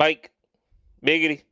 [0.00, 0.30] Mike,
[1.06, 1.42] Biggity.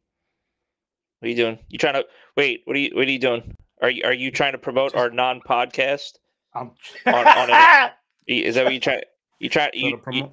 [1.20, 1.58] What are you doing?
[1.68, 2.62] You trying to wait?
[2.64, 3.54] What are you What are you doing?
[3.82, 6.12] Are you Are you trying to promote our non podcast?
[6.54, 6.70] I'm
[7.06, 7.92] On, on a,
[8.26, 9.02] is that what you try?
[9.38, 10.32] You try trying to you, you, promote.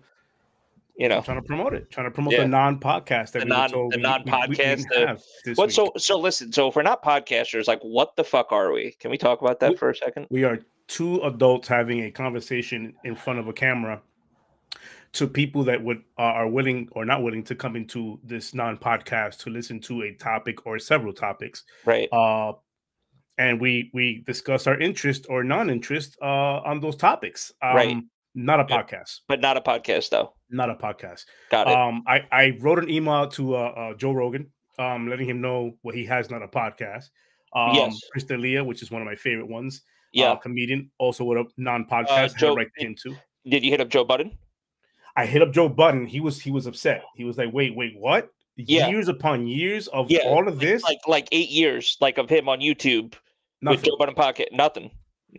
[0.97, 1.91] you know I'm trying to promote it.
[1.91, 2.43] Trying to promote Yeah.
[2.43, 4.55] the non-podcast that The non- the we- we- we non-podcast,
[4.89, 5.67] didn't uh, the- what?
[5.67, 5.71] week.
[5.75, 6.53] So so listen.
[6.53, 8.91] So if we're not podcasters, like what the fuck are we?
[8.93, 10.27] Can we talk about that for a second?
[10.29, 14.01] we are two adults having a conversation in front of a camera
[15.15, 19.39] to people that would uh, are willing or not willing to come into this non-podcast
[19.43, 22.07] to listen to a topic or several topics Right.
[22.13, 22.53] uh
[23.37, 27.97] and we we discuss our interest or non-interest uh on those topics um Right.
[28.33, 30.33] not a podcast But not a podcast though.
[30.49, 31.21] not a podcast
[31.51, 31.75] Got it.
[31.75, 35.77] um i i wrote an email to uh, uh joe rogan um letting him know
[35.81, 37.05] what he has not a podcast
[37.55, 37.99] um Yes.
[38.11, 40.31] chris D'Elia, which is one of my favorite ones yeah.
[40.31, 42.33] uh, comedian, also with a non-podcast.
[42.33, 43.15] To Joe- write to him too.
[43.53, 44.37] Did you hit up Joe Budden?
[45.15, 46.05] I hit up Joe Budden.
[46.07, 47.03] He was he was upset.
[47.15, 48.29] He was like, "Wait, wait, what?
[48.57, 48.87] Yeah.
[48.89, 50.83] Years upon years of Yeah, all of this?
[50.83, 53.19] Like like eight years, like of him on YouTube with
[53.61, 54.49] Nothing." Joe Budden Pocket.
[54.51, 54.91] Nothing.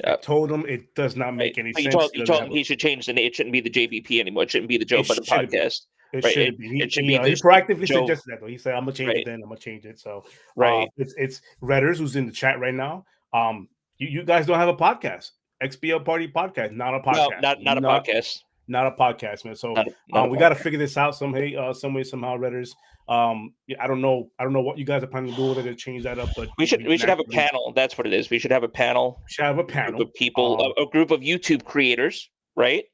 [0.05, 0.17] I Yeah.
[0.17, 1.67] told him it does not make Right.
[1.67, 1.95] any you sense.
[1.95, 3.27] told, He you told him he should change the name.
[3.27, 4.43] It shouldn't be the JBP anymore.
[4.43, 5.15] It shouldn't be the Joe It be.
[5.15, 5.87] podcast.
[6.13, 6.69] it right, shouldn't it- be.
[6.69, 8.47] He, it should he, be uh, he proactively Joe- suggested that though.
[8.47, 9.17] He said, "I'm gonna change Right.
[9.19, 9.25] it.
[9.25, 10.85] Then I'm gonna change it." So, Right.
[10.87, 13.05] uh, it's it's Redders who's in the chat right now.
[13.33, 15.31] Um, you, you guys don't have a podcast.
[15.63, 17.41] XBL Party podcast, not a no, podcast.
[17.43, 18.41] not not a podcast.
[18.69, 19.55] Not a podcast, man.
[19.55, 22.03] So Not, not um, we got to figure this out some way, uh, some way,
[22.03, 22.37] somehow.
[22.37, 22.71] Redders.
[23.09, 24.31] Um, I don't know.
[24.39, 26.19] I don't know what you guys are planning to do with it to change that
[26.19, 27.73] up, but We should we should have a panel.
[27.77, 28.31] That's what it is.
[28.31, 29.23] We should have a panel.
[29.23, 30.03] We should have a Group panel.
[30.03, 32.85] of people, um, a, a group of YouTube creators, right?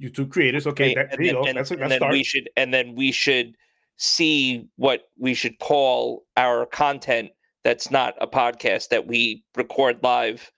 [0.00, 0.66] YouTube creators.
[0.68, 3.10] Okay, Right, that, and then, and, That's a and then we should and then we
[3.10, 3.56] should
[3.96, 7.30] see what we should call our content
[7.64, 10.50] that's not a podcast that we record live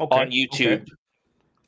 [0.00, 0.46] okay, on okay.
[0.46, 0.86] YouTube.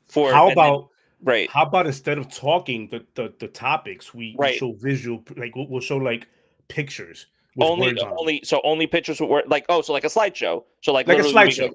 [0.09, 0.89] For How about
[1.23, 1.49] right?
[1.49, 5.67] how about instead of talking the the, the topics, we, we show visual, like we'll,
[5.67, 6.27] we'll show like
[6.67, 7.27] pictures
[7.59, 8.17] Only words on them.
[8.19, 10.63] only so only pictures with word like oh so like a slideshow.
[10.81, 11.71] So like like a slideshow.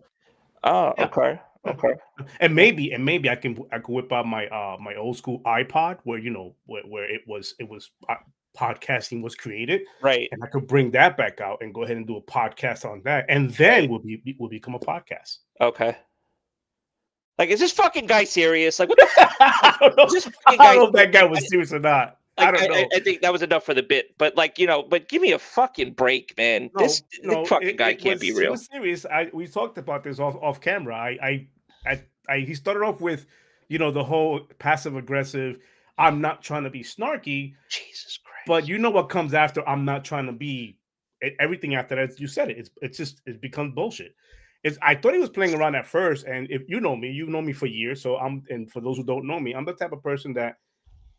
[0.64, 1.04] Oh, Yeah.
[1.06, 1.40] okay.
[1.66, 1.94] Okay.
[2.40, 5.40] and maybe and maybe I can I could whip out my uh my old school
[5.44, 8.14] iPod where you know where, where it was it was uh,
[8.56, 10.28] podcasting was created Right.
[10.32, 13.02] and I could bring that back out and go ahead and do a podcast on
[13.04, 15.38] that and then we'll be we'll become a podcast.
[15.60, 15.94] Okay.
[17.38, 18.78] Like, is this fucking guy serious?
[18.78, 19.32] Like, what the fuck?
[19.40, 20.04] I don't know,
[20.46, 22.18] I don't know if that guy was serious or not.
[22.38, 22.86] I don't know.
[22.94, 25.32] I, think that was enough for the bit, but like, you know, but give me
[25.32, 26.70] a fucking break, man.
[26.76, 28.50] this, this fucking it- guy it can't was- be real.
[28.52, 29.06] was serious.
[29.06, 30.94] I we talked about this off off camera.
[30.96, 31.46] I I
[31.86, 33.24] I, I he started off with
[33.68, 35.56] you know the whole passive aggressive.
[35.98, 38.46] I'm not trying to be snarky, Jesus Christ.
[38.46, 39.66] but you know what comes after.
[39.66, 40.76] I'm not trying to be
[41.40, 42.20] everything after that.
[42.20, 42.58] You said it.
[42.58, 44.14] It's it's just it becomes bullshit.
[44.82, 47.42] I thought he was playing around at first, and if you know me, you know
[47.42, 48.02] me for years.
[48.02, 50.56] So I'm, and for those who don't know me, I'm the type of person that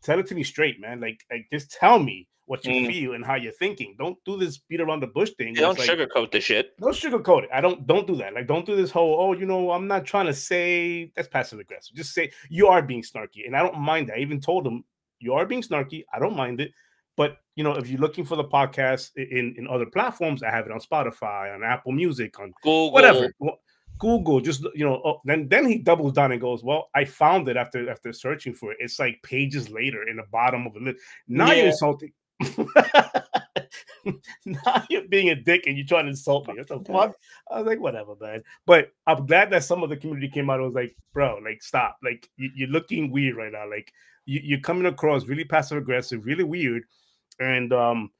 [0.02, 1.00] tell it to me straight, man.
[1.00, 2.86] Like, like just tell me what you Mm.
[2.86, 3.94] feel and how you're thinking.
[3.98, 5.54] Don't do this beat around the bush thing.
[5.54, 6.76] Yeah, don't like, sugarcoat the shit.
[6.78, 7.50] don't sugarcoat it.
[7.52, 8.32] I don't don't do that.
[8.32, 11.58] Like don't do this whole oh you know I'm not trying to say that's passive
[11.58, 11.94] aggressive.
[11.94, 14.16] Just say you are being snarky, and I don't mind that.
[14.16, 14.82] I even told him
[15.18, 16.04] you are being snarky.
[16.12, 16.72] I don't mind it.
[17.18, 20.66] But you know if you're looking for the podcast in in other platforms, I have
[20.66, 22.92] it on Spotify, on Apple Music, on Google.
[22.92, 23.28] whatever.
[23.98, 27.48] Google, just you know, oh, then then he doubles down and goes, "Well, I found
[27.48, 28.78] it after after searching for it.
[28.78, 30.98] It's like pages later in the bottom of the list.
[31.26, 32.12] Now you're insulting.
[34.44, 36.54] now you're being a dick and you're trying to insult me.
[36.54, 37.16] What the fuck?
[37.50, 38.44] I was like, whatever, man.
[38.64, 41.64] But I'm glad that some of the community came out and was like, bro, like,
[41.64, 41.96] stop.
[42.04, 43.68] Like, you, you're looking weird right now.
[43.68, 43.92] Like,
[44.26, 46.84] you, you're coming across really passive aggressive, really weird.
[47.40, 48.10] And um,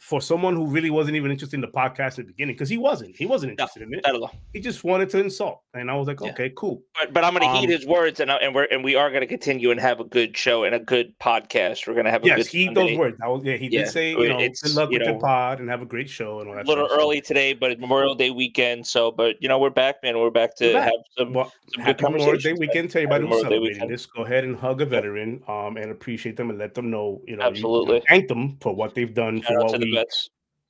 [0.00, 2.78] for someone who really wasn't even interested in the podcast at the beginning, because he
[2.78, 4.00] wasn't, he wasn't No, interested in it.
[4.06, 4.30] I don't.
[4.54, 5.60] He just wanted to insult.
[5.74, 6.30] And I was like, Yeah.
[6.30, 6.82] okay, cool.
[6.98, 8.96] But, but I'm going to heed Um, his words, and I- and we're and we
[8.96, 11.86] are going to continue and have a good show and a good podcast.
[11.86, 12.88] We're going to have a Yes, good heed Sunday.
[12.92, 13.16] those words.
[13.22, 15.14] I was, yeah, he Yeah, did say, you know, it's, good luck you with your
[15.16, 16.90] know, pod and have a great show and all A little stuff.
[16.98, 18.86] So, early today, but it's Memorial Day weekend.
[18.86, 20.18] So, but you know, we're back, man.
[20.18, 20.84] We're back to We're back.
[20.84, 24.06] have some, Well, some good Memorial Day weekend to everybody who's celebrating this.
[24.06, 27.36] Go ahead and hug a veteran um, and appreciate them and let them know, you
[27.36, 28.02] know, you- you Absolutely.
[28.08, 29.89] thank them for what they've done, Shout for what we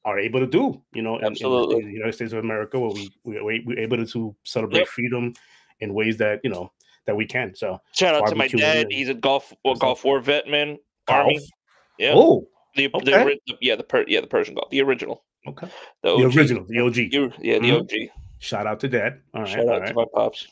[0.04, 2.78] are able to do, you know, in, in the- in the United States of America,
[2.80, 4.88] where we, we, we- we're able to celebrate Yep.
[4.88, 5.34] freedom
[5.80, 6.72] in ways that, you know,
[7.06, 7.54] that we can.
[7.54, 8.86] So, Shout out to my dad.
[8.90, 10.78] He's a golf well, Gulf War vet, man.
[11.08, 11.38] Army.
[11.98, 12.12] Yeah.
[12.14, 12.46] Oh,
[12.76, 13.38] the, okay.
[13.46, 15.68] the- yeah, the per, yeah, the Persian golf, the original, okay.
[16.02, 16.96] the, The original, the OG.
[17.42, 17.80] Yeah, the Mhm.
[17.80, 17.92] OG.
[18.38, 19.20] Shout out to dad.
[19.34, 19.50] All right.
[19.50, 19.88] Shout out right.
[19.88, 20.46] to my pops.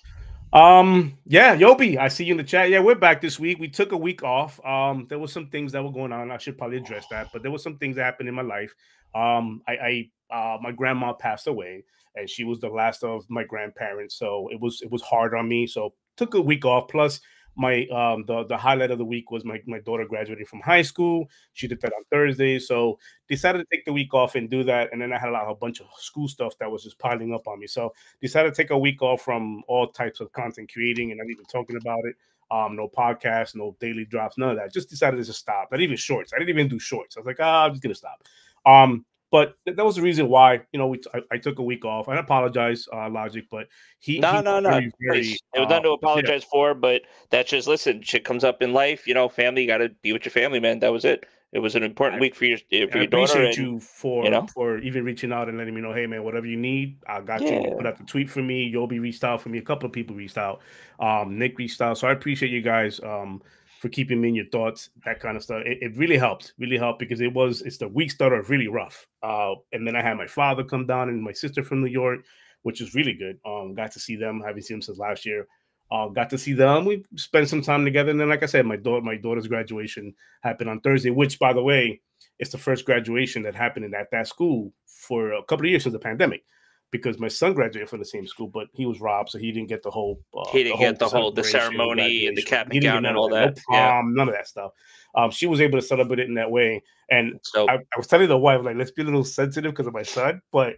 [0.53, 2.71] Um, yeah, Yobi, I see you in the chat.
[2.71, 3.61] Yeah, we're back this week.
[3.61, 4.65] We took a week off.
[4.67, 6.33] Um, there was some things that were going on.
[6.33, 8.75] I should probably address that, but there was some things that happened in my life.
[9.15, 11.85] Um, I, I uh my grandma passed away,
[12.17, 15.49] and she was the last of my grandparents, so it was it was hard on
[15.49, 15.69] me.
[15.69, 16.89] So took a week off.
[16.89, 17.21] Plus,
[17.59, 20.83] my um the, the highlight of the week was my, my daughter graduating from high
[20.83, 21.29] school.
[21.53, 22.59] She did that on Thursday.
[22.59, 24.91] So decided to take the week off and do that.
[24.93, 27.35] And then I had a, lot, a bunch of school stuff that was just piling
[27.35, 27.67] up on me.
[27.67, 31.29] So decided to take a week off from all types of content creating and not
[31.31, 32.15] even talking about it.
[32.51, 34.73] Um, no podcast, no daily drops, none of that.
[34.73, 35.69] Just decided to just stop.
[35.71, 36.33] Not even shorts.
[36.33, 37.17] I didn't even do shorts.
[37.17, 38.23] I was like, ah, I'm just gonna stop.
[38.65, 41.63] Um, but that was the reason why you know we t- I, I took a
[41.63, 42.09] week off.
[42.09, 44.71] I apologize, uh, Logic, but he no he no no.
[44.71, 46.51] Very, very, it was nothing to uh, apologize yeah.
[46.51, 48.03] for, but that's just listen.
[48.03, 49.29] Shit comes up in life, you know.
[49.29, 50.81] Family, you got to be with your family, man.
[50.81, 51.27] That was it.
[51.51, 53.17] It was an important I, week for your for your I daughter.
[53.17, 54.47] Appreciate and, you for you know?
[54.53, 57.41] for even reaching out and letting me know, hey man, whatever you need, I got
[57.41, 57.61] yeah.
[57.61, 57.75] you.
[57.77, 58.65] Put out the tweet for me.
[58.65, 59.59] You'll be reached out for me.
[59.59, 60.61] A couple of people reached out.
[61.01, 63.01] Um, Nick reached out, so I appreciate you guys.
[63.01, 63.41] Um,
[63.79, 65.63] for keeping me in your thoughts, that kind of stuff.
[65.65, 69.07] It, it, really helped, really helped because it was it's the week started really rough.
[69.23, 72.21] Uh, and then I had my father come down and my sister from New York,
[72.63, 73.39] which was really good.
[73.47, 75.47] Um, got to see them, haven't seen them since last year.
[75.91, 76.85] Uh, got to see them.
[76.85, 80.13] We spent some time together, and then, like I said, my daughter, my daughter's graduation
[80.43, 81.11] happened on Thursday.
[81.11, 82.01] Which, by the way,
[82.39, 85.85] it's the first graduation that happened in that that school for a couple of years
[85.85, 86.45] since the pandemic
[86.91, 89.69] because my son graduated from the same school, but he was robbed, so he didn't
[89.69, 90.21] get the whole.
[90.37, 93.17] Uh, he didn't the get the whole the ceremony and the cap and gown and
[93.17, 93.57] all that.
[93.57, 93.63] that.
[93.69, 94.15] No prom, yeah.
[94.15, 94.73] none of that stuff.
[95.15, 98.07] Um, she was able to celebrate it in that way, and so, I, I, was
[98.07, 100.77] telling the wife like, let's be a little sensitive because of my son, but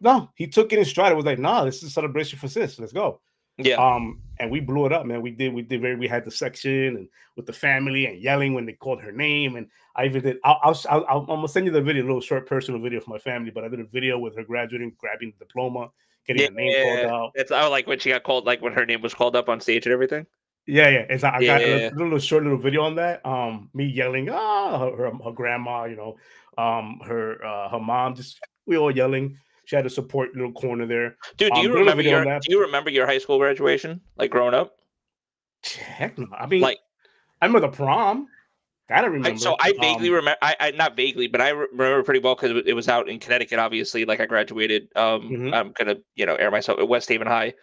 [0.00, 1.12] no, he took it in stride.
[1.12, 2.78] It was like, nah, this is a celebration for sis.
[2.78, 3.20] Let's go.
[3.58, 3.74] Yeah.
[3.74, 5.22] Um, and we blew it up, man.
[5.22, 8.54] We did, we did very, we had the section and with the family and yelling
[8.54, 9.56] when they called her name.
[9.56, 12.20] And I even did, I'll, I'll, I'll, I'm gonna send you the video, a little
[12.20, 15.32] short personal video for my family, but I did a video with her graduating, grabbing
[15.38, 15.90] the diploma,
[16.26, 17.32] getting yeah, her name called out.
[17.34, 19.60] It's I like when she got called, like when her name was called up on
[19.60, 20.26] stage and everything.
[20.66, 21.06] Yeah, yeah.
[21.10, 23.24] It's I yeah, got a little, little, short little video on that.
[23.26, 26.16] Um, me yelling, ah, her, her, her grandma, you know,
[26.56, 29.38] um, her uh, her mom, just we all yelling.
[29.72, 31.16] She had a support little corner there.
[31.38, 34.02] Dude, do you um, remember your do you remember your high school graduation?
[34.18, 34.76] Like growing up?
[35.64, 36.26] Heck no.
[36.38, 36.78] I mean like
[37.40, 38.26] I remember the prom.
[38.90, 39.30] That I remember.
[39.30, 40.36] I, so I vaguely um, remember.
[40.42, 43.58] I, I, not vaguely, but I remember pretty well because it was out in Connecticut.
[43.58, 44.88] Obviously, like I graduated.
[44.94, 45.54] Um, mm-hmm.
[45.54, 47.54] I'm gonna you know air myself at West Haven High,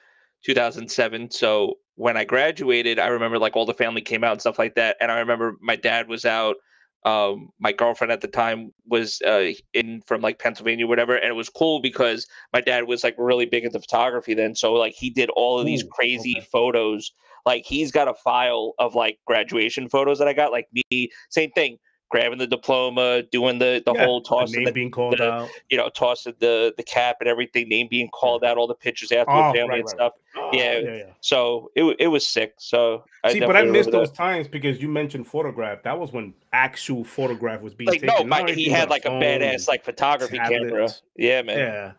[0.45, 1.29] 2007.
[1.29, 4.73] So when I graduated, I remember like all the family came out and stuff like
[4.73, 4.97] that.
[4.99, 6.55] And I remember my dad was out
[7.05, 11.35] um my girlfriend at the time was uh in from like Pennsylvania whatever and it
[11.35, 15.09] was cool because my dad was like really big into photography then so like he
[15.09, 16.47] did all of these Ooh, crazy okay.
[16.51, 17.13] photos
[17.45, 21.51] like he's got a file of like graduation photos that I got like me same
[21.51, 21.77] thing
[22.09, 25.31] grabbing the diploma, doing the the yeah, whole toss, the name the, being called the,
[25.31, 28.75] out, you know, tossing the the cap and everything, name being called out, all the
[28.75, 29.89] pictures after oh, the family right, and right.
[29.89, 30.13] stuff.
[30.35, 30.79] Oh, yeah.
[30.79, 31.03] yeah, yeah.
[31.21, 32.55] So it it was sick.
[32.57, 34.17] So I see, but I missed those that.
[34.17, 35.83] times because you mentioned photograph.
[35.83, 38.15] That was when actual photograph was being like taken.
[38.15, 40.61] no, my, he had like a badass like photography tablets.
[40.61, 40.89] camera.
[41.15, 41.57] Yeah, man.
[41.57, 41.91] Yeah.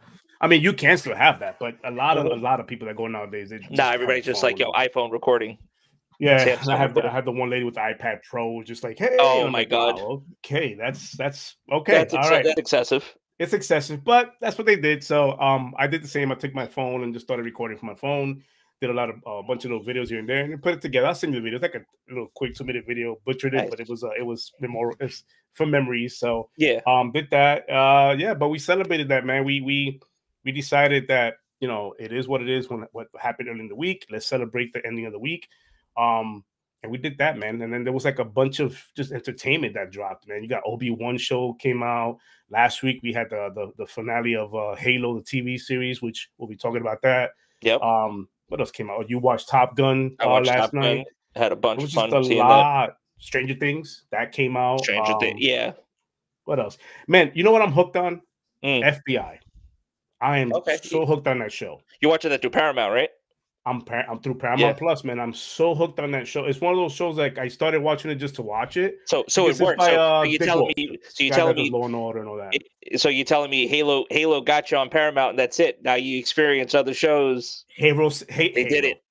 [0.42, 2.88] I mean, you can still have that, but a lot of a lot of people
[2.88, 5.58] that go nowadays, they nah, everybody's just like yo iPhone recording.
[6.20, 8.98] Yeah, I have the, I have the one lady with the iPad Pro, just like,
[8.98, 13.16] hey, oh my like, god, wow, okay, that's that's okay, that's all right, that's excessive.
[13.38, 15.02] It's excessive, but that's what they did.
[15.02, 16.30] So, um, I did the same.
[16.30, 18.42] I took my phone and just started recording from my phone.
[18.82, 20.74] Did a lot of a uh, bunch of little videos here and there, and put
[20.74, 21.06] it together.
[21.06, 21.56] I'll send you the video.
[21.56, 23.70] It's like a little quick two minute video, butchered it, nice.
[23.70, 24.94] but it was uh, it was memorial.
[25.00, 25.24] It's
[25.54, 26.18] from memories.
[26.18, 27.64] So yeah, um, did that.
[27.70, 29.44] Uh, yeah, but we celebrated that, man.
[29.44, 30.00] We we
[30.44, 33.68] we decided that you know it is what it is when what happened early in
[33.68, 34.06] the week.
[34.10, 35.48] Let's celebrate the ending of the week.
[36.00, 36.44] Um,
[36.82, 37.60] and we did that, man.
[37.60, 40.42] And then there was like a bunch of just entertainment that dropped, man.
[40.42, 42.16] You got Obi Wan show came out
[42.48, 43.00] last week.
[43.02, 46.56] We had the the, the finale of uh, Halo, the TV series, which we'll be
[46.56, 47.30] talking about that.
[47.62, 47.82] Yep.
[47.82, 49.10] Um, what else came out?
[49.10, 50.96] You watched Top Gun uh, last Top night.
[50.96, 51.04] Gun.
[51.36, 52.10] Had a bunch of fun.
[52.10, 52.86] Just a lot.
[52.86, 52.96] That.
[53.18, 54.80] Stranger Things that came out.
[54.80, 55.72] Stranger um, Things, yeah.
[56.44, 57.30] What else, man?
[57.34, 58.22] You know what I'm hooked on?
[58.64, 59.00] Mm.
[59.06, 59.36] FBI.
[60.22, 60.78] I am okay.
[60.82, 61.80] so hooked on that show.
[62.00, 63.10] You watching that through Paramount, right?
[63.66, 64.72] I'm I'm through Paramount yeah.
[64.72, 65.20] Plus, man.
[65.20, 66.46] I'm so hooked on that show.
[66.46, 68.98] It's one of those shows like I started watching it just to watch it.
[69.04, 69.78] So so it works.
[69.78, 70.98] By, so, uh, you telling me?
[71.08, 71.70] So you telling me?
[71.70, 72.54] Law and Order and all that.
[72.54, 75.82] It, so you telling me Halo Halo got you on Paramount and that's it.
[75.84, 77.66] Now you experience other shows.
[77.76, 78.68] Halo, hey, they Halo.
[78.68, 79.02] did it.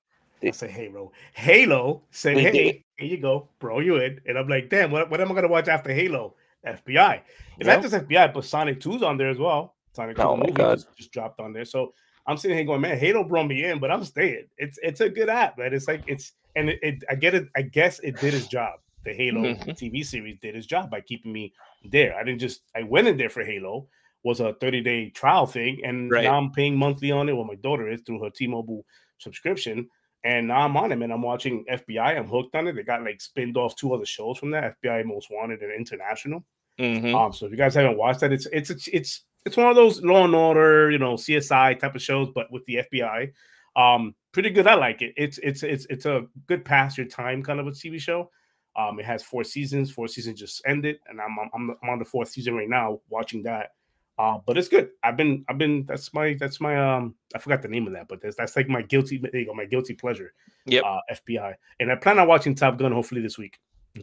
[0.42, 1.12] I say Halo.
[1.34, 2.82] Halo said, "Hey, did.
[2.96, 3.78] here you go, bro.
[3.80, 6.34] You in?" And I'm like, "Damn, what, what am I gonna watch after Halo?"
[6.66, 7.20] FBI.
[7.58, 9.76] And not just FBI, but Sonic 2's on there as well.
[9.92, 11.64] Sonic 2 oh movie just, just dropped on there.
[11.64, 11.94] So
[12.30, 14.46] I'm sitting here going, man, Halo brought me in, but I'm staying.
[14.56, 15.74] It's it's a good app, man.
[15.74, 17.48] It's like it's and it, it I get it.
[17.56, 18.78] I guess it did its job.
[19.04, 19.70] The Halo mm-hmm.
[19.70, 21.52] TV series did its job by keeping me
[21.90, 22.16] there.
[22.16, 23.88] I didn't just I went in there for Halo
[24.22, 26.24] was a 30 day trial thing, and right.
[26.24, 27.32] now I'm paying monthly on it.
[27.32, 28.84] Well, my daughter is through her T-Mobile
[29.18, 29.88] subscription,
[30.24, 31.10] and now I'm on it, man.
[31.10, 32.16] I'm watching FBI.
[32.16, 32.74] I'm hooked on it.
[32.74, 36.44] They got like spinned off two other shows from that: FBI Most Wanted and International.
[36.78, 37.14] Mm-hmm.
[37.14, 39.76] Um, so if you guys haven't watched that, it's it's it's it's it's one of
[39.76, 43.32] those Law and Order, you know, CSI type of shows, but with the FBI.
[43.76, 44.66] Um, pretty good.
[44.66, 45.14] I like it.
[45.16, 48.30] It's it's it's it's a good pass your time kind of a TV show.
[48.76, 49.90] Um, it has four seasons.
[49.90, 53.42] Four seasons just ended, and I'm I'm, I'm on the fourth season right now, watching
[53.44, 53.72] that.
[54.18, 54.90] Uh, but it's good.
[55.02, 58.06] I've been I've been that's my that's my um I forgot the name of that,
[58.06, 60.34] but that's that's like my guilty there you go, my guilty pleasure.
[60.66, 60.84] Yep.
[60.84, 63.58] Uh, FBI, and I plan on watching Top Gun hopefully this week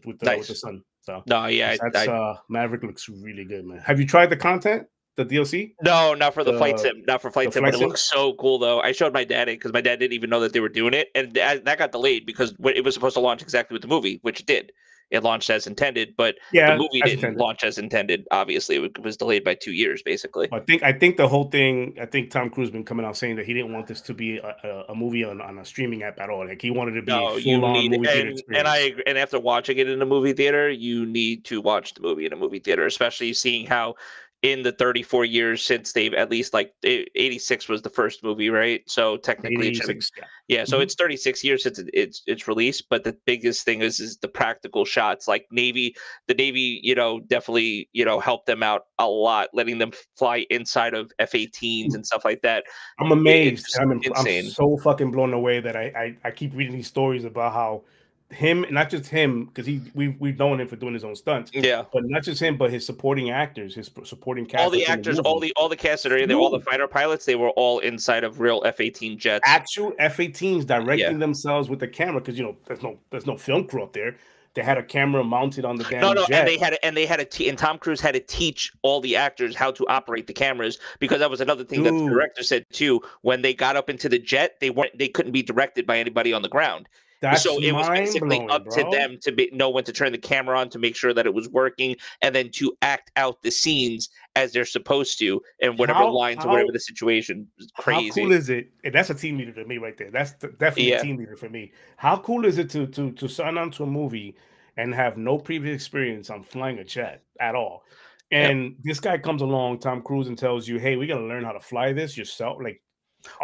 [0.06, 0.40] with the, nice.
[0.40, 0.84] with the son.
[1.02, 3.78] So no, yeah, that's I, uh Maverick looks really good, man.
[3.80, 4.88] Have you tried the content?
[5.18, 5.74] The DLC?
[5.84, 7.64] No, not for the, the flight sim, not for flight sim.
[7.64, 8.80] Flight but it looks so cool though.
[8.82, 10.94] I showed my dad it because my dad didn't even know that they were doing
[10.94, 14.20] it, and that got delayed because it was supposed to launch exactly with the movie,
[14.22, 14.72] which it did
[15.10, 17.40] it launched as intended, but yeah, the movie didn't intended.
[17.40, 18.28] launch as intended.
[18.32, 20.50] Obviously, it was delayed by two years, basically.
[20.52, 21.96] I think I think the whole thing.
[22.02, 24.38] I think Tom Cruise been coming out saying that he didn't want this to be
[24.38, 26.46] a, a, a movie on, on a streaming app at all.
[26.46, 28.42] Like he wanted to be no, full on movie and, theater experience.
[28.60, 32.02] And I and after watching it in a movie theater, you need to watch the
[32.02, 33.96] movie in a movie theater, especially seeing how
[34.44, 38.82] in the 34 years since they've at least like 86 was the first movie right
[38.88, 40.24] so technically 86, yeah.
[40.48, 40.84] yeah so mm-hmm.
[40.84, 44.86] it's 36 years since it's it's released but the biggest thing is is the practical
[44.86, 45.96] shots like navy
[46.28, 50.46] the navy you know definitely you know helped them out a lot letting them fly
[50.52, 52.64] inside of f-18s and stuff like that
[53.00, 56.88] i'm amazed I'm, I'm, so fucking blown away that I, I i keep reading these
[56.88, 57.84] stories about how
[58.30, 61.52] him, not just him, because he we've we've known him for doing his own stunts.
[61.54, 64.64] Yeah, but not just him, but his supporting actors, his supporting cast.
[64.64, 66.60] All the actors, the all the all the cast that are in there, all the
[66.60, 69.44] fighter pilots, they were all inside of real F eighteen jets.
[69.46, 71.18] Actual F 18s directing yeah.
[71.18, 74.16] themselves with the camera, because you know there's no there's no film crew up there.
[74.56, 76.40] They had a camera mounted on the damn no, no, jet.
[76.40, 79.00] and they had and they had a t- and Tom Cruise had to teach all
[79.00, 81.94] the actors how to operate the cameras because that was another thing Dude.
[81.94, 83.00] that the director said too.
[83.22, 86.34] When they got up into the jet, they weren't they couldn't be directed by anybody
[86.34, 86.90] on the ground.
[87.22, 88.76] That's so it was basically up bro.
[88.76, 91.26] to them to be, know when to turn the camera on to make sure that
[91.26, 95.80] it was working, and then to act out the scenes as they're supposed to, and
[95.80, 97.48] whatever how, lines how, or whatever the situation.
[97.78, 98.10] Crazy.
[98.10, 98.72] How cool is it?
[98.84, 100.12] And that's a team leader to me right there.
[100.12, 101.00] That's the, definitely yeah.
[101.00, 101.72] a team leader for me.
[101.98, 104.36] How cool is it to to to sign on to a movie
[104.78, 107.84] and have no previous experience on flying a jet at all?
[108.30, 108.72] And yep.
[108.84, 111.54] this guy comes along, Tom Cruise, and tells you, "Hey, we got to learn how
[111.54, 112.82] to fly this yourself." Like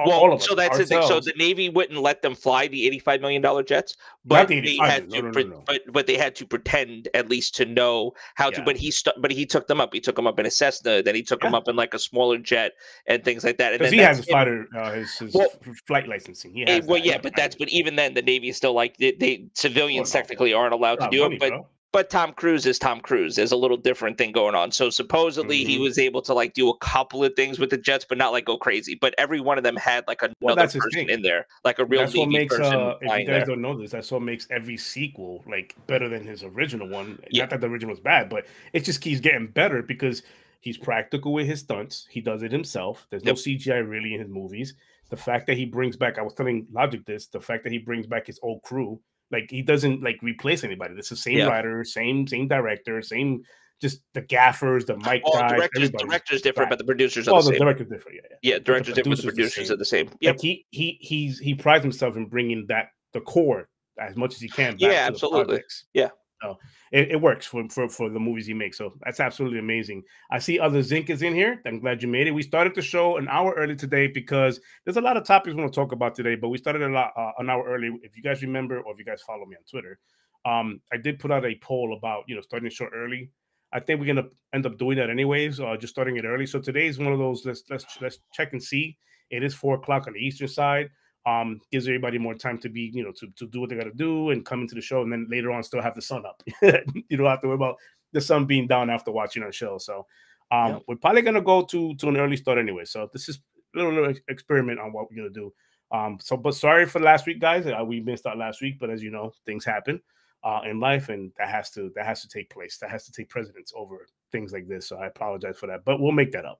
[0.05, 1.01] well, so that's the thing.
[1.03, 4.77] So the Navy wouldn't let them fly the eighty-five million dollar jets, but the they
[4.77, 8.13] had to, no, no, no, but but they had to pretend at least to know
[8.35, 8.57] how yeah.
[8.57, 8.63] to.
[8.63, 9.93] But he st- but he took them up.
[9.93, 11.03] He took them up in a Cessna.
[11.03, 11.47] Then he took yeah.
[11.47, 12.73] them up in like a smaller jet
[13.07, 13.73] and things like that.
[13.73, 15.49] Because he has a fighter, uh, his, his well,
[15.87, 16.53] flight licensing.
[16.53, 17.05] He has well, that.
[17.05, 20.53] yeah, but that's but even then, the Navy is still like they, they civilians technically
[20.53, 21.49] aren't allowed to do money, it, but.
[21.49, 23.35] Bro but Tom Cruise is Tom Cruise.
[23.35, 24.71] There's a little different thing going on.
[24.71, 25.69] So supposedly mm-hmm.
[25.69, 28.31] he was able to like do a couple of things with the Jets, but not
[28.31, 28.95] like go crazy.
[28.95, 32.01] But every one of them had like another well, person in there, like a real
[32.01, 32.73] that's what makes, person.
[32.73, 33.45] Uh, if you guys there.
[33.45, 37.19] don't know this, that's what makes every sequel like better than his original one.
[37.29, 37.43] Yeah.
[37.43, 40.23] Not that the original was bad, but it just keeps getting better because
[40.61, 42.07] he's practical with his stunts.
[42.09, 43.05] He does it himself.
[43.11, 43.35] There's yep.
[43.35, 44.73] no CGI really in his movies.
[45.11, 47.77] The fact that he brings back, I was telling Logic this, the fact that he
[47.77, 48.99] brings back his old crew
[49.31, 50.95] like he doesn't like replace anybody.
[50.97, 51.47] It's the same yeah.
[51.47, 53.43] writer, same same director, same
[53.81, 55.51] just the gaffers, the mic guys.
[55.51, 58.17] Directors, directors different, but the producers are the, the directors different.
[58.17, 58.53] Yeah, yeah.
[58.53, 60.09] yeah directors different, the producers the are the same.
[60.21, 63.67] Yeah, like he he he's he prides himself in bringing that the core
[63.99, 64.75] as much as he can.
[64.79, 65.61] yeah, absolutely.
[65.93, 66.09] Yeah,
[66.43, 66.59] so
[66.91, 68.77] it, it, works for, for, for the movies he makes.
[68.77, 70.03] So that's absolutely amazing.
[70.29, 71.61] I see other Zinc is in here.
[71.65, 72.31] I'm glad you made it.
[72.31, 75.61] We started the show an hour early today because there's a lot of topics we
[75.61, 77.97] want to talk about today, but we started a lot uh, an hour early.
[78.03, 79.99] If you guys remember, or if you guys follow me on Twitter,
[80.45, 83.31] um, I did put out a poll about you know starting the show early.
[83.71, 86.45] I think we're gonna end up doing that anyways, uh, just starting it early.
[86.45, 87.45] So today is one of those.
[87.45, 88.97] Let's let's let's check and see.
[89.29, 90.89] It is four o'clock on the eastern side
[91.25, 93.83] um, gives everybody more time to be, you know, to, to do what they got
[93.85, 96.23] to do and come into the show, and then later on still have the sun
[96.25, 96.43] up.
[96.61, 97.77] you don't have to worry about
[98.11, 99.77] the sun being down after watching our show.
[99.77, 100.05] So
[100.51, 102.85] um, we're probably gonna go to to an early start anyway.
[102.85, 103.39] So this is
[103.73, 105.53] a little, little experiment on what we're gonna do.
[105.91, 107.65] Um, so but sorry for last week, guys.
[107.65, 110.01] Uh, we missed out last week, but as you know, things happen
[110.43, 112.77] uh, in life, and that has to that has to take place.
[112.79, 114.87] That has to take precedence over things like this.
[114.87, 116.59] So I apologize for that, but we'll make that up.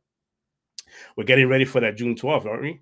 [1.18, 2.82] We're getting ready for that June 12th, aren't we?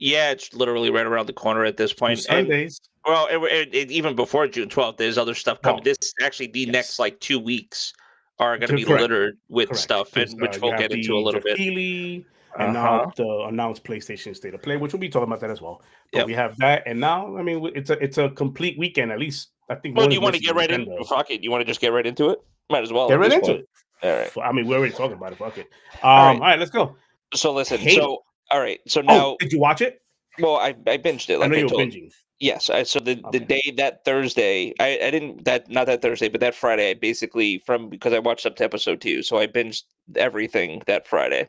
[0.00, 2.18] Yeah, it's literally right around the corner at this point.
[2.18, 2.80] Sundays.
[3.04, 5.80] And, well, it, it, it, even before June 12th, there's other stuff coming.
[5.80, 5.84] Oh.
[5.84, 6.72] This actually the yes.
[6.72, 7.92] next like two weeks
[8.38, 9.02] are going to be correct.
[9.02, 9.82] littered with correct.
[9.82, 11.58] stuff, and which uh, we'll get into a little bit.
[11.58, 12.24] Feely,
[12.58, 12.96] and uh-huh.
[12.96, 15.82] now the announced PlayStation State of Play, which we'll be talking about that as well.
[16.12, 16.26] But yep.
[16.26, 19.50] we have that, and now I mean it's a it's a complete weekend at least.
[19.68, 19.96] I think.
[19.96, 21.06] Well, do you want to get right into it?
[21.06, 21.44] Fuck it.
[21.44, 22.38] You want to just get right into it?
[22.70, 23.08] Might as well.
[23.08, 23.60] Get right into point.
[23.60, 23.68] it.
[24.02, 24.48] All right.
[24.48, 25.38] I mean, we're already talking about it.
[25.38, 25.66] Fuck it.
[25.94, 26.34] Um, all, right.
[26.34, 26.96] all right, let's go.
[27.34, 27.78] So listen.
[27.90, 28.80] So all right.
[28.86, 30.02] So oh, now, oh, did you watch it?
[30.38, 31.38] Well, I, I binged it.
[31.38, 32.12] Like I know you were binging.
[32.38, 32.70] Yes.
[32.70, 33.38] I, so the, okay.
[33.38, 36.94] the day that Thursday, I, I didn't that not that Thursday, but that Friday, I
[36.94, 39.82] basically from because I watched up to episode two, so I binged
[40.16, 41.48] everything that Friday,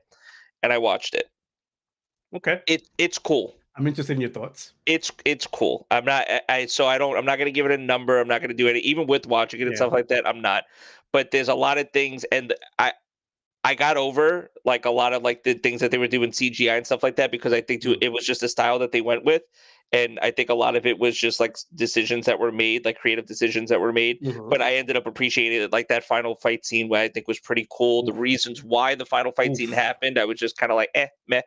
[0.61, 1.29] and I watched it.
[2.35, 2.61] Okay.
[2.67, 3.55] It it's cool.
[3.77, 4.73] I'm interested in your thoughts.
[4.85, 5.87] It's it's cool.
[5.91, 6.27] I'm not.
[6.49, 7.15] I so I don't.
[7.15, 8.19] I'm not gonna give it a number.
[8.19, 8.75] I'm not gonna do it.
[8.77, 9.77] Even with watching it and yeah.
[9.77, 10.65] stuff like that, I'm not.
[11.13, 12.93] But there's a lot of things, and I
[13.63, 16.77] I got over like a lot of like the things that they were doing CGI
[16.77, 17.97] and stuff like that because I think too, mm.
[18.01, 19.43] it was just a style that they went with.
[19.93, 22.97] And I think a lot of it was just like decisions that were made, like
[22.97, 24.21] creative decisions that were made.
[24.21, 24.49] Mm-hmm.
[24.49, 27.39] But I ended up appreciating it, like that final fight scene, where I think was
[27.39, 28.03] pretty cool.
[28.03, 31.07] The reasons why the final fight scene happened, I was just kind of like, eh,
[31.27, 31.41] meh.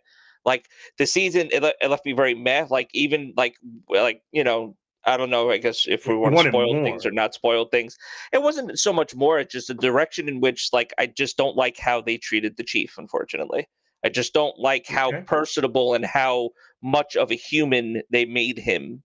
[0.45, 0.69] Like
[0.99, 2.67] the season, it, it left me very meh.
[2.69, 3.57] Like even like
[3.89, 5.51] like you know I don't know.
[5.51, 7.97] I guess if we want to spoil things or not spoil things,
[8.33, 9.39] it wasn't so much more.
[9.39, 12.65] It's just a direction in which, like, I just don't like how they treated the
[12.65, 12.97] chief.
[12.97, 13.69] Unfortunately,
[14.05, 15.23] I just don't like how okay.
[15.23, 16.51] personable and how
[16.83, 19.03] much of a human they made him,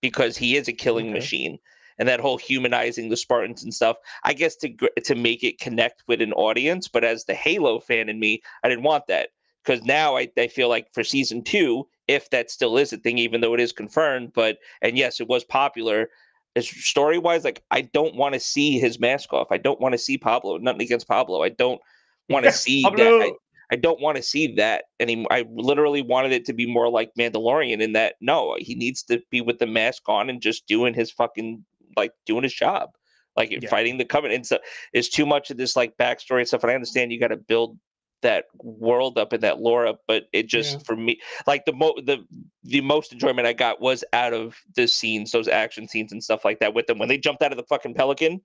[0.00, 1.14] because he is a killing okay.
[1.14, 1.58] machine.
[1.98, 4.74] And that whole humanizing the Spartans and stuff, I guess to
[5.04, 6.88] to make it connect with an audience.
[6.88, 9.28] But as the Halo fan in me, I didn't want that
[9.64, 13.18] because now I, I feel like for season two, if that still is a thing,
[13.18, 14.32] even though it is confirmed.
[14.34, 16.08] But and yes, it was popular.
[16.58, 19.48] Story wise, like I don't want to see his mask off.
[19.50, 20.56] I don't want to see Pablo.
[20.58, 21.42] Nothing against Pablo.
[21.42, 21.80] I don't
[22.28, 22.92] want to see that.
[22.98, 23.32] I,
[23.72, 25.32] I don't want to see that anymore.
[25.32, 29.22] I literally wanted it to be more like Mandalorian in that no, he needs to
[29.30, 31.64] be with the mask on and just doing his fucking
[31.96, 32.90] like doing his job,
[33.36, 33.68] like yeah.
[33.68, 34.38] fighting the covenant.
[34.38, 34.58] And So
[34.92, 36.64] it's too much of this like backstory and stuff.
[36.64, 37.78] And I understand you got to build
[38.22, 40.78] that world up and that lore up but it just yeah.
[40.84, 42.18] for me like the mo the
[42.64, 46.44] the most enjoyment i got was out of the scenes those action scenes and stuff
[46.44, 48.40] like that with them when they jumped out of the fucking pelican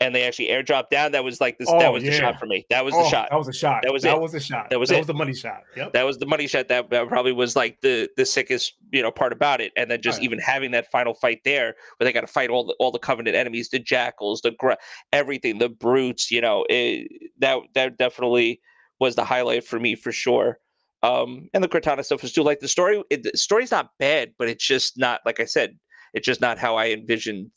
[0.00, 2.10] and they actually airdropped down that was like this oh, that was yeah.
[2.10, 4.02] the shot for me that was oh, the shot that was a shot that was
[4.02, 4.20] that it.
[4.20, 4.98] was a shot that was that it.
[4.98, 5.92] was the money shot yep.
[5.92, 9.10] that was the money shot that, that probably was like the the sickest you know
[9.10, 12.12] part about it and then oh, just even having that final fight there where they
[12.12, 14.78] got to fight all the all the covenant enemies the jackals the gra-
[15.12, 17.08] everything the brutes you know it,
[17.38, 18.60] that that definitely
[19.04, 20.58] was the highlight for me for sure.
[21.02, 22.42] Um, and the Cortana stuff was too.
[22.42, 25.78] Like the story, it, the story's not bad, but it's just not like I said.
[26.14, 27.50] It's just not how I envisioned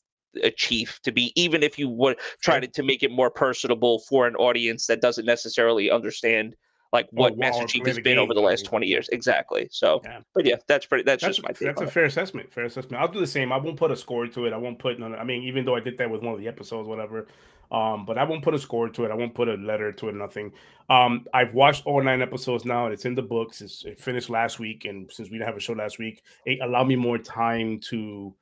[0.43, 1.31] a chief to be.
[1.41, 4.99] Even if you would try to, to make it more personable for an audience that
[4.99, 6.55] doesn't necessarily understand
[6.91, 9.07] like oh, what oh, Master Chief has been over the last 20 years.
[9.10, 9.67] Exactly.
[9.71, 10.19] So, yeah.
[10.33, 12.51] but yeah, that's pretty, that's, that's just my That's a fair assessment.
[12.51, 13.01] Fair assessment.
[13.01, 13.51] I'll do the same.
[13.51, 14.53] I won't put a score to it.
[14.53, 16.47] I won't put, none, I mean, even though I did that with one of the
[16.47, 17.27] episodes, whatever,
[17.71, 19.12] um, but I won't put a score to it.
[19.12, 20.15] I won't put a letter to it.
[20.15, 20.51] Nothing.
[20.89, 22.86] Um, I've watched all nine episodes now.
[22.86, 23.62] And it's in the books.
[23.62, 26.60] It's, it finished last week, and since we didn't have a show last week, it
[26.62, 28.34] allowed me more time to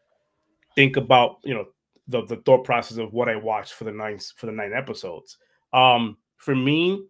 [0.76, 1.66] think about you know
[2.08, 5.38] the the thought process of what I watched for the nine for the nine episodes.
[5.74, 7.06] Um, for me,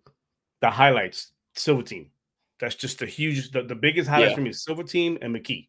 [0.61, 2.11] the highlights Silver Team.
[2.59, 4.35] That's just a huge the, the biggest highlight yeah.
[4.35, 5.67] for me is Silver Team and Makee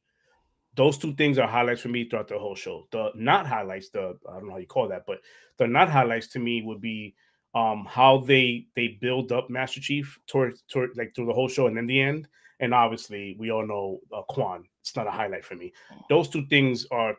[0.77, 2.87] those two things are highlights for me throughout the whole show.
[2.93, 5.21] The not highlights, the I don't know how you call that, but
[5.59, 7.15] the not highlights to me would be
[7.55, 11.67] um how they they build up Master Chief toward toward like through the whole show
[11.67, 12.29] and then the end.
[12.61, 14.65] And obviously, we all know uh, Kwan.
[14.81, 15.73] It's not a highlight for me.
[16.09, 17.17] Those two things are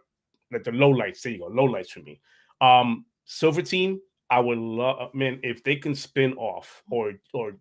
[0.51, 1.21] like the low lights.
[1.21, 2.19] There you go, low lights for me.
[2.61, 7.57] Um, Silver Team, I would love, man, if they can spin off or or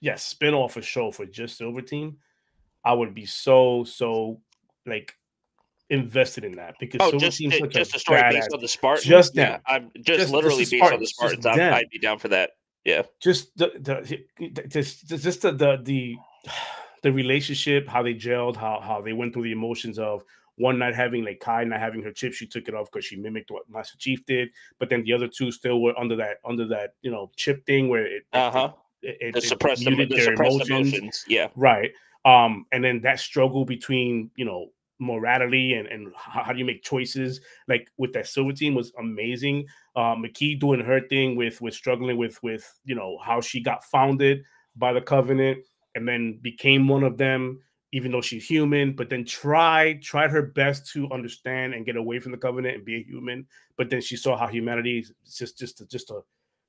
[0.00, 2.16] yes, spin off a show for just Silver Team,
[2.84, 4.40] I would be so so
[4.86, 5.14] like
[5.90, 9.06] invested in that because oh, just, it, just a, a story based on the Spartans.
[9.06, 11.46] Just yeah, I'm just, just literally just based on the Spartans.
[11.46, 12.50] I'd be down for that.
[12.84, 16.16] Yeah, just the the just just the, the the
[17.02, 20.22] the relationship, how they gelled, how how they went through the emotions of
[20.56, 23.16] one not having like Kai not having her chip, she took it off because she
[23.16, 24.50] mimicked what Master Chief did.
[24.78, 27.88] But then the other two still were under that under that you know chip thing
[27.88, 28.72] where it uh huh
[29.02, 30.92] it, it, it, suppressed, the, the suppressed emotions.
[30.92, 31.24] emotions.
[31.26, 31.90] Yeah, right.
[32.26, 34.68] Um, and then that struggle between you know
[35.00, 39.66] morality and, and how, do you make choices like with that silver team was amazing
[39.96, 43.82] uh makee doing her thing with with struggling with with you know how she got
[43.84, 44.42] founded
[44.76, 45.58] by the covenant
[45.94, 47.60] and then became one of them
[47.92, 52.18] even though she's human but then tried tried her best to understand and get away
[52.18, 55.58] from the covenant and be a human but then she saw how humanity is just
[55.58, 56.20] just just a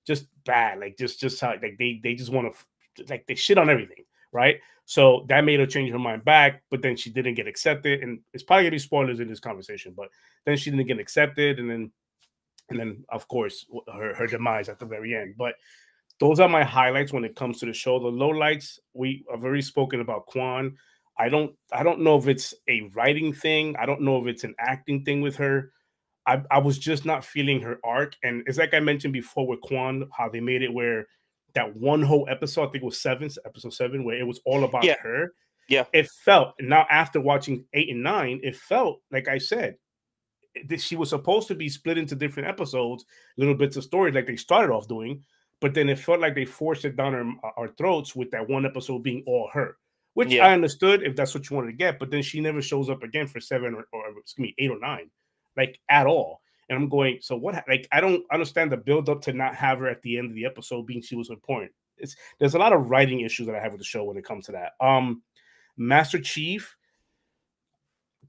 [0.08, 2.52] just bad like just just how like they they just want
[2.96, 4.60] to like they shit on everything right?
[4.92, 8.04] So that made her change her mind back, but then she didn't get accepted.
[8.04, 10.10] And it's probably gonna be spoilers in this conversation, but
[10.46, 11.92] then she didn't get accepted, and then
[12.70, 15.36] and then of course her, her demise at the very end.
[15.38, 15.54] But
[16.20, 18.00] those are my highlights when it comes to the show.
[18.00, 20.76] The lowlights, we have already spoken about Kwan.
[21.18, 23.78] I don't I don't know if it's a writing thing.
[23.78, 25.72] I don't know if it's an acting thing with her.
[26.28, 28.18] I, I was just not feeling her arc.
[28.24, 31.08] And it's like I mentioned before with Kwan, how they made it where
[31.54, 34.64] that one whole episode, I think it was seven, episode seven, where it was all
[34.64, 34.98] about yeah.
[35.02, 35.34] her.
[35.70, 35.86] Yeah.
[35.94, 39.78] It felt now after watching eight and nine, it felt like I said,
[40.68, 43.06] that she was supposed to be split into different episodes,
[43.38, 45.24] little bits of story like they started off doing,
[45.62, 48.50] but then it felt like they forced it down our, uh, our throats with that
[48.50, 49.78] one episode being all her.
[50.14, 50.46] which yeah.
[50.46, 52.00] I understood if that's what you wanted to get.
[52.00, 54.80] But then she never shows up again for seven or, or excuse me, eight or
[54.80, 55.10] nine,
[55.56, 56.41] like at all.
[56.72, 57.66] And I'm going, so what?
[57.68, 60.36] Like, I don't understand the build up to not have her at the end of
[60.36, 61.74] the episode being she was important.
[61.98, 64.24] It's there's a lot of writing issues that I have with the show when it
[64.24, 64.72] comes to that.
[64.80, 65.22] Um,
[65.76, 66.78] Master Chief,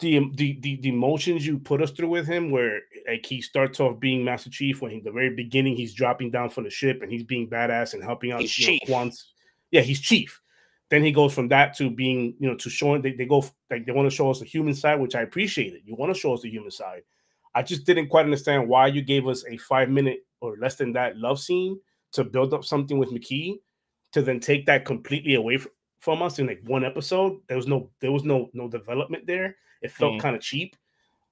[0.00, 3.78] the the the, the emotions you put us through with him, where like he starts
[3.78, 7.00] off being Master Chief when he, the very beginning he's dropping down from the ship
[7.00, 9.34] and he's being badass and helping out he's know, Quant's.
[9.70, 10.40] Yeah, he's Chief.
[10.90, 13.86] Then he goes from that to being, you know, to showing they, they go like
[13.86, 15.82] they want to show us the human side, which I appreciate it.
[15.84, 17.02] You want to show us the human side.
[17.54, 20.92] I just didn't quite understand why you gave us a five minute or less than
[20.94, 21.78] that love scene
[22.12, 23.60] to build up something with Makee
[24.12, 25.58] to then take that completely away
[25.98, 27.38] from us in like one episode.
[27.48, 29.56] There was no there was no no development there.
[29.82, 30.20] It felt mm.
[30.20, 30.76] kind of cheap.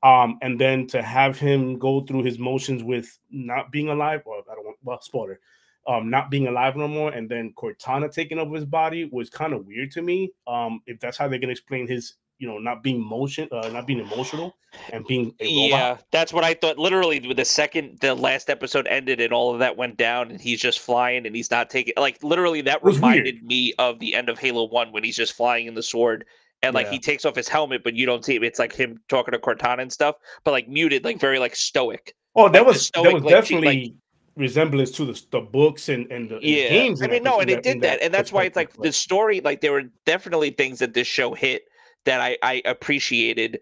[0.02, 4.38] Um, and then to have him go through his motions with not being alive, or
[4.50, 5.40] I don't want well spoiler,
[5.86, 9.52] um, not being alive no more, and then Cortana taking over his body was kind
[9.52, 10.32] of weird to me.
[10.46, 13.86] Um, if that's how they're gonna explain his you know not being motion uh, not
[13.86, 14.56] being emotional
[14.92, 19.32] and being yeah that's what i thought literally the second the last episode ended and
[19.32, 22.62] all of that went down and he's just flying and he's not taking like literally
[22.62, 23.44] that reminded weird.
[23.44, 26.24] me of the end of halo 1 when he's just flying in the sword
[26.62, 26.92] and like yeah.
[26.92, 29.38] he takes off his helmet but you don't see it it's like him talking to
[29.38, 33.04] cortana and stuff but like muted like very like stoic oh that like, was stoic,
[33.04, 33.92] that was like, definitely like,
[34.36, 36.36] resemblance to the, the books and, and the.
[36.36, 37.02] And games.
[37.02, 39.40] I mean, no, and it did that, that, and that's why it's like the story.
[39.40, 41.64] Like there were definitely things that this show hit
[42.04, 43.60] that I, I appreciated.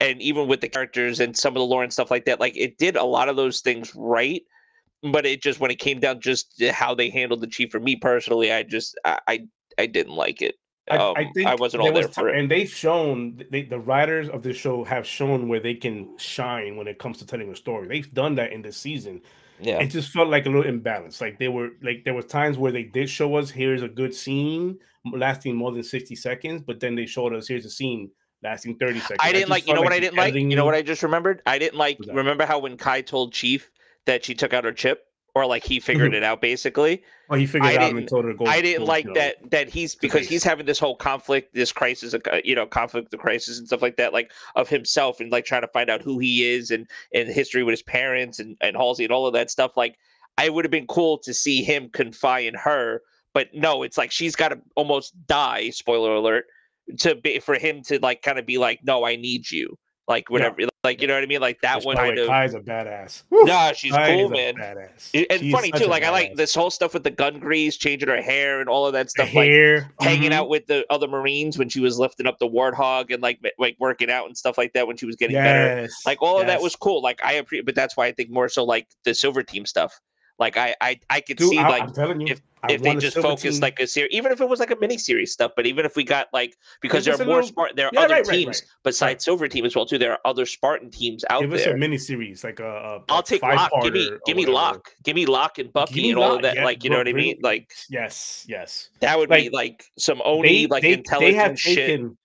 [0.00, 2.56] And even with the characters and some of the lore and stuff like that, like
[2.56, 4.42] it did a lot of those things right.
[5.02, 7.96] But it just when it came down just how they handled the chief for me
[7.96, 9.40] personally, I just I I,
[9.78, 10.56] I didn't like it.
[10.90, 12.38] Um, I, I, think I wasn't all there for it.
[12.38, 16.76] And they've shown they, the writers of the show have shown where they can shine
[16.76, 17.86] when it comes to telling a story.
[17.86, 19.22] They've done that in this season.
[19.62, 19.78] Yeah.
[19.78, 21.20] It just felt like a little imbalance.
[21.20, 24.14] Like they were like there were times where they did show us here's a good
[24.14, 24.78] scene
[25.12, 28.10] lasting more than 60 seconds, but then they showed us here's a scene
[28.42, 29.18] lasting 30 seconds.
[29.20, 30.34] I didn't I like you know like what I didn't like?
[30.34, 31.42] You know what I just remembered?
[31.46, 33.70] I didn't like remember how when Kai told Chief
[34.06, 35.06] that she took out her chip?
[35.34, 36.16] Or like he figured mm-hmm.
[36.16, 37.02] it out basically.
[37.28, 38.46] Well, he figured I out and told her to go.
[38.46, 41.72] I didn't go, like you that that he's because he's having this whole conflict, this
[41.72, 45.32] crisis, uh, you know, conflict, the crisis and stuff like that, like of himself and
[45.32, 48.56] like trying to find out who he is and and history with his parents and
[48.60, 49.76] and Halsey and all of that stuff.
[49.76, 49.96] Like,
[50.36, 53.00] I would have been cool to see him confide in her,
[53.32, 55.70] but no, it's like she's got to almost die.
[55.70, 56.44] Spoiler alert
[56.98, 60.28] to be for him to like kind of be like, no, I need you like
[60.30, 60.66] whatever, yeah.
[60.82, 61.40] like you know what I mean.
[61.40, 62.26] Like that Which, one kind of.
[62.26, 63.22] Kai's a badass.
[63.30, 64.54] Nah, she's Kai cool, man.
[64.54, 65.26] Badass.
[65.30, 65.86] And she's funny too.
[65.86, 68.86] Like I like this whole stuff with the gun grease, changing her hair, and all
[68.86, 69.32] of that stuff.
[69.34, 70.04] like mm-hmm.
[70.04, 73.40] hanging out with the other Marines when she was lifting up the warthog and like
[73.58, 75.44] like working out and stuff like that when she was getting yes.
[75.44, 75.88] better.
[76.04, 76.42] Like all yes.
[76.42, 77.00] of that was cool.
[77.00, 80.00] Like I appreciate, but that's why I think more so like the Silver Team stuff.
[80.42, 81.90] Like I I I could Dude, see I, like
[82.28, 84.98] if if they just focus like a series, even if it was like a mini
[84.98, 87.48] series stuff, but even if we got like because there are more little...
[87.48, 88.82] Spartan, there are yeah, other right, teams right, right.
[88.82, 89.98] besides Silver Team as well too.
[89.98, 91.58] There are other Spartan teams out give there.
[91.60, 92.66] Give us a mini series, like a.
[92.66, 93.70] a I'll take Locke.
[93.84, 94.90] Give me, give me Locke.
[95.04, 96.56] Give me Locke and Bucky and all of that.
[96.56, 97.38] Yeah, like you know what I mean?
[97.40, 98.90] Like yes, yes.
[98.98, 101.76] That would like, be like some Oni like they, intelligent they have shit.
[101.76, 102.18] Taken,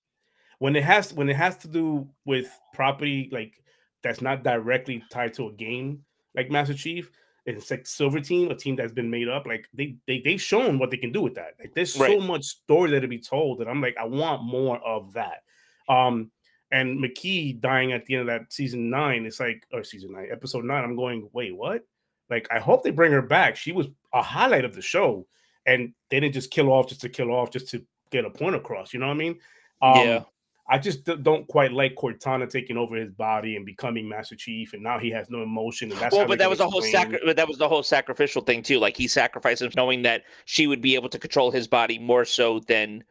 [0.58, 3.62] when it has when it has to do with property like
[4.01, 6.03] that's not directly tied to a game
[6.36, 7.12] like Master Chief
[7.48, 9.48] it's like Silver Team, a team that's been made up.
[9.48, 11.54] Like they they they've shown what they can do with that.
[11.60, 12.20] Like there's right.
[12.20, 15.44] so much story that to be told that I'm like, I want more of that.
[15.88, 16.32] Um,
[16.72, 20.28] and Makee dying at the end of that season nine, it's like or season nine,
[20.30, 20.84] episode nine.
[20.84, 21.84] I'm going, wait, what?
[22.30, 23.56] Like, I hope they bring her back.
[23.56, 25.26] She was a highlight of the show,
[25.66, 28.56] and they didn't just kill off just to kill off, just to get a point
[28.56, 28.94] across.
[28.94, 29.40] You know what I mean?
[29.82, 30.24] Um, yeah.
[30.69, 34.84] I just don't quite like Cortana taking over his body and becoming Master Chief, and
[34.84, 35.89] now he has no emotion.
[35.91, 38.41] And that's well, but that was a whole sacri- but that was the whole sacrificial
[38.41, 38.77] thing too.
[38.77, 42.25] Like he sacrificed him, knowing that she would be able to control his body more
[42.25, 43.03] so than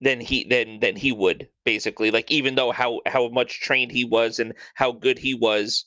[0.00, 2.12] than he than than he would basically.
[2.12, 5.84] Like even though how how much trained he was and how good he was,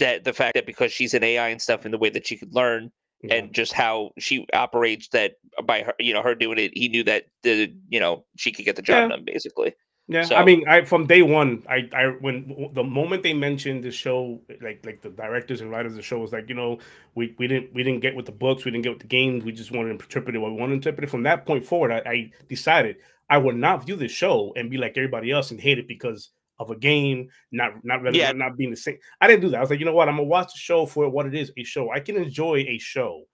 [0.00, 2.36] that the fact that because she's an AI and stuff, and the way that she
[2.36, 2.90] could learn.
[3.20, 3.34] Yeah.
[3.34, 5.32] And just how she operates, that
[5.64, 8.64] by her, you know, her doing it, he knew that the, you know, she could
[8.64, 9.16] get the job yeah.
[9.16, 9.74] done, basically.
[10.10, 13.84] Yeah, so, I mean, I from day one, I, I when the moment they mentioned
[13.84, 16.78] the show, like like the directors and writers of the show was like, you know,
[17.14, 19.44] we, we didn't we didn't get with the books, we didn't get with the games,
[19.44, 21.10] we just wanted to interpret it what we wanted to interpret it.
[21.10, 22.96] From that point forward, I, I decided
[23.28, 26.30] I would not view the show and be like everybody else and hate it because
[26.58, 28.32] of a game, not not really yeah.
[28.32, 28.96] not being the same.
[29.20, 29.58] I didn't do that.
[29.58, 31.52] I was like, you know what, I'm gonna watch the show for what it is,
[31.58, 31.90] a show.
[31.92, 33.24] I can enjoy a show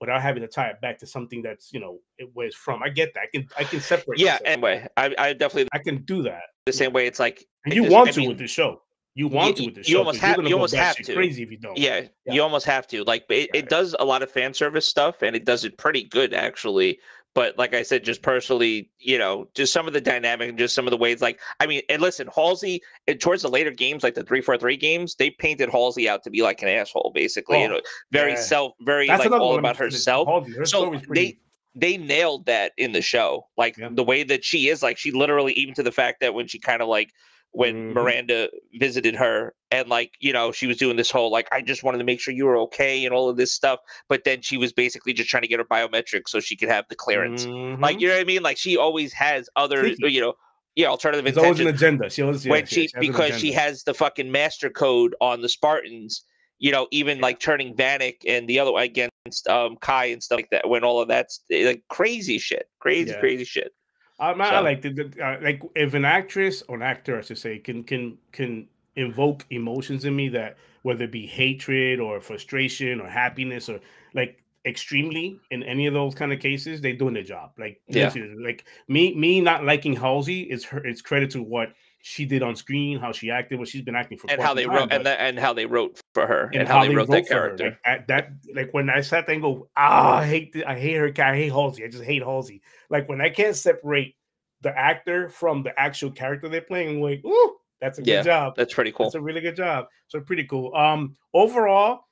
[0.00, 1.98] without having to tie it back to something that's you know
[2.32, 2.82] where it's from.
[2.82, 3.24] I get that.
[3.24, 4.18] I can I can separate.
[4.18, 4.32] Yeah.
[4.32, 4.42] Myself.
[4.46, 7.06] Anyway, I, I definitely I can do that the same way.
[7.06, 8.82] It's like and you want I to mean, with the show.
[9.14, 9.90] You want you, to with the show.
[9.90, 10.42] You almost have.
[10.42, 11.14] You almost have to.
[11.14, 11.76] Crazy if you don't.
[11.76, 13.02] Yeah, yeah, you almost have to.
[13.04, 16.04] Like it, it does a lot of fan service stuff, and it does it pretty
[16.04, 17.00] good actually.
[17.34, 20.74] But like I said, just personally, you know, just some of the dynamic and just
[20.74, 24.02] some of the ways, like I mean, and listen, Halsey, and towards the later games,
[24.02, 27.12] like the three four three games, they painted Halsey out to be like an asshole,
[27.14, 27.58] basically.
[27.58, 28.40] Oh, you know, very yeah.
[28.40, 30.26] self, very That's like all about herself.
[30.26, 31.38] Halsey, so they
[31.76, 33.90] they nailed that in the show, like yeah.
[33.92, 36.58] the way that she is, like she literally, even to the fact that when she
[36.58, 37.10] kind of like
[37.52, 37.94] when mm-hmm.
[37.94, 41.82] Miranda visited her and like you know she was doing this whole like I just
[41.82, 44.56] wanted to make sure you were okay and all of this stuff but then she
[44.56, 47.82] was basically just trying to get her biometrics so she could have the clearance mm-hmm.
[47.82, 50.34] like you know what I mean like she always has other you know
[50.76, 53.82] yeah alternative There's always an agenda she always yeah, when she, she because she has
[53.82, 56.22] the fucking master code on the Spartans
[56.58, 57.22] you know even yeah.
[57.22, 61.00] like turning Vannak and the other against um Kai and stuff like that when all
[61.00, 63.18] of that's like crazy shit crazy yeah.
[63.18, 63.72] crazy shit
[64.20, 64.40] I, so.
[64.40, 67.58] I like the, the uh, like if an actress or an actor, I should say,
[67.58, 73.08] can can can invoke emotions in me that whether it be hatred or frustration or
[73.08, 73.80] happiness or
[74.14, 77.52] like extremely in any of those kind of cases, they're doing their job.
[77.58, 78.12] Like yeah.
[78.44, 82.56] like me me not liking Halsey is her it's credit to what she did on
[82.56, 85.04] screen, how she acted, what she's been acting for, and how they time, wrote, and,
[85.04, 87.28] the, and how they wrote for her, and, and how, how, they wrote, wrote that
[87.28, 87.78] character.
[87.86, 90.94] Like, that, like when I sat there and go, ah, I hate, the, I hate
[90.94, 92.62] her, I hate Halsey, I just hate Halsey.
[92.88, 94.16] Like when I can't separate
[94.62, 98.54] the actor from the actual character they're playing, I'm like, ooh, that's a good job.
[98.56, 99.06] That's pretty cool.
[99.06, 99.86] That's a really good job.
[100.08, 100.74] So pretty cool.
[100.74, 102.04] Um, overall,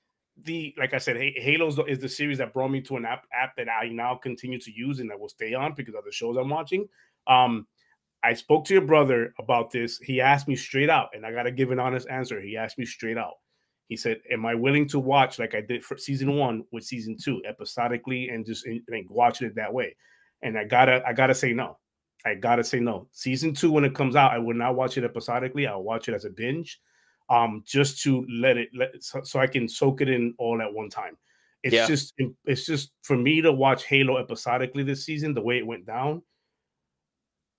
[0.44, 3.56] the like I said, Halo is the series that brought me to an app app
[3.56, 6.36] that I now continue to use and that will stay on because of the shows
[6.36, 6.88] I'm watching.
[7.26, 7.66] Um,
[8.22, 9.98] I spoke to your brother about this.
[9.98, 12.40] He asked me straight out, and I got to give an honest answer.
[12.40, 13.34] He asked me straight out.
[13.88, 17.16] He said, "Am I willing to watch like I did for season one with season
[17.16, 19.96] two, episodically, and just and, and watching it that way?"
[20.42, 21.78] And I gotta, I gotta say no.
[22.26, 23.08] I gotta say no.
[23.12, 25.66] Season two, when it comes out, I will not watch it episodically.
[25.66, 26.80] I'll watch it as a binge,
[27.30, 30.72] um, just to let it let so, so I can soak it in all at
[30.72, 31.16] one time.
[31.62, 31.86] It's yeah.
[31.86, 35.86] just it's just for me to watch Halo episodically this season, the way it went
[35.86, 36.22] down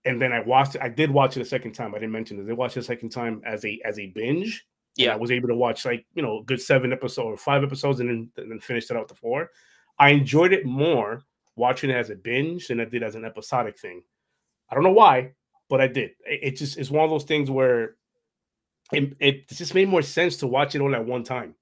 [0.05, 0.81] and then I watched it.
[0.81, 1.93] I did watch it a second time.
[1.93, 2.49] I didn't mention it.
[2.49, 4.65] I watched it a second time as a as a binge.
[4.95, 7.99] Yeah, I was able to watch like you know good seven episodes or five episodes,
[7.99, 9.49] and then and then finished it out to four.
[9.97, 11.23] I enjoyed it more
[11.55, 14.01] watching it as a binge than I did as an episodic thing.
[14.69, 15.33] I don't know why,
[15.69, 16.12] but I did.
[16.25, 17.95] It, it just it's one of those things where
[18.91, 21.55] it, it just made more sense to watch it all at one time.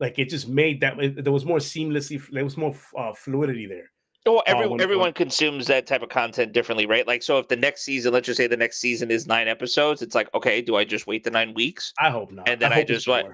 [0.00, 3.66] Like it just made that it, there was more seamlessly, there was more uh, fluidity
[3.66, 3.90] there.
[4.26, 7.06] Well, every, uh, everyone consumes that type of content differently, right?
[7.06, 10.02] Like, so if the next season, let's just say the next season is nine episodes,
[10.02, 11.92] it's like, okay, do I just wait the nine weeks?
[11.98, 12.48] I hope not.
[12.48, 13.30] And then I, I just what?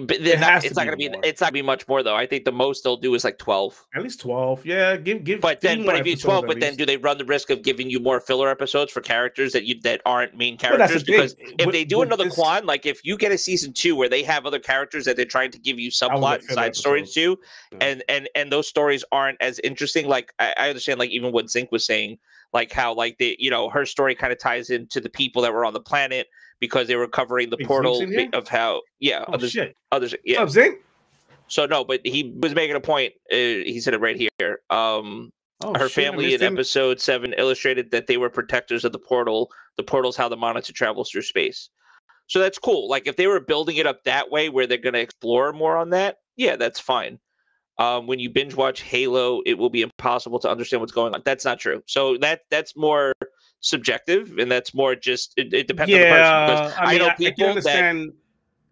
[0.00, 1.10] But it not, it's not going to be.
[1.10, 1.20] More.
[1.22, 2.14] It's not going to be much more though.
[2.14, 3.84] I think the most they'll do is like twelve.
[3.94, 4.64] At least twelve.
[4.64, 5.42] Yeah, give give.
[5.42, 7.90] But then, but if you twelve, but then do they run the risk of giving
[7.90, 11.02] you more filler episodes for characters that you that aren't main characters?
[11.02, 12.34] because if but, they do another this...
[12.34, 15.26] Kwan, like if you get a season two where they have other characters that they're
[15.26, 17.38] trying to give you subplot side stories to,
[17.72, 17.78] yeah.
[17.82, 20.08] and and and those stories aren't as interesting.
[20.08, 22.18] Like I, I understand, like even what Zink was saying,
[22.54, 25.52] like how like the you know her story kind of ties into the people that
[25.52, 26.28] were on the planet
[26.62, 28.00] because they were covering the portal
[28.32, 29.76] of how yeah oh, others, shit.
[29.90, 30.74] others yeah What's up,
[31.48, 35.30] so no but he was making a point uh, he said it right here um
[35.64, 36.54] oh, her shit, family in him.
[36.54, 40.72] episode 7 illustrated that they were protectors of the portal the portal's how the monitor
[40.72, 41.68] travels through space
[42.28, 44.94] so that's cool like if they were building it up that way where they're going
[44.94, 47.18] to explore more on that yeah that's fine
[47.78, 51.22] um, when you binge watch Halo, it will be impossible to understand what's going on.
[51.24, 51.82] That's not true.
[51.86, 53.14] So that that's more
[53.62, 56.78] subjective, and that's more just it, it depends yeah, on the person.
[56.78, 58.14] I, mean, I know people I, I understand that,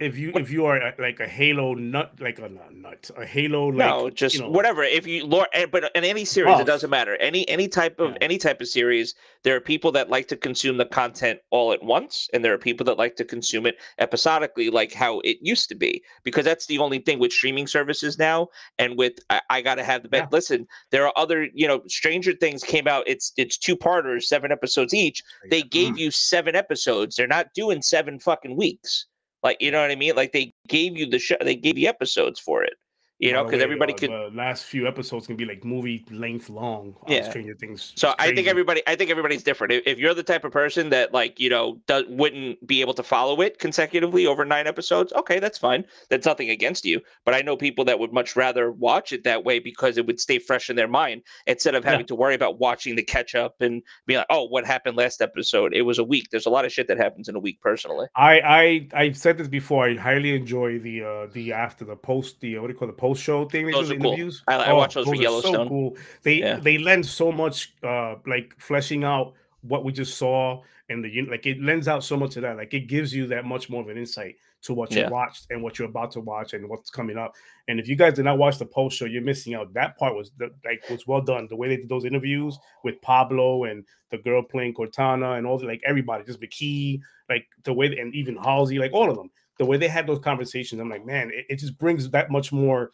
[0.00, 3.86] if you if you are like a Halo nut, like a nut, a Halo, like,
[3.86, 4.82] no, just you know, whatever.
[4.82, 6.60] If you Lord, eh, but in any series, oh.
[6.60, 7.16] it doesn't matter.
[7.16, 8.18] Any any type of yeah.
[8.22, 11.82] any type of series, there are people that like to consume the content all at
[11.82, 15.68] once, and there are people that like to consume it episodically, like how it used
[15.68, 16.02] to be.
[16.24, 19.84] Because that's the only thing with streaming services now, and with I, I got to
[19.84, 20.22] have the bet.
[20.22, 20.28] Yeah.
[20.32, 23.04] Listen, there are other, you know, Stranger Things came out.
[23.06, 25.22] It's it's two parters, seven episodes each.
[25.50, 25.98] They gave mm.
[25.98, 27.16] you seven episodes.
[27.16, 29.04] They're not doing seven fucking weeks.
[29.42, 30.16] Like, you know what I mean?
[30.16, 32.74] Like they gave you the show, they gave you episodes for it
[33.20, 34.10] you know, because everybody uh, could.
[34.10, 36.96] The last few episodes can be like movie length long.
[37.06, 37.92] Yeah, Stranger Things.
[37.94, 39.74] So I think everybody, I think everybody's different.
[39.74, 42.94] If, if you're the type of person that like you know does, wouldn't be able
[42.94, 45.84] to follow it consecutively over nine episodes, okay, that's fine.
[46.08, 47.02] That's nothing against you.
[47.26, 50.18] But I know people that would much rather watch it that way because it would
[50.18, 52.06] stay fresh in their mind instead of having yeah.
[52.06, 55.74] to worry about watching the catch up and be like, oh, what happened last episode?
[55.74, 56.28] It was a week.
[56.30, 57.60] There's a lot of shit that happens in a week.
[57.60, 59.84] Personally, I I I've said this before.
[59.84, 62.94] I highly enjoy the uh the after the post the what do you call the
[62.94, 63.66] post post show thing.
[63.66, 64.42] They those do the interviews.
[64.48, 64.58] Cool.
[64.58, 65.52] I, I oh, watch those, those for Yellowstone.
[65.52, 65.96] So cool.
[66.22, 66.56] They yeah.
[66.56, 71.46] they lend so much uh like fleshing out what we just saw and the like
[71.46, 72.56] it lends out so much of that.
[72.56, 75.08] Like it gives you that much more of an insight to what you yeah.
[75.08, 77.34] watched and what you're about to watch and what's coming up.
[77.68, 79.72] And if you guys did not watch the post show, you're missing out.
[79.72, 81.46] That part was the, like was well done.
[81.48, 85.58] The way they did those interviews with Pablo and the girl playing Cortana and all
[85.58, 89.30] the like everybody, just Makee, like the way and even Halsey, like all of them.
[89.60, 92.50] The way they had those conversations, I'm like, man, it, it just brings that much
[92.50, 92.92] more,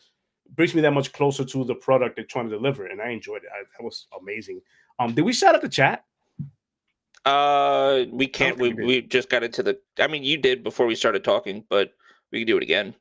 [0.57, 3.45] brings me that much closer to the product they're trying to deliver, and I enjoyed
[3.45, 3.51] it.
[3.55, 4.61] I, that was amazing.
[4.99, 6.03] Um, did we shout out the chat?
[7.25, 8.59] Uh, we can't.
[8.59, 9.79] We, we just got into the.
[10.01, 11.93] I mean, you did before we started talking, but
[12.33, 12.97] we can do it again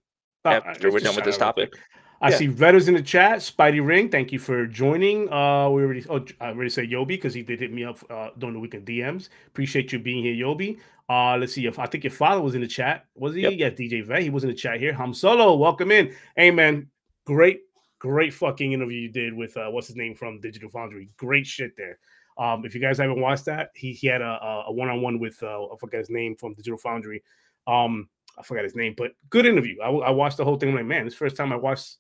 [0.46, 1.74] uh, after we're done with this topic.
[2.22, 2.38] I yeah.
[2.38, 3.40] see Redders in the chat.
[3.40, 5.32] Spidey Ring, thank you for joining.
[5.34, 6.06] Uh, we already.
[6.08, 8.86] Oh, I already said Yobi because he did hit me up uh, during the weekend
[8.86, 9.30] DMs.
[9.48, 10.78] Appreciate you being here, Yobi.
[11.08, 13.06] Uh, let's see if I think your father was in the chat.
[13.16, 13.42] Was he?
[13.42, 13.54] Yep.
[13.58, 14.24] Yeah, DJ Vet.
[14.24, 14.94] He was in the chat here.
[14.94, 16.16] Ham Solo, welcome in.
[16.36, 16.88] Hey man,
[17.26, 17.62] great,
[18.00, 21.10] great fucking interview you did with uh, what's his name from Digital Foundry.
[21.18, 22.00] Great shit there.
[22.38, 25.66] Um, if you guys haven't watched that, he, he had a, a one-on-one with uh,
[25.66, 27.24] I forget his name from Digital Foundry.
[27.68, 29.80] Um, I forgot his name, but good interview.
[29.82, 30.70] I, I watched the whole thing.
[30.70, 31.98] I'm like, man, this first time I watched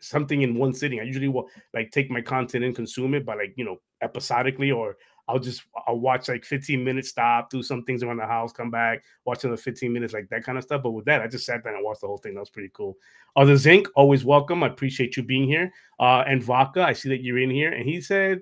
[0.00, 1.00] something in one sitting.
[1.00, 4.70] I usually will like take my content and consume it, but like you know, episodically,
[4.70, 4.96] or
[5.28, 8.70] I'll just I'll watch like 15 minutes, stop, do some things around the house, come
[8.70, 10.82] back, watch another 15 minutes, like that kind of stuff.
[10.82, 12.34] But with that, I just sat down and watched the whole thing.
[12.34, 12.96] That was pretty cool.
[13.34, 14.62] Other uh, Zinc, always welcome.
[14.62, 15.72] I appreciate you being here.
[15.98, 18.40] Uh, and Vodka, I see that you're in here, and he said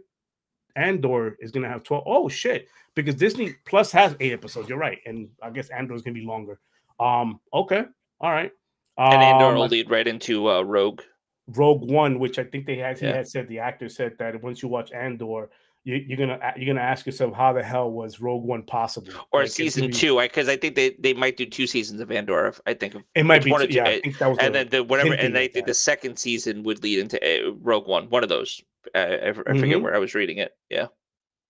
[0.76, 2.04] Andor is gonna have 12.
[2.06, 4.68] Oh shit, because Disney Plus has eight episodes.
[4.68, 6.60] You're right, and I guess Andor is gonna be longer.
[7.00, 7.84] Um, okay,
[8.20, 8.52] all right.
[8.98, 11.00] Um, and Andor will lead right into uh, Rogue.
[11.48, 13.16] Rogue One, which I think they had, yeah.
[13.16, 15.50] had said the actor said that once you watch Andor,
[15.84, 19.12] you, are gonna you're gonna ask yourself how the hell was Rogue One possible?
[19.32, 22.54] Or like, season two, because I think they, they might do two seasons of Andor.
[22.66, 23.84] I think it might be one two, yeah.
[23.84, 26.82] I think that was and then the whatever, and they think the second season would
[26.82, 28.08] lead into uh, Rogue One.
[28.08, 28.62] One of those.
[28.94, 29.82] I, I, I forget mm-hmm.
[29.82, 30.56] where I was reading it.
[30.70, 30.86] Yeah.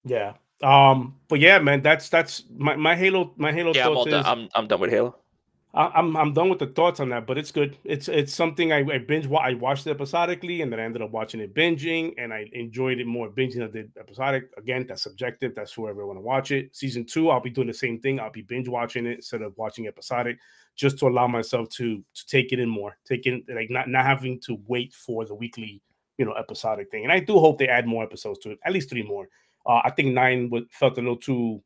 [0.05, 0.33] Yeah.
[0.63, 1.15] Um.
[1.29, 3.35] But yeah, man, that's that's my, my Halo.
[3.37, 3.73] My Halo.
[3.73, 4.25] Yeah, I'm, all done.
[4.27, 5.17] I'm I'm done with Halo.
[5.77, 7.77] I'm I'm done with the thoughts on that, but it's good.
[7.83, 9.27] It's it's something I, I binge.
[9.33, 13.01] I watched it episodically, and then I ended up watching it binging, and I enjoyed
[13.01, 14.51] it more binging than I did episodic.
[14.57, 15.53] Again, that's subjective.
[15.57, 16.77] That's whoever I want to watch it.
[16.77, 18.21] Season two, I'll be doing the same thing.
[18.21, 20.39] I'll be binge watching it instead of watching episodic,
[20.77, 24.07] just to allow myself to to take it in more, take it like not not
[24.07, 25.83] having to wait for the weekly,
[26.19, 27.03] you know, episodic thing.
[27.03, 29.29] And I do hope they add more episodes to it, at least three more.
[29.67, 31.61] Uh, I think nine felt a little too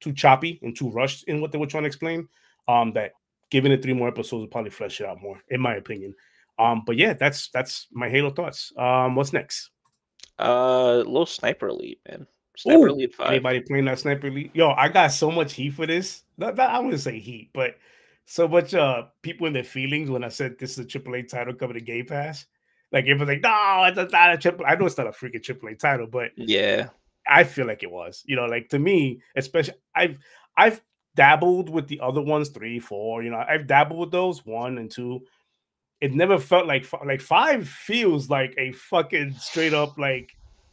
[0.00, 2.28] too choppy and too rushed in what they were trying to explain.
[2.68, 3.12] Um, that
[3.50, 6.14] giving it three more episodes will probably flesh it out more, in my opinion.
[6.58, 8.72] Um, but yeah, that's that's my Halo thoughts.
[8.76, 9.70] Um, what's next?
[10.38, 12.26] Uh, little Sniper Elite, man.
[12.56, 13.30] Sniper Ooh, Elite Five.
[13.30, 14.50] Anybody playing that Sniper Elite?
[14.54, 16.22] Yo, I got so much heat for this.
[16.36, 17.76] Not, not, I wouldn't say heat, but
[18.26, 21.54] so much uh people in their feelings when I said this is a AAA title
[21.54, 22.46] coming to Game Pass.
[22.92, 24.66] Like everyone's like, no, it's not a triple.
[24.66, 26.88] I know it's not a freaking AAA title, but yeah,
[27.26, 28.22] I feel like it was.
[28.26, 30.18] You know, like to me, especially I've
[30.56, 30.82] I've
[31.16, 33.22] dabbled with the other ones, three, four.
[33.22, 35.20] You know, I've dabbled with those one and two.
[36.00, 40.30] It never felt like like five feels like a fucking straight up like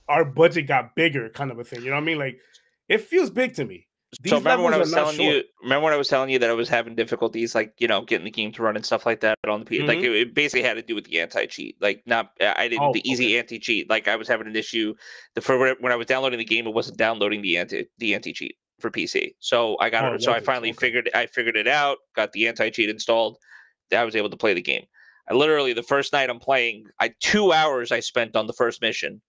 [0.08, 1.82] our budget got bigger kind of a thing.
[1.82, 2.20] You know what I mean?
[2.20, 2.40] Like
[2.88, 3.88] it feels big to me.
[4.22, 6.50] These so remember when I was telling you, remember when I was telling you that
[6.50, 9.20] I was having difficulties, like you know, getting the game to run and stuff like
[9.20, 9.80] that on the PC.
[9.80, 9.88] Mm-hmm.
[9.88, 11.76] Like it, it, basically had to do with the anti cheat.
[11.82, 13.40] Like not, I didn't oh, the easy okay.
[13.40, 13.90] anti cheat.
[13.90, 14.94] Like I was having an issue.
[15.36, 18.32] The for when I was downloading the game, it wasn't downloading the anti the anti
[18.32, 19.36] cheat for PC.
[19.40, 20.24] So I got oh, it.
[20.24, 20.78] So I finally okay.
[20.78, 21.98] figured I figured it out.
[22.16, 23.38] Got the anti cheat installed.
[23.96, 24.86] I was able to play the game.
[25.30, 28.82] I literally the first night I'm playing, I two hours I spent on the first
[28.82, 29.22] mission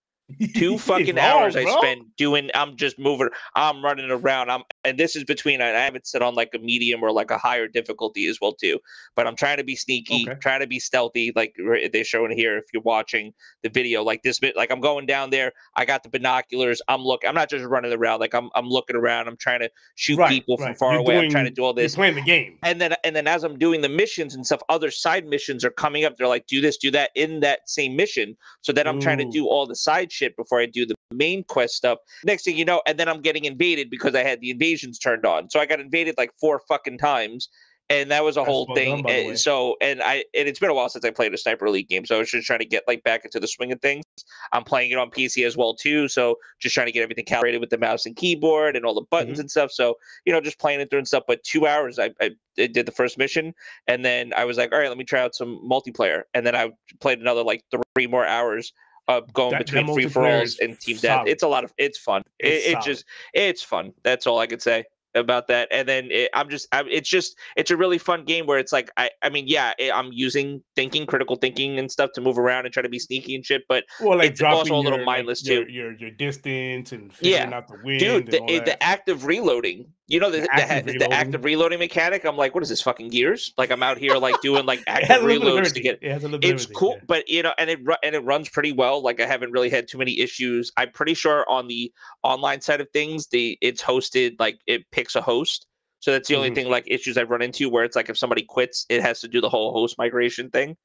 [0.55, 2.51] Two fucking hours I spend doing.
[2.55, 3.29] I'm just moving.
[3.55, 4.51] I'm running around.
[4.51, 5.63] I'm and this is between.
[5.63, 8.79] I haven't set on like a medium or like a higher difficulty as well too.
[9.17, 10.39] But I'm trying to be sneaky, okay.
[10.39, 11.33] trying to be stealthy.
[11.35, 11.57] Like
[11.93, 15.31] they're showing here, if you're watching the video, like this bit, like I'm going down
[15.31, 15.53] there.
[15.77, 16.83] I got the binoculars.
[16.89, 17.29] I'm looking.
[17.29, 18.21] I'm not just running around.
[18.21, 19.29] Like I'm I'm looking around.
[19.29, 20.67] I'm trying to shoot right, people right.
[20.67, 21.15] from far you're away.
[21.15, 21.95] Doing, I'm trying to do all this.
[21.95, 22.59] playing the game.
[22.63, 25.71] And then and then as I'm doing the missions and stuff, other side missions are
[25.71, 26.19] coming up.
[26.19, 28.37] They're like, do this, do that in that same mission.
[28.61, 29.01] So then I'm Ooh.
[29.01, 31.99] trying to do all the side shit before I do the main quest stuff.
[32.25, 35.25] Next thing you know, and then I'm getting invaded because I had the invasions turned
[35.25, 35.51] on.
[35.51, 37.49] So I got invaded like four fucking times.
[37.91, 39.03] And that was a That's whole thing.
[39.03, 41.65] Done, and so, and I, and it's been a while since I played a Sniper
[41.65, 42.05] Elite game.
[42.05, 44.05] So I was just trying to get like back into the swing of things.
[44.53, 46.07] I'm playing it on PC as well too.
[46.07, 49.07] So just trying to get everything calibrated with the mouse and keyboard and all the
[49.11, 49.41] buttons mm-hmm.
[49.41, 49.73] and stuff.
[49.73, 49.95] So
[50.27, 51.23] you know, just playing it through and stuff.
[51.27, 53.55] But two hours, I, I did the first mission,
[53.87, 56.25] and then I was like, all right, let me try out some multiplayer.
[56.35, 56.69] And then I
[57.01, 57.65] played another like
[57.95, 58.75] three more hours
[59.09, 61.25] uh, going that, between free for alls and team death.
[61.27, 62.23] It's a lot of it's fun.
[62.39, 63.05] It's it, it just
[63.35, 63.93] it's fun.
[64.05, 64.85] That's all I could say.
[65.15, 65.69] about that.
[65.71, 68.73] And then it, I'm just, I, it's just, it's a really fun game where it's
[68.73, 72.39] like, I, I mean, yeah, it, I'm using thinking, critical thinking and stuff to move
[72.39, 75.05] around and try to be sneaky and shit, but well, like it's also a little
[75.05, 75.73] mindless like, too.
[75.73, 77.57] Your, your, your distance and figuring yeah.
[77.57, 78.01] out the wind.
[78.01, 82.25] Dude, the, the of reloading you know the, the, active, the, the active reloading mechanic.
[82.25, 83.53] I'm like, what is this fucking gears?
[83.59, 85.99] Like I'm out here like doing like active reloads to get.
[86.01, 87.05] It it's cool, yeah.
[87.07, 89.03] but you know, and it and it runs pretty well.
[89.03, 90.73] Like I haven't really had too many issues.
[90.79, 91.93] I'm pretty sure on the
[92.23, 95.67] online side of things, the it's hosted like it picks a host.
[96.01, 96.55] So that's the only mm-hmm.
[96.55, 99.29] thing like issues I've run into where it's like if somebody quits, it has to
[99.29, 100.77] do the whole host migration thing.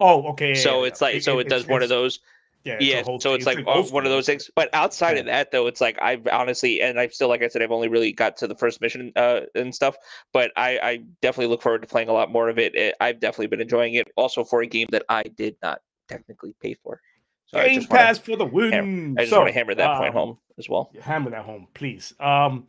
[0.00, 0.54] Oh, okay.
[0.54, 2.20] So yeah, it's like it, so it, it does one of those
[2.64, 3.02] yeah, yeah.
[3.18, 4.50] so it's like oh, one of those things.
[4.54, 5.20] But outside yeah.
[5.20, 7.88] of that, though, it's like I've honestly, and I've still, like I said, I've only
[7.88, 9.96] really got to the first mission uh, and stuff.
[10.32, 12.74] But I, I definitely look forward to playing a lot more of it.
[12.74, 12.94] it.
[13.00, 14.08] I've definitely been enjoying it.
[14.16, 17.00] Also for a game that I did not technically pay for.
[17.46, 18.72] So game pass for the win.
[18.72, 20.90] Hammer, I just so, want to hammer that um, point home as well.
[21.00, 22.14] Hammer that home, please.
[22.18, 22.66] Um,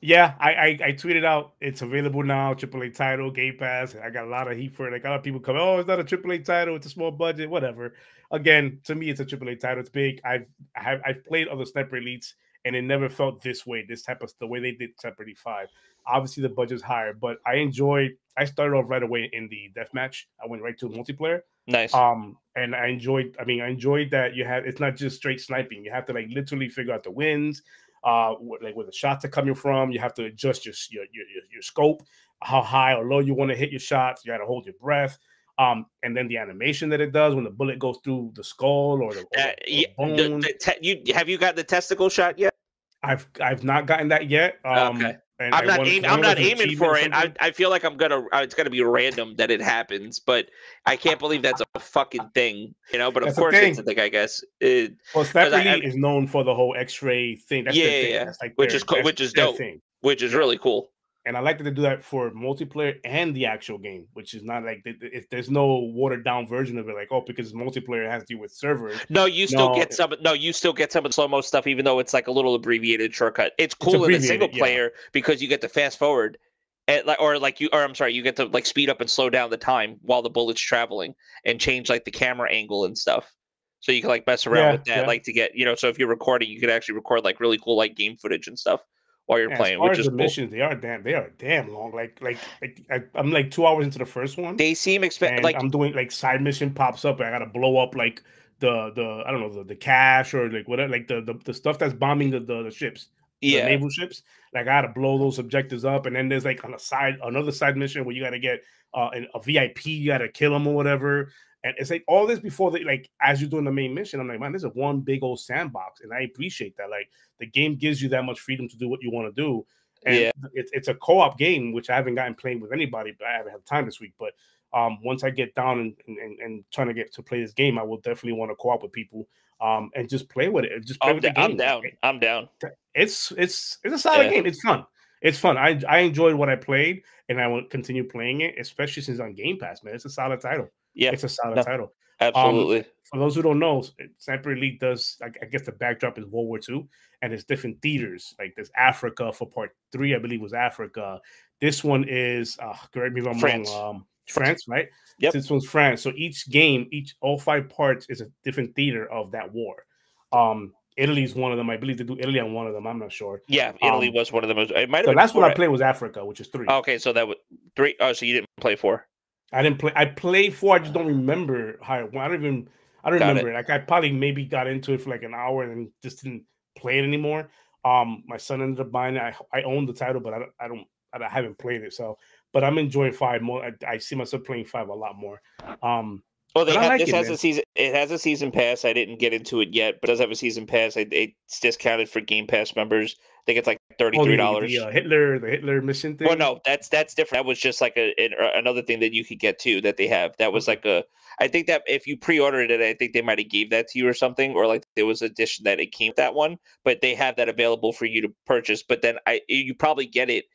[0.00, 3.96] yeah, I, I, I tweeted out it's available now, AAA title, Game Pass.
[3.96, 4.92] I got a lot of heat for it.
[4.92, 7.10] Like a lot of people come, oh, it's not a AAA title, it's a small
[7.10, 7.94] budget, whatever.
[8.30, 9.80] Again, to me, it's a AAA title.
[9.80, 10.20] It's big.
[10.24, 10.46] I've
[10.76, 13.84] I have I've played other Sniper Elites, and it never felt this way.
[13.88, 15.68] This type of the way they did Sniper Elite Five.
[16.06, 18.12] Obviously, the budget's higher, but I enjoyed.
[18.36, 20.24] I started off right away in the deathmatch.
[20.42, 21.40] I went right to multiplayer.
[21.66, 21.94] Nice.
[21.94, 23.36] Um, and I enjoyed.
[23.40, 24.66] I mean, I enjoyed that you had.
[24.66, 25.84] It's not just straight sniping.
[25.84, 27.62] You have to like literally figure out the wins
[28.06, 29.90] uh, like where the shots are coming from.
[29.90, 32.02] You have to adjust your your your, your scope,
[32.40, 34.24] how high or low you want to hit your shots.
[34.24, 35.18] You got to hold your breath.
[35.58, 39.00] Um, and then the animation that it does when the bullet goes through the skull
[39.02, 42.38] or the, or uh, yeah, the, the te- you have you got the testicle shot
[42.38, 42.54] yet?
[43.02, 44.58] I've I've not gotten that yet.
[44.64, 45.16] Um, okay.
[45.38, 47.12] And I'm not, aim, I'm not aiming for it.
[47.12, 48.20] I, I feel like I'm gonna.
[48.32, 50.48] Uh, it's gonna be random that it happens, but
[50.86, 53.10] I can't believe that's a fucking thing, you know.
[53.10, 54.00] But of course, it's a thing.
[54.00, 54.42] I guess.
[54.60, 57.64] It, well, Sniper is known for the whole X-ray thing.
[57.64, 58.12] That's yeah, thing.
[58.12, 59.58] yeah, like which their, is cool, which is dope.
[59.58, 59.82] Thing.
[60.00, 60.90] Which is really cool
[61.26, 64.44] and I like that they do that for multiplayer and the actual game, which is
[64.44, 68.22] not like if there's no watered down version of it, like oh because multiplayer has
[68.22, 68.96] to do with servers.
[69.08, 70.14] No, you still no, get some.
[70.20, 72.30] No, you still get some of the slow mo stuff, even though it's like a
[72.30, 73.52] little abbreviated shortcut.
[73.58, 75.00] It's cool it's in the single player yeah.
[75.12, 76.38] because you get to fast forward,
[76.86, 79.10] and like or like you or I'm sorry, you get to like speed up and
[79.10, 81.12] slow down the time while the bullet's traveling
[81.44, 83.32] and change like the camera angle and stuff.
[83.80, 85.06] So you can like mess around yeah, with that, yeah.
[85.06, 85.74] like to get you know.
[85.74, 88.56] So if you're recording, you could actually record like really cool like game footage and
[88.56, 88.80] stuff
[89.26, 89.82] while you're playing.
[89.82, 90.18] As which is the cool.
[90.18, 91.92] missions, they are damn, they are damn long.
[91.92, 94.56] Like, like, like I, am like two hours into the first one.
[94.56, 95.44] They seem expensive.
[95.44, 98.22] Like I'm doing like side mission pops up, and I gotta blow up like
[98.60, 101.52] the the I don't know the, the cache or like whatever, like the, the the
[101.54, 103.08] stuff that's bombing the the, the ships,
[103.40, 104.22] yeah, the naval ships.
[104.54, 107.52] Like I gotta blow those objectives up, and then there's like on a side another
[107.52, 108.62] side mission where you gotta get
[108.94, 111.32] uh, a VIP, you gotta kill them or whatever.
[111.64, 114.20] And it's like all this before the like as you're doing the main mission.
[114.20, 116.90] I'm like, man, this is one big old sandbox, and I appreciate that.
[116.90, 117.08] Like
[117.40, 119.66] the game gives you that much freedom to do what you want to do.
[120.04, 120.30] And yeah.
[120.52, 123.52] it's it's a co-op game, which I haven't gotten playing with anybody, but I haven't
[123.52, 124.12] had time this week.
[124.18, 124.34] But
[124.72, 127.78] um, once I get down and, and, and trying to get to play this game,
[127.78, 129.26] I will definitely want to co-op with people
[129.60, 130.84] um, and just play with it.
[130.84, 131.44] Just play I'm, with the game.
[131.44, 131.82] I'm down.
[132.02, 132.48] I'm down.
[132.94, 134.30] It's it's it's a solid yeah.
[134.30, 134.46] game.
[134.46, 134.84] It's fun.
[135.22, 135.56] It's fun.
[135.56, 139.34] I I enjoyed what I played, and I will continue playing it, especially since on
[139.34, 139.94] Game Pass, man.
[139.94, 140.68] It's a solid title.
[140.96, 141.92] Yeah, it's a solid no, title.
[142.20, 142.78] Absolutely.
[142.78, 143.84] Um, for those who don't know,
[144.18, 145.16] Sniper Elite does.
[145.22, 146.88] I, guess the backdrop is World War II,
[147.22, 148.34] and it's different theaters.
[148.38, 151.20] Like there's Africa for part three, I believe was Africa.
[151.60, 153.70] This one is uh, correct me if I'm France.
[153.70, 153.96] wrong.
[153.96, 154.88] Um, France, right?
[155.20, 155.34] Yep.
[155.34, 156.02] This one's France.
[156.02, 159.84] So each game, each all five parts is a different theater of that war.
[160.32, 161.70] Um, Italy's one of them.
[161.70, 162.86] I believe they do Italy on one of them.
[162.86, 163.42] I'm not sure.
[163.48, 164.58] Yeah, Italy um, was one of them.
[164.58, 166.66] It might have the last one I played was Africa, which is three.
[166.66, 167.36] Okay, so that was
[167.76, 167.94] three.
[168.00, 169.06] Oh, so you didn't play four?
[169.52, 169.92] I didn't play.
[169.94, 170.76] I played four.
[170.76, 171.94] I just don't remember how.
[171.96, 172.68] I don't even.
[173.04, 173.50] I don't got remember.
[173.50, 173.54] It.
[173.54, 176.44] Like I probably maybe got into it for like an hour and just didn't
[176.76, 177.48] play it anymore.
[177.84, 179.22] Um, my son ended up buying it.
[179.22, 180.52] I, I own the title, but I don't.
[180.60, 180.86] I don't.
[181.12, 181.94] I haven't played it.
[181.94, 182.18] So,
[182.52, 183.64] but I'm enjoying five more.
[183.64, 185.40] I, I see myself playing five a lot more.
[185.82, 186.22] Um,
[186.56, 187.34] well, they have, like this it, has man.
[187.34, 187.64] a season.
[187.74, 188.84] It has a season pass.
[188.84, 190.96] I didn't get into it yet, but it does have a season pass.
[190.96, 193.16] It, it's discounted for Game Pass members.
[193.18, 194.72] I think it's like thirty three dollars.
[194.76, 196.28] Oh, the, uh, Hitler, the Hitler mission thing.
[196.28, 197.44] Well, no, that's that's different.
[197.44, 199.96] That was just like a an, uh, another thing that you could get too that
[199.96, 200.34] they have.
[200.38, 201.04] That was like a.
[201.38, 203.98] I think that if you pre-ordered it, I think they might have gave that to
[203.98, 206.56] you or something, or like there was a addition that it came with that one.
[206.84, 208.82] But they have that available for you to purchase.
[208.82, 210.46] But then I, you probably get it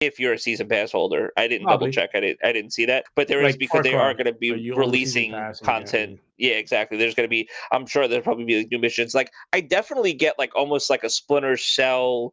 [0.00, 1.32] if you're a season pass holder.
[1.36, 1.86] I didn't Probably.
[1.86, 2.10] double check.
[2.14, 3.04] I didn't I didn't see that.
[3.14, 6.20] But there like is because they are going to be releasing content.
[6.36, 6.98] Yeah, exactly.
[6.98, 9.14] There's going to be I'm sure there'll probably be like new missions.
[9.14, 12.32] Like I definitely get like almost like a Splinter Cell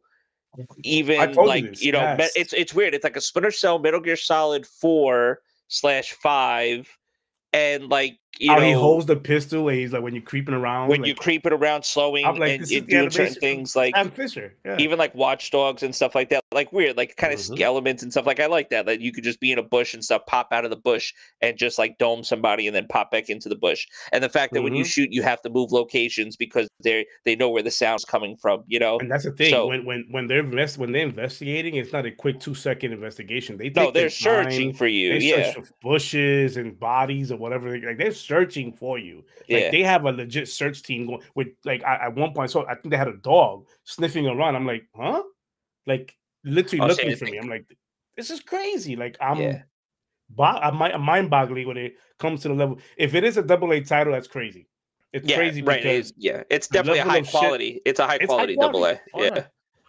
[0.84, 2.32] even like you know yes.
[2.34, 2.94] it's it's weird.
[2.94, 6.88] It's like a Splinter Cell Metal Gear Solid 4 slash 5
[7.52, 10.54] and like you How know he holds the pistol and he's like when you're creeping
[10.54, 10.88] around.
[10.88, 13.34] when like, you creep it around slowing I'm like, and this you is doing certain
[13.34, 14.54] things like Sam Fisher.
[14.64, 14.76] Yeah.
[14.78, 17.60] even like watchdogs and stuff like that like weird like kind of Mhm.
[17.60, 19.94] elements and stuff like i like that that you could just be in a bush
[19.94, 21.12] and stuff pop out of the bush
[21.42, 24.52] and just like dome somebody and then pop back into the bush and the fact
[24.54, 24.88] that when you Mhm.
[24.88, 28.62] shoot you have to move locations because they they know where the sound's coming from
[28.66, 31.74] you know And that's the thing So- when when when they're invest when they're investigating,
[31.76, 33.56] it's not a quick two second investigation.
[33.56, 37.36] they no, they're searching time, for you They yeah search for bushes and bodies or
[37.36, 37.78] whatever.
[37.78, 39.24] Like they're searching for you.
[39.48, 42.50] Like yeah they have a legit search team going with like I, at one point.
[42.50, 44.56] So I think they had a dog sniffing around.
[44.56, 45.22] I'm like, huh?
[45.86, 47.38] Like literally Oh, looking for me.
[47.38, 47.66] I'm like,
[48.16, 48.96] this is crazy.
[48.96, 49.62] Like I'm, Yeah.
[50.30, 52.78] bo- I'm, I'm mind boggling when it comes to the level.
[52.96, 54.66] If it is a double A title, that's crazy.
[55.12, 58.00] It's yeah crazy right because it- yeah it's definitely a high of shit- quality it's
[58.00, 59.00] a high it's high quality double a.
[59.14, 59.44] Oh, yeah yeah.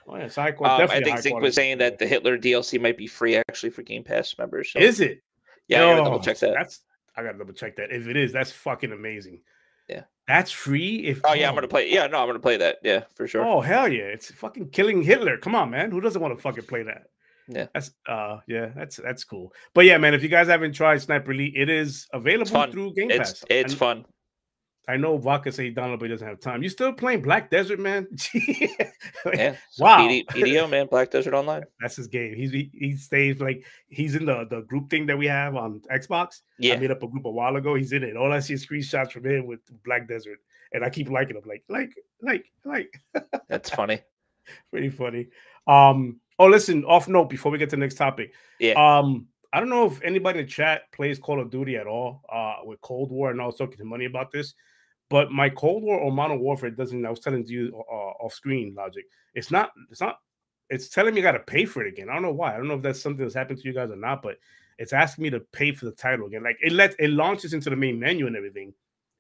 [0.09, 2.97] Oh, yeah, it's high um, I think Zink was saying that the Hitler DLC might
[2.97, 4.71] be free actually for Game Pass members.
[4.71, 5.21] So is it?
[5.67, 6.53] yeah, I gotta double check that.
[6.53, 6.79] That's
[7.18, 7.91] I gotta double check that.
[7.91, 9.41] If it is, that's fucking amazing.
[9.89, 10.03] Yeah.
[10.28, 10.97] that's free.
[11.05, 11.91] If Oh yeah, I'm gonna play.
[11.91, 12.78] Yeah, no, I'm gonna play that.
[12.84, 13.45] Yeah, for sure.
[13.45, 14.03] Oh hell yeah!
[14.03, 15.38] It's fucking killing Hitler.
[15.38, 15.91] Come on, man.
[15.91, 17.07] Who doesn't want to fucking play that?
[17.47, 17.68] Yeah.
[17.74, 19.53] That's uh yeah, that's that's cool.
[19.74, 22.72] But yeah, man, if you guys haven't tried Sniper Elite, it is available fun.
[22.72, 23.45] through Game it's Pass.
[23.49, 24.05] it's I, fun.
[24.89, 26.63] I know Vodka said he downloaded, but he doesn't have time.
[26.63, 28.07] You still playing Black Desert, man?
[29.34, 29.55] Yeah.
[29.72, 29.99] So Wow.
[29.99, 31.63] PD, PDO man, Black Desert Online.
[31.80, 32.36] That's his game.
[32.36, 35.82] He's he, he stays like he's in the the group thing that we have on
[35.91, 36.41] Xbox.
[36.59, 37.76] Yeah, I Yeah, made up a group a while ago.
[37.76, 38.18] He's in it.
[38.18, 40.39] All I see is screenshots from him with Black Desert,
[40.74, 41.43] and I keep liking him.
[41.45, 43.01] Like like like like.
[43.49, 44.01] that's funny.
[44.70, 45.28] pretty funny.
[45.68, 48.34] Um, oh, listen, off note before we get to the next topic.
[48.59, 48.74] Yeah.
[48.74, 52.22] Um, I don't know if anybody in the chat plays Call of Duty at all.
[52.32, 54.53] Uh, with Cold War, and I was talking to Money about this.
[55.10, 57.05] But my Cold War or Modern Warfare doesn't.
[57.05, 59.05] I was telling you uh, off screen logic.
[59.34, 59.72] It's not.
[59.89, 60.20] It's not.
[60.70, 62.10] It's telling me I got to pay for it again.
[62.10, 62.53] I don't know why.
[62.53, 64.22] I don't know if that's something that's happened to you guys or not.
[64.22, 64.38] But
[64.78, 66.43] it's asking me to pay for the title again.
[66.43, 68.74] Like it lets it launches into the main menu and everything.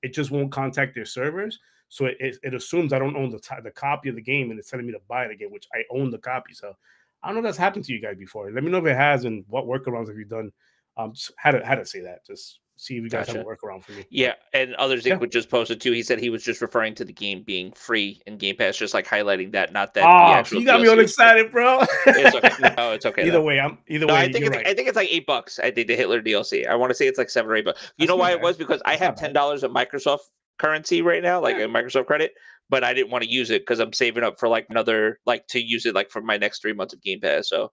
[0.03, 1.59] It just won't contact their servers.
[1.89, 4.51] So it, it, it assumes I don't own the, t- the copy of the game
[4.51, 6.53] and it's telling me to buy it again, which I own the copy.
[6.53, 6.75] So
[7.23, 8.51] I don't know if that's happened to you guys before.
[8.51, 10.51] Let me know if it has and what workarounds have you done.
[10.97, 12.25] Um, how to how to say that.
[12.25, 14.05] Just see if you guys have a workaround for me.
[14.09, 15.17] Yeah, and others Yeah.
[15.17, 15.91] would just posted too.
[15.91, 18.93] He said he was just referring to the game being free in Game Pass, just
[18.93, 20.03] like highlighting that, not that.
[20.05, 21.79] Oh, you got me all excited, bro.
[22.05, 22.73] It's okay.
[22.77, 23.23] No, it's okay.
[23.23, 23.41] either though.
[23.41, 24.19] way, I'm either No, way.
[24.21, 24.67] I think it's, right.
[24.67, 25.59] I think it's like eight bucks.
[25.59, 26.67] I think the Hitler DLC.
[26.67, 27.81] I want to say it's like seven or eight bucks.
[27.97, 30.19] You That's know why it was because I have ten dollars of Microsoft
[30.59, 31.65] currency right now, like Yeah.
[31.65, 32.33] a Microsoft credit,
[32.69, 35.47] but I didn't want to use it because I'm saving up for like another, like
[35.47, 37.49] to use it like for my next three months of Game Pass.
[37.49, 37.71] So,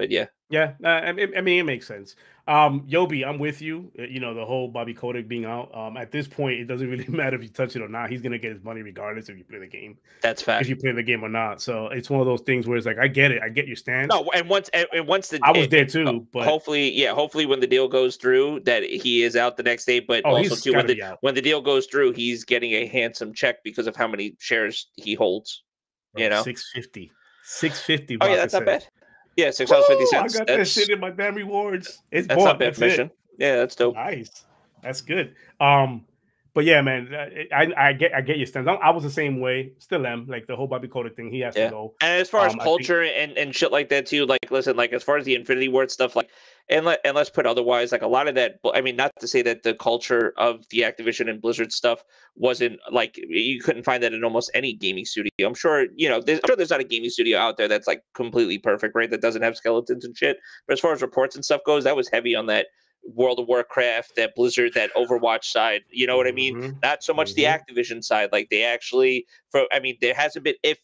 [0.00, 2.16] but yeah, Yeah, uh, I, mean, I mean, it makes sense.
[2.48, 3.92] Um, Yobi, I'm with you.
[3.98, 5.68] Uh, You know, the whole Bobby Kotick being out.
[5.76, 8.08] Um, at this point, it doesn't really matter if you touch it or not.
[8.08, 10.62] He's gonna get his money regardless if you play the game, that's fact.
[10.62, 11.60] if you play the game or not.
[11.60, 13.76] So it's one of those things where it's like, I get it, I get your
[13.76, 14.08] stance.
[14.08, 16.90] No, and once and, and once the I was it- there it- too, but hopefully,
[16.92, 20.00] yeah, hopefully when the deal goes through, that he is out the next day.
[20.00, 21.18] But oh, also too, when the out.
[21.20, 24.88] when the deal goes through, he's getting a handsome check because of how many shares
[24.96, 25.62] he holds.
[26.16, 26.42] you know?
[26.42, 27.12] 650.
[27.44, 28.16] 650.
[28.20, 28.86] Oh yeah, that's not bad.
[29.36, 30.34] Yeah, six dollars fifty cents.
[30.36, 32.02] I got that shit in my damn rewards.
[32.10, 32.44] It's that's bought.
[32.44, 33.16] not bad That's it.
[33.38, 33.94] Yeah, that's dope.
[33.94, 34.44] Nice.
[34.82, 35.34] That's good.
[35.60, 36.04] Um,
[36.52, 38.66] but yeah, man, uh, I I get I get your stance.
[38.66, 39.72] I, I was the same way.
[39.78, 40.26] Still am.
[40.26, 41.30] Like the whole Bobby Kotick thing.
[41.30, 41.66] He has Yeah.
[41.66, 41.94] to go.
[42.00, 44.50] And as far as Um, I think- culture and, and shit like that too, like
[44.50, 46.28] listen, like as far as the Infinity Ward stuff, like
[46.70, 48.60] and let and let's put otherwise, like a lot of that.
[48.72, 52.02] I mean, not to say that the culture of the Activision and Blizzard stuff
[52.36, 55.30] wasn't like you couldn't find that in almost any gaming studio.
[55.40, 56.20] I'm sure you know.
[56.20, 59.10] There's, I'm sure there's not a gaming studio out there that's like completely perfect, right?
[59.10, 60.38] That doesn't have skeletons and shit.
[60.66, 62.68] But as far as reports and stuff goes, that was heavy on that
[63.02, 65.82] World of Warcraft, that Blizzard, that Overwatch side.
[65.90, 66.56] You know what I mean?
[66.56, 66.82] Mhm.
[66.82, 67.58] not so much the Mhm.
[67.58, 68.30] Activision side.
[68.30, 70.78] Like they actually, for I mean, there hasn't been if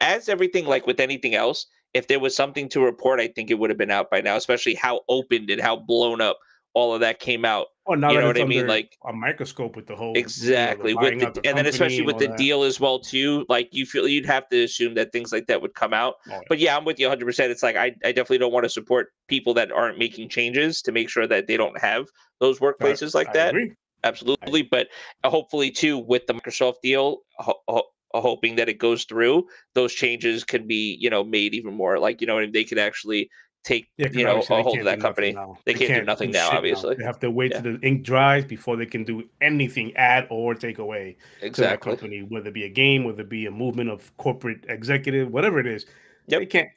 [0.00, 1.66] as everything like with anything else,
[1.96, 4.36] if there was something to report, I think it would have been out by now.
[4.36, 6.38] Especially how opened and how blown up
[6.74, 7.68] all of that came out.
[7.86, 8.66] Oh, now you know what I mean?
[8.66, 11.66] Like a microscope with the whole you know, the exactly with the, the and then
[11.66, 12.36] especially with the that.
[12.36, 13.46] deal as well too.
[13.48, 16.16] Like you feel you'd have to assume that things like that would come out.
[16.28, 16.40] Oh, yeah.
[16.48, 17.24] But yeah, I'm with you 100.
[17.24, 20.82] percent It's like I, I definitely don't want to support people that aren't making changes
[20.82, 22.06] to make sure that they don't have
[22.40, 23.72] those workplaces like I that agree.
[24.04, 24.88] absolutely but
[25.24, 27.86] hopefully too with the microsoft deal ho- ho-
[28.20, 32.20] hoping that it goes through those changes can be you know made even more like
[32.20, 33.28] you know and they could actually
[33.66, 35.58] take Yeah, you know a hold of that company now.
[35.64, 36.94] They can't do nothing now, shit obviously.
[36.94, 37.62] They have to wait Yeah.
[37.62, 41.80] till the ink dries before they can do anything, add or take away to that
[41.80, 45.58] company, whether it be a game, whether it be a movement of corporate executive, whatever
[45.58, 45.84] it is.
[46.28, 46.40] Yep.
[46.40, 46.68] They can't.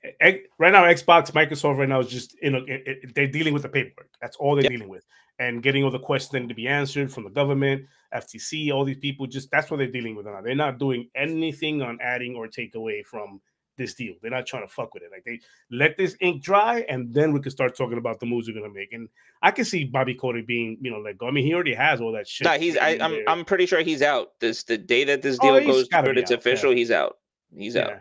[0.59, 3.63] Right now, Xbox, Microsoft, right now is just you know it, it- they're dealing with
[3.63, 4.09] the paperwork.
[4.21, 4.71] That's all they're Yep.
[4.71, 5.05] dealing with,
[5.39, 9.25] and getting all the questions to be answered from the government, FTC, all these people.
[9.27, 10.41] Just that's what they're dealing with now.
[10.41, 13.41] They're not doing anything on adding or take away from
[13.79, 14.13] this deal.
[14.21, 15.09] They're not trying to fuck with it.
[15.11, 15.39] Like they
[15.71, 18.71] let this ink dry, and then we can start talking about the moves we're gonna
[18.71, 18.93] make.
[18.93, 19.09] And
[19.41, 21.27] I can see Bobby Kotick being, you know, let go.
[21.27, 22.45] I mean, he already has all that shit.
[22.45, 22.77] No, he's.
[22.77, 24.39] I, am I'm, I'm pretty sure he's out.
[24.39, 26.71] This the day that this oh, deal oh, goes through, it's out, official.
[26.71, 26.77] Yeah.
[26.77, 27.17] He's out.
[27.57, 27.81] He's yeah.
[27.81, 27.99] out.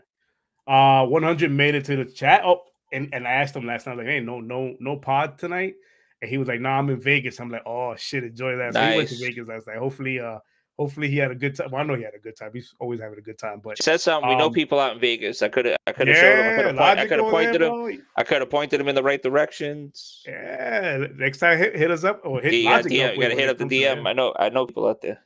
[0.69, 2.43] Uh, 100 made it to the chat.
[2.45, 2.63] Oh,
[2.93, 5.75] and, and I asked him last night, like, hey, no, no, no pod tonight.
[6.21, 8.81] And he was like, "Nah, I'm in Vegas." I'm like, "Oh shit, enjoy that." So
[8.81, 8.93] nice.
[8.93, 9.79] he went to Vegas last night.
[9.79, 10.39] Hopefully, uh,
[10.77, 11.71] hopefully he had a good time.
[11.71, 12.51] Well, I know he had a good time.
[12.53, 13.61] He's always having a good time.
[13.63, 14.29] But said something.
[14.29, 15.43] Um, we know um, people out in Vegas.
[15.43, 15.77] I could have.
[15.87, 16.79] I could have yeah, showed him.
[16.81, 18.07] I could have pointed there, him.
[18.17, 20.25] I could have pointed him in the right directions.
[20.27, 21.07] Yeah.
[21.15, 23.15] Next time, hit, hit us up or hit yeah, DM.
[23.15, 24.09] You gotta hit up the DM.
[24.09, 24.35] I know.
[24.37, 25.21] I know people out there.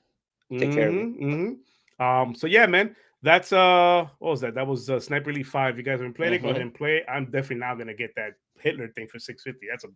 [0.51, 1.01] Take mm-hmm, care of it.
[1.01, 2.03] Mm-hmm, mm-hmm.
[2.03, 2.35] Um.
[2.35, 2.95] So yeah, man.
[3.23, 4.07] That's uh.
[4.19, 4.55] What was that?
[4.55, 5.77] That was uh, Sniper Elite Five.
[5.77, 6.45] You guys have been playing mm-hmm.
[6.45, 6.49] it.
[6.49, 7.03] Go ahead and play.
[7.09, 9.67] I'm definitely now gonna get that Hitler thing for six fifty.
[9.71, 9.89] That's a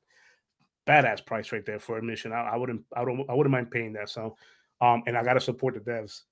[0.88, 2.32] badass price right there for admission.
[2.32, 2.82] I, I wouldn't.
[2.96, 3.28] I don't.
[3.28, 4.08] I wouldn't mind paying that.
[4.10, 4.36] So
[4.80, 6.22] um, and I got to support the devs.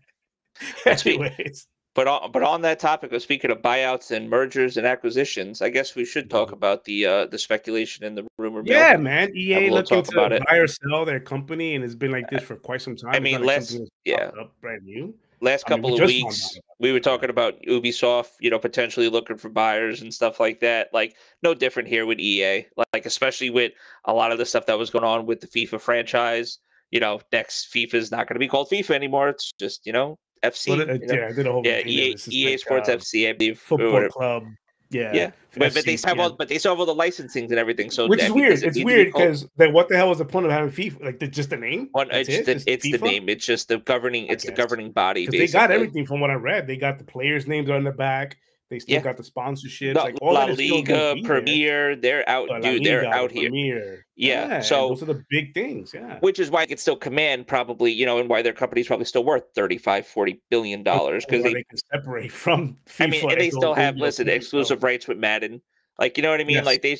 [1.05, 1.67] Anyways.
[1.95, 5.69] But on, but on that topic of speaking of buyouts and mergers and acquisitions, I
[5.69, 8.61] guess we should talk about the uh, the speculation and the rumor.
[8.63, 9.35] Yeah, man.
[9.35, 10.43] EA looking to buy it.
[10.51, 13.15] or sell their company, and it's been like this for quite some time.
[13.15, 14.29] I mean, last yeah,
[14.61, 15.15] brand new.
[15.41, 19.07] Last couple I mean, we of weeks, we were talking about Ubisoft, you know, potentially
[19.07, 20.89] looking for buyers and stuff like that.
[20.93, 22.65] Like, no different here with EA.
[22.93, 23.71] Like, especially with
[24.03, 26.59] a lot of the stuff that was going on with the FIFA franchise.
[26.91, 29.29] You know, next FIFA is not going to be called FIFA anymore.
[29.29, 30.69] It's just you know FC.
[30.69, 31.13] Well, it, you know?
[31.13, 33.29] Yeah, I did a whole yeah EA, EA like, Sports uh, FC.
[33.29, 34.45] I believe football club.
[34.91, 37.59] Yeah, yeah, but, but they have all, but they still have all the licensings and
[37.59, 37.91] everything.
[37.91, 38.63] So which is weird.
[38.63, 41.05] It's weird because then what the hell was the point of having FIFA?
[41.05, 41.89] Like the, just the name?
[41.93, 42.45] Well, it's it?
[42.47, 43.29] the, it's the name.
[43.29, 44.25] It's just the governing.
[44.27, 45.27] It's the governing body.
[45.27, 46.65] They got everything from what I read.
[46.65, 48.37] They got the players' names on the back.
[48.69, 49.01] They still yeah.
[49.01, 49.95] got the sponsorships.
[49.95, 52.83] La, like all La Liga, Premier, they're out, oh, dude.
[52.83, 53.49] Liga, they're out here.
[53.49, 54.05] Premier.
[54.15, 54.47] Yeah.
[54.47, 54.59] yeah.
[54.61, 55.91] So those are the big things.
[55.91, 56.19] Yeah.
[56.19, 59.23] Which is why it still command probably, you know, and why their company's probably still
[59.23, 62.77] worth 35, 40 billion dollars because they, they, can separate from.
[62.85, 65.61] FIFA I mean, and they still have listen exclusive rights with Madden.
[65.97, 66.57] Like you know what I mean?
[66.57, 66.65] Yes.
[66.65, 66.97] Like they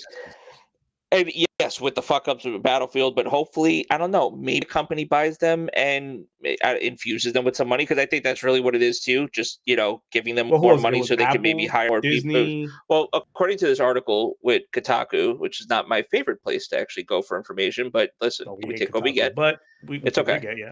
[1.12, 4.70] and yes, with the fuck ups of Battlefield, but hopefully, I don't know, maybe a
[4.70, 6.26] company buys them and
[6.64, 9.28] uh, infuses them with some money because I think that's really what it is too.
[9.30, 12.02] Just you know, giving them well, more money so they Apple, can maybe hire more
[12.02, 12.64] Disney.
[12.64, 12.78] people.
[12.90, 17.04] Well, according to this article with Kotaku, which is not my favorite place to actually
[17.04, 19.36] go for information, but listen, oh, we, we take Kotaku, what we get.
[19.36, 20.40] But we, it's okay.
[20.40, 20.72] Get, yeah.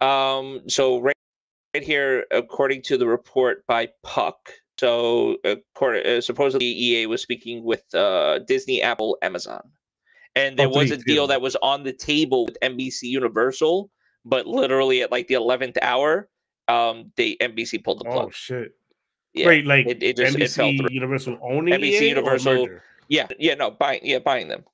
[0.00, 0.62] Um.
[0.68, 1.16] So right,
[1.74, 4.50] right here, according to the report by Puck,
[4.80, 9.60] so, uh, supposedly EA was speaking with uh, Disney, Apple, Amazon,
[10.34, 13.90] and there oh, was a deal that was on the table with NBC Universal,
[14.24, 16.30] but literally at like the eleventh hour,
[16.68, 18.28] um, they NBC pulled the plug.
[18.28, 18.74] Oh shit!
[19.34, 20.94] Yeah, Wait, like it, it just NBC it fell through.
[20.94, 22.68] Universal owning NBC EA Universal.
[23.08, 24.64] Yeah, yeah, no, buying, yeah, buying them.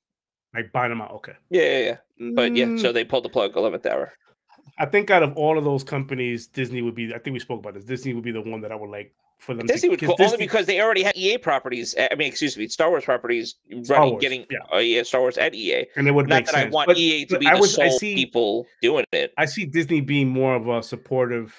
[0.55, 1.11] Like buying them out.
[1.15, 1.33] Okay.
[1.49, 2.31] Yeah, yeah, yeah.
[2.33, 2.93] But yeah, so mm.
[2.93, 4.13] they pulled the plug eleventh hour.
[4.79, 7.13] I think out of all of those companies, Disney would be.
[7.13, 7.83] I think we spoke about this.
[7.83, 9.67] Disney would be the one that I would like for them.
[9.67, 11.95] Disney to, would Disney, only because they already had EA properties.
[11.97, 14.57] I mean, excuse me, Star Wars properties Star running, Wars, getting yeah.
[14.73, 15.85] Uh, yeah, Star Wars at EA.
[15.95, 16.65] And it would not that sense.
[16.67, 19.33] I want but, EA to be I the sole see, people doing it.
[19.37, 21.53] I see Disney being more of a supportive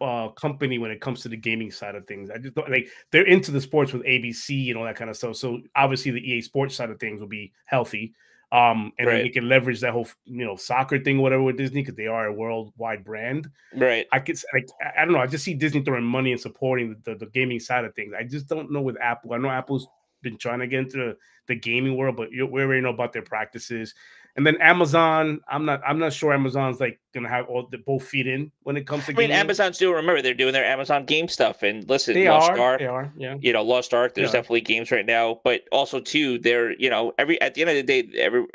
[0.00, 2.30] uh, company when it comes to the gaming side of things.
[2.30, 5.16] I just don't like they're into the sports with ABC and all that kind of
[5.16, 5.36] stuff.
[5.36, 8.14] So obviously the EA Sports side of things will be healthy.
[8.52, 9.14] Um, and right.
[9.14, 12.08] then we can leverage that whole you know soccer thing, whatever, with Disney because they
[12.08, 13.48] are a worldwide brand.
[13.74, 14.06] Right.
[14.10, 15.20] I could like I don't know.
[15.20, 18.12] I just see Disney throwing money and supporting the, the, the gaming side of things.
[18.18, 19.34] I just don't know with Apple.
[19.34, 19.86] I know Apple's
[20.22, 23.22] been trying to get into the, the gaming world, but we already know about their
[23.22, 23.94] practices.
[24.36, 28.04] And then Amazon, I'm not I'm not sure Amazon's like gonna have all the both
[28.04, 29.12] feet in when it comes to.
[29.12, 29.36] I mean, gaming.
[29.36, 32.78] Amazon still remember they're doing their Amazon game stuff, and listen, they Lost are, Ark,
[32.78, 33.36] they are, yeah.
[33.40, 34.14] You know, Lost Ark.
[34.14, 37.70] There's definitely games right now, but also too, they're you know every at the end
[37.70, 38.46] of the day, every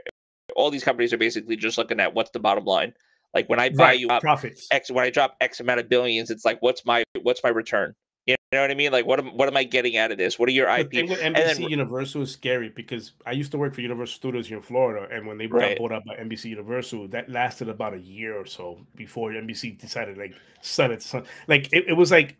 [0.55, 2.93] all these companies are basically just looking at what's the bottom line.
[3.33, 5.89] Like when I buy right, you up profits, X when I drop X amount of
[5.89, 7.93] billions, it's like what's my what's my return?
[8.25, 8.91] You know what I mean?
[8.91, 10.39] Like what am what am I getting out of this?
[10.39, 10.89] What are your IP?
[10.89, 14.15] The thing with NBC then, Universal is scary because I used to work for Universal
[14.15, 15.77] Studios here in Florida, and when they right.
[15.77, 19.79] got bought up by NBC Universal, that lasted about a year or so before NBC
[19.79, 21.05] decided like sell it.
[21.47, 22.37] Like it, it was like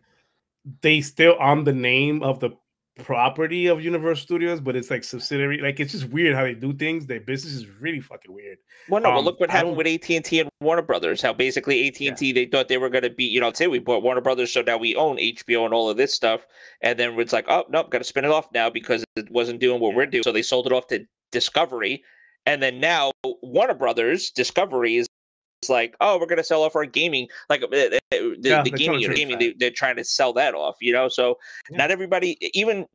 [0.80, 2.50] they still on the name of the
[2.96, 5.58] property of Universal Studios, but it's like subsidiary.
[5.58, 7.06] Like it's just weird how they do things.
[7.06, 8.58] Their business is really fucking weird.
[8.88, 11.20] Well, no, um, but look what happened with AT and T and Warner Brothers.
[11.20, 13.66] How basically AT and T they thought they were going to be, you know, say
[13.66, 16.46] we bought Warner Brothers, so now we own HBO and all of this stuff,
[16.80, 19.60] and then it's like, oh nope, got to spin it off now because it wasn't
[19.60, 19.96] doing what yeah.
[19.96, 20.22] we're doing.
[20.22, 22.02] So they sold it off to Discovery,
[22.46, 25.05] and then now Warner Brothers Discovery is
[25.68, 28.70] like, oh, we're going to sell off our gaming, like uh, the, the, yeah, the
[28.70, 31.08] gaming, gaming they, are trying to sell that off, you know.
[31.08, 31.38] So
[31.70, 31.78] yeah.
[31.78, 32.86] not everybody, even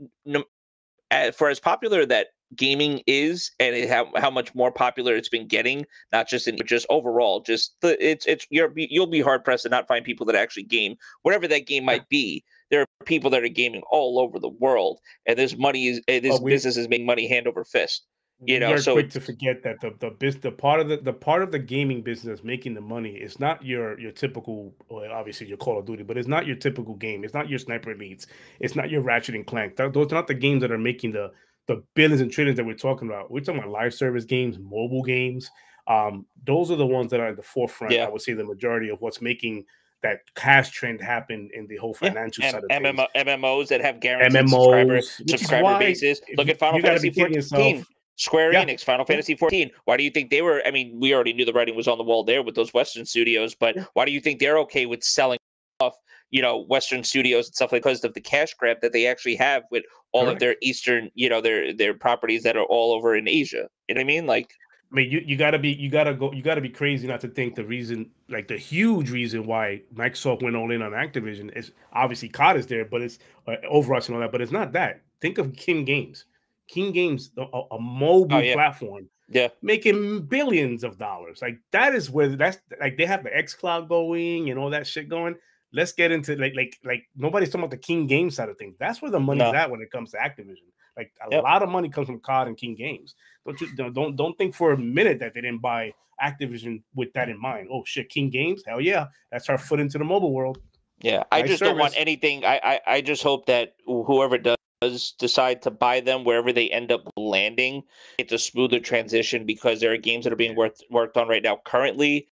[1.12, 5.48] uh, for as popular that gaming is, and how how much more popular it's been
[5.48, 9.64] getting, not just in just overall, just the it's it's you're you'll be hard pressed
[9.64, 13.30] to not find people that actually game whatever that game might be there are people
[13.30, 16.52] that are gaming all over the world, and this money is eh, this oh, we,
[16.52, 18.08] business is making money hand over fist.
[18.44, 21.44] You know, so quick to forget that the the the part of the the part
[21.44, 25.58] of the gaming business making the money is not your your typical, well, obviously your
[25.58, 27.24] Call of Duty, but it's not your typical game.
[27.24, 28.26] It's not your Sniper Elites.
[28.60, 29.76] It's not your Ratchet and Clank.
[29.76, 31.32] Those are not the games that are making the
[31.68, 33.30] the billions and trillions that we're talking about.
[33.30, 35.52] We're talking about live service games, mobile games.
[35.88, 37.94] Um, those are the ones that are at the forefront.
[37.94, 38.06] Yeah.
[38.06, 39.66] I would say the majority of what's making
[40.02, 42.52] that cash trend happen in the whole financial yeah.
[42.52, 43.28] side of MMO, things.
[43.28, 46.22] MMOs that have guaranteed MMOs, subscriber, subscriber bases.
[46.38, 47.86] Look at Final Fantasy 14.
[48.18, 48.64] Square yeah.
[48.64, 49.72] Enix, Final Fantasy 14.
[49.86, 50.62] Why do you think they were?
[50.66, 53.06] I mean, we already knew the writing was on the wall there with those Western
[53.06, 55.40] studios, but why do you think they're okay with selling
[55.80, 55.96] off,
[56.30, 59.36] you know, Western studios and stuff like because of the cash grab that they actually
[59.36, 60.36] have with all Correct.
[60.36, 63.68] of their Eastern, you know, their their properties that are all over in Asia.
[63.88, 64.26] You know what I mean?
[64.28, 64.52] Like,
[64.92, 67.30] I mean, you, you gotta be you gotta go you gotta be crazy not to
[67.30, 71.72] think the reason like the huge reason why Microsoft went all in on Activision is
[71.94, 75.02] obviously COD is there, but it's uh, Overwatch and all that, but it's not that.
[75.22, 76.26] Think of King Games.
[76.72, 78.54] King Games, a, a oh, mobile oh, yeah.
[78.54, 81.40] platform, yeah, making billions of dollars.
[81.42, 84.88] Like that is where that's like they have the X Cloud going and all that
[84.88, 85.36] shit going.
[85.74, 88.76] Let's get into like like like nobody's talking about the King Games side of things.
[88.80, 89.54] That's where the money's no.
[89.54, 90.72] at when it comes to Activision.
[90.96, 91.44] Like a yep.
[91.44, 93.16] lot of money comes from COD and King Games.
[93.46, 95.94] Don't you don't don't think for a minute that they didn't buy
[96.24, 97.68] Activision with that in mind.
[97.70, 100.60] Oh shit, King Games, hell yeah, that's our foot into the mobile world.
[101.02, 101.72] Yeah, I nice just service.
[101.72, 102.46] don't want anything.
[102.46, 106.70] I, I I just hope that whoever does does decide to buy them wherever they
[106.70, 107.84] end up landing,
[108.18, 111.44] it's a smoother transition because there are games that are being worked worked on right
[111.44, 112.28] now currently,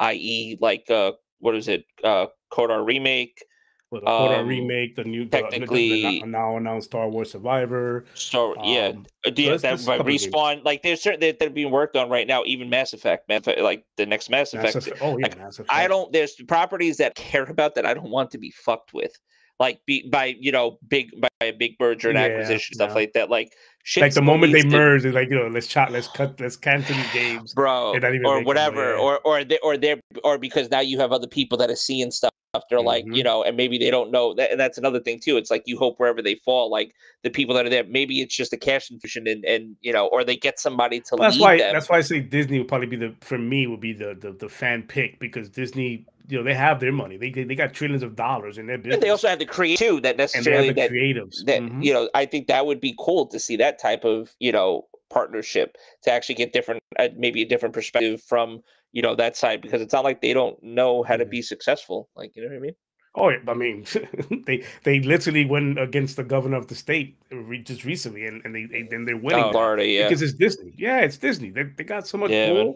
[0.00, 3.44] i.e., like uh, what is it, uh, KOTOR remake.
[3.90, 8.06] Well, the um, remake, the new technically the, the, now announced Star Wars Survivor.
[8.14, 11.72] So yeah, um, uh, yeah, so that by respawn, like there's certain that, they're being
[11.72, 12.44] worked on right now.
[12.46, 14.76] Even Mass Effect, Mass Effect like the next Mass Effect.
[14.76, 15.02] Mass Effect.
[15.02, 15.70] Oh yeah, like, Mass Effect.
[15.70, 16.12] I don't.
[16.12, 19.12] There's properties that care about that I don't want to be fucked with
[19.60, 23.12] like be, by you know big by a big merger and yeah, acquisition stuff like
[23.12, 23.28] that.
[23.30, 23.52] Like
[23.98, 26.96] like the moment they merge, it's like you know let's chop, let's cut, let's cancel
[26.96, 27.94] these games, bro,
[28.24, 31.70] or whatever, or or they or they or because now you have other people that
[31.70, 32.30] are seeing stuff.
[32.68, 32.86] They're mm-hmm.
[32.86, 35.36] like you know, and maybe they don't know that, and that's another thing too.
[35.36, 36.92] It's like you hope wherever they fall, like
[37.22, 40.08] the people that are there, maybe it's just a cash infusion, and and you know,
[40.08, 41.16] or they get somebody to.
[41.16, 41.58] Well, that's why.
[41.58, 41.72] Them.
[41.72, 44.32] That's why I say Disney would probably be the for me would be the the,
[44.32, 47.16] the fan pick because Disney you know they have their money.
[47.16, 48.94] They they got trillions of dollars in their business.
[48.94, 51.44] And they also have the creative too that necessarily that creatives.
[51.44, 51.82] That mm-hmm.
[51.82, 54.86] you know, I think that would be cool to see that type of you know
[55.10, 58.62] partnership to actually get different, uh, maybe a different perspective from
[58.92, 62.08] you know that side because it's not like they don't know how to be successful.
[62.16, 62.74] Like you know what I mean?
[63.16, 63.84] Oh, I mean,
[64.46, 67.16] they they literally went against the governor of the state
[67.64, 69.44] just recently, and, and they, they then they're winning.
[69.44, 70.74] Oh, Florida, yeah, because it's Disney.
[70.76, 71.50] Yeah, it's Disney.
[71.50, 72.70] They, they got so much yeah.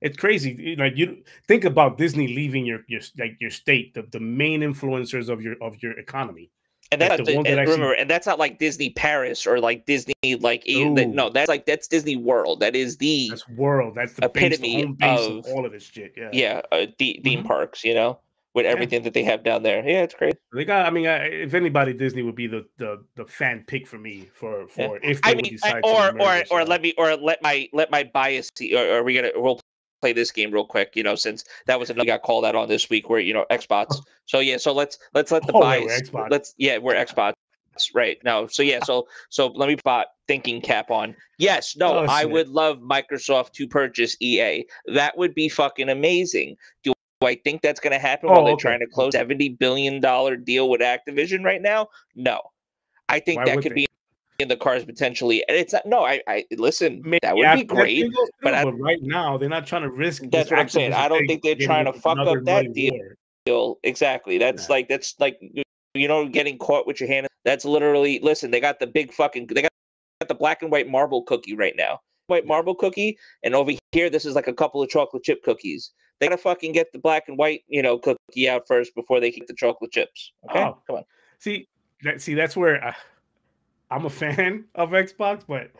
[0.00, 0.76] It's crazy.
[0.78, 5.28] Like you think about Disney leaving your your like your state, the, the main influencers
[5.28, 6.50] of your of your economy.
[6.92, 10.14] And that's like and that remember, and that's not like Disney Paris or like Disney
[10.38, 12.60] like no, that's like that's Disney World.
[12.60, 13.94] That is the that's world.
[13.96, 16.14] That's the epitome base, the base of, of, all of this shit.
[16.16, 17.46] Yeah, yeah, uh, theme mm-hmm.
[17.46, 17.84] parks.
[17.84, 18.20] You know,
[18.56, 19.04] with everything yeah.
[19.04, 19.86] that they have down there.
[19.86, 20.36] Yeah, it's great.
[20.52, 20.86] They got.
[20.86, 24.30] I mean, I, if anybody, Disney would be the the, the fan pick for me
[24.32, 25.10] for for yeah.
[25.10, 28.04] if they I mean, decide or or or let me or let my let my
[28.04, 28.48] bias.
[28.56, 29.60] See, or are we gonna we'll
[30.00, 32.68] play this game real quick, you know, since that was another got called out on
[32.68, 34.00] this week where you know Xbox.
[34.26, 36.10] So yeah, so let's let's let the oh, bias.
[36.30, 37.34] Let's yeah, we're Xbox
[37.94, 38.46] right now.
[38.46, 41.14] So yeah, so so let me put thinking cap on.
[41.38, 44.64] Yes, no, oh, I would love Microsoft to purchase EA.
[44.86, 46.56] That would be fucking amazing.
[46.82, 46.92] Do
[47.22, 48.62] I think that's going to happen oh, while they're okay.
[48.62, 51.88] trying to close seventy billion dollar deal with Activision right now?
[52.14, 52.40] No,
[53.08, 53.76] I think Why that could they?
[53.76, 53.86] be
[54.38, 55.44] in the cars potentially.
[55.48, 58.00] And it's not, no, I, I listen, Maybe that would be great.
[58.02, 60.22] Through, but, I, but, right now, they're not trying to risk.
[60.30, 60.92] That's what I'm saying.
[60.92, 62.94] I don't think they're trying to fuck up that deal.
[63.44, 63.78] deal.
[63.82, 64.38] Exactly.
[64.38, 64.74] That's yeah.
[64.74, 65.38] like that's like
[65.94, 67.26] you know getting caught with your hand.
[67.44, 68.50] That's literally listen.
[68.50, 69.48] They got the big fucking.
[69.48, 69.70] They got
[70.28, 72.00] the black and white marble cookie right now.
[72.28, 75.92] White marble cookie, and over here, this is like a couple of chocolate chip cookies.
[76.18, 79.30] They gotta fucking get the black and white, you know, cookie out first before they
[79.30, 80.32] get the chocolate chips.
[80.50, 80.82] Okay, oh.
[80.86, 81.04] come on.
[81.38, 81.68] See,
[82.02, 82.84] that, see, that's where.
[82.84, 82.92] Uh
[83.90, 85.70] I'm a fan of Xbox, but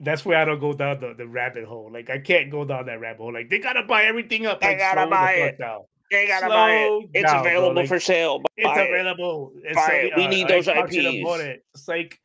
[0.00, 1.90] that's where I don't go down the, the rabbit hole.
[1.92, 3.32] Like I can't go down that rabbit hole.
[3.32, 4.60] Like they gotta buy everything up.
[4.60, 5.58] They like, gotta buy the it.
[5.58, 5.80] Down.
[6.10, 7.10] They gotta slow buy it.
[7.14, 8.38] It's down, available like, for sale.
[8.38, 8.90] Buy it's it.
[8.90, 9.52] available.
[9.62, 10.16] It's buy it.
[10.16, 10.96] We uh, need those IPs.
[10.96, 11.64] It.
[11.74, 12.20] It's like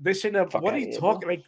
[0.00, 0.62] this shouldn't have.
[0.62, 1.28] what are you talking?
[1.28, 1.44] Like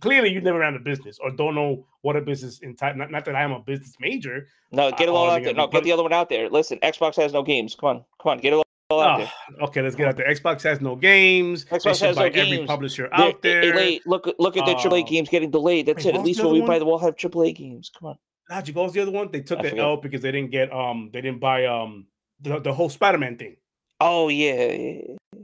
[0.00, 2.98] clearly you never ran a business or don't know what a business in time.
[2.98, 4.48] Not, not that I am a business major.
[4.70, 5.54] No, get it all out there.
[5.54, 6.48] No, get the other one out there.
[6.48, 7.74] Listen, Xbox has no games.
[7.78, 8.62] Come on, come on, get it
[9.00, 9.28] Oh,
[9.64, 10.26] okay, let's get out there.
[10.28, 11.64] Xbox has no games.
[11.66, 12.52] Xbox has no games.
[12.52, 13.60] Every publisher They're, out there.
[13.62, 14.02] Delayed.
[14.06, 15.86] Look, look at the uh, AAA games getting delayed.
[15.86, 16.18] That's wait, it.
[16.18, 16.68] At least when we one?
[16.68, 17.90] buy the wall, have AAA games.
[17.98, 18.18] Come on.
[18.48, 18.68] How'd?
[18.70, 19.30] Was the other one?
[19.30, 19.84] They took I the forget.
[19.84, 22.06] L because they didn't get um they didn't buy um
[22.40, 23.56] the, the whole Spider Man thing.
[24.00, 25.00] Oh yeah.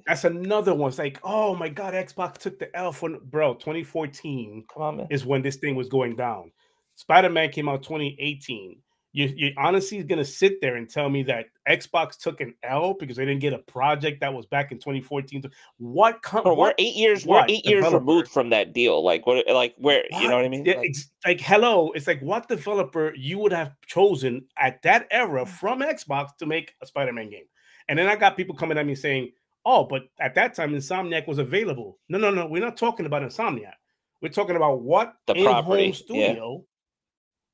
[0.06, 0.88] That's another one.
[0.88, 3.54] It's like, oh my god, Xbox took the L for bro.
[3.54, 6.50] 2014 Come on, is when this thing was going down.
[6.96, 8.80] Spider Man came out 2018
[9.18, 12.94] you, you honestly is gonna sit there and tell me that Xbox took an L
[12.94, 15.42] because they didn't get a project that was back in 2014?
[15.78, 16.22] What?
[16.22, 17.26] Com- we're eight years.
[17.26, 19.04] We're eight years removed from that deal.
[19.04, 19.44] Like what?
[19.48, 20.04] Like where?
[20.10, 20.22] What?
[20.22, 20.62] You know what I mean?
[20.64, 25.44] Like, it's, like hello, it's like what developer you would have chosen at that era
[25.44, 25.48] mm.
[25.48, 27.46] from Xbox to make a Spider-Man game?
[27.88, 29.32] And then I got people coming at me saying,
[29.64, 32.46] "Oh, but at that time Insomniac was available." No, no, no.
[32.46, 33.74] We're not talking about Insomniac.
[34.22, 36.64] We're talking about what the in-home studio yeah.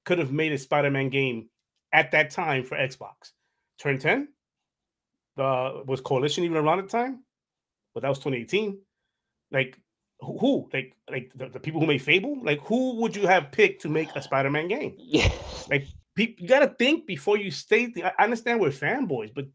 [0.05, 1.49] could have made a Spider-Man game
[1.95, 3.33] at that time for Xbox.
[3.79, 4.29] Turn 10
[5.39, 7.25] uh, was Coalition even around the time?
[7.95, 8.79] But that was 2018.
[9.51, 9.79] Like
[10.21, 10.69] who?
[10.73, 12.39] Like like the, the, people who made Fable?
[12.43, 14.95] Like who would you have picked to make a Spider-Man game?
[14.99, 15.31] Yeah.
[15.71, 17.95] Like people, you gotta think before you state.
[17.95, 19.47] The, I understand we're fanboys, but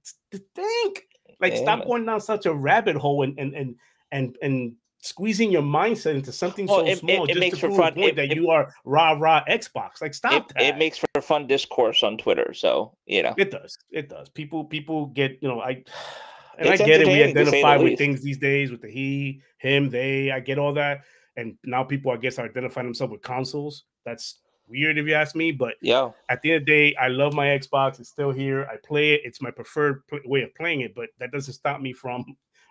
[0.56, 1.06] think.
[1.42, 3.76] Like yeah, stop going down such a rabbit hole and and and
[4.12, 7.68] and and squeezing your mindset into something well, so it, small it, it just to
[7.68, 10.02] prove fun, point that you are rah rah Xbox.
[10.02, 10.62] Like stop that.
[10.62, 12.54] It makes for fun discourse on Twitter.
[12.54, 13.78] So you know it does.
[13.92, 14.30] It does.
[14.30, 15.84] People people get you know I
[16.58, 17.08] and it's I get it.
[17.08, 20.32] We identify with things these days with the he, him, they.
[20.32, 21.02] I get all that,
[21.38, 23.86] and now people I guess are identifying themselves with consoles.
[24.06, 26.12] That's weird if you ask me, but yeah.
[26.30, 28.00] At the end of the day, I love my Xbox.
[28.00, 28.68] It's still here.
[28.72, 29.22] I play it.
[29.24, 32.26] It's my preferred way of playing it, but that doesn't stop me from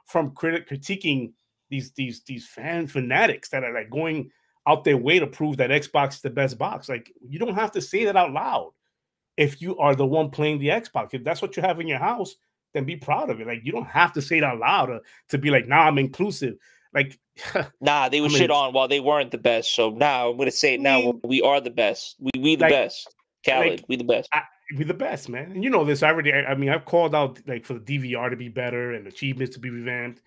[0.06, 1.32] from critic critiquing
[1.70, 4.30] these these these fan fanatics that are like going
[4.66, 6.88] out their way to prove that Xbox is the best box.
[6.88, 8.72] Like you don't have to say that out loud
[9.36, 11.14] if you are the one playing the Xbox.
[11.14, 12.36] If that's what you have in your house,
[12.74, 13.46] then be proud of it.
[13.46, 15.00] Like you don't have to say it out loud to,
[15.30, 16.56] to be like, nah, I'm inclusive.
[16.92, 17.18] Like
[17.80, 19.74] nah, they were I mean, shit on while they weren't the best.
[19.74, 21.14] So now I'm gonna say it now.
[21.24, 22.16] we are the best.
[22.18, 23.14] We we the like, best.
[23.46, 24.28] Khaled, like, we the best.
[24.32, 24.42] I,
[24.76, 25.52] we the best, man.
[25.52, 26.02] And you know this.
[26.02, 26.32] I already.
[26.32, 29.54] I, I mean, I've called out like for the DVR to be better and achievements
[29.54, 30.22] to be revamped.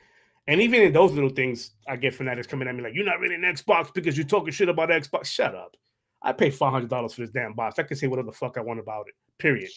[0.52, 3.22] And even in those little things, I get fanatics coming at me like, "You're not
[3.22, 5.78] really an Xbox because you're talking shit about Xbox." Shut up.
[6.22, 7.80] I pay five hundred dollars for this damn box.
[7.80, 9.14] I can say whatever the fuck I want about it.
[9.39, 9.70] Period.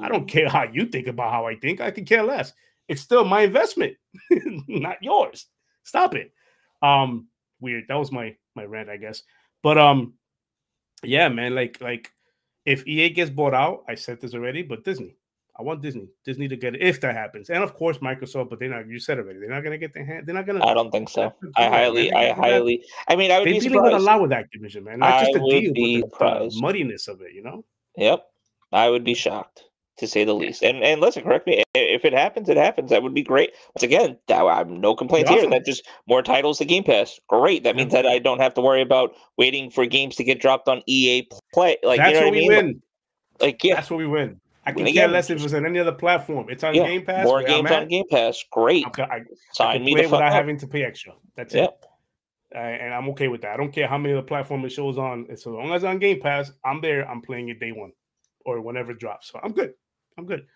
[0.00, 1.80] I don't care how you think about how I think.
[1.80, 2.52] I can care less.
[2.86, 3.96] It's still my investment,
[4.68, 5.46] not yours.
[5.82, 6.32] Stop it.
[6.80, 7.26] Um,
[7.60, 7.86] weird.
[7.88, 9.24] That was my my rant, I guess.
[9.64, 10.14] But um,
[11.02, 11.56] yeah, man.
[11.56, 12.12] Like like,
[12.64, 15.16] if EA gets bought out, I said this already, but Disney,
[15.60, 16.08] I want Disney.
[16.24, 18.48] Disney to get it if that happens, and of course Microsoft.
[18.48, 18.88] But they're not.
[18.88, 19.40] You said it already.
[19.40, 20.26] They're not going to get their hand.
[20.26, 20.66] They're not going to.
[20.66, 21.34] I don't think so.
[21.54, 22.82] I highly, I highly.
[23.08, 23.92] I mean, I would they be surprised.
[23.92, 25.00] They allow with Activision, man.
[25.00, 27.34] Not just the deal, but the, the muddiness of it.
[27.34, 27.64] You know.
[27.98, 28.24] Yep,
[28.72, 29.64] I would be shocked
[29.98, 30.62] to say the least.
[30.62, 32.90] And and listen, correct me if it happens, it happens.
[32.90, 33.52] That would be great.
[33.74, 35.50] Once again, that, I'm no complaints awesome.
[35.50, 35.50] here.
[35.50, 37.20] That just more titles to Game Pass.
[37.28, 37.62] Great.
[37.64, 40.68] That means that I don't have to worry about waiting for games to get dropped
[40.68, 41.76] on EA Play.
[41.82, 42.56] Like that's you know what, what we mean?
[42.56, 42.82] win.
[43.40, 44.40] Like yeah, that's what we win.
[44.70, 46.46] I can care less if it was on any other platform.
[46.48, 47.24] It's on yeah, Game Pass.
[47.24, 48.44] More games on Game Pass.
[48.50, 48.86] Great.
[48.86, 49.20] Okay, I,
[49.52, 50.32] Sign I me play without up.
[50.32, 51.12] having to pay extra.
[51.36, 51.80] That's yep.
[51.82, 51.86] it.
[52.54, 53.52] Uh, and I'm okay with that.
[53.52, 55.26] I don't care how many of the platform it shows on.
[55.36, 57.08] So long as on Game Pass, I'm there.
[57.08, 57.92] I'm playing it day one
[58.44, 59.30] or whenever it drops.
[59.30, 59.74] So I'm good.
[60.18, 60.46] I'm good.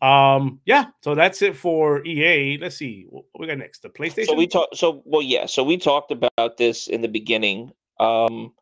[0.00, 0.86] Um, yeah.
[1.02, 2.58] So that's it for EA.
[2.60, 3.82] Let's see what we got next.
[3.82, 4.26] The PlayStation.
[4.26, 4.76] So we talked.
[4.76, 5.46] So well, yeah.
[5.46, 7.70] So we talked about this in the beginning.
[8.00, 8.52] Um,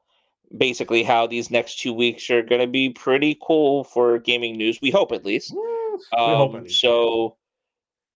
[0.57, 4.79] basically how these next two weeks are going to be pretty cool for gaming news.
[4.83, 5.55] We hope at least.
[6.17, 6.81] Um, hope at least.
[6.81, 7.37] So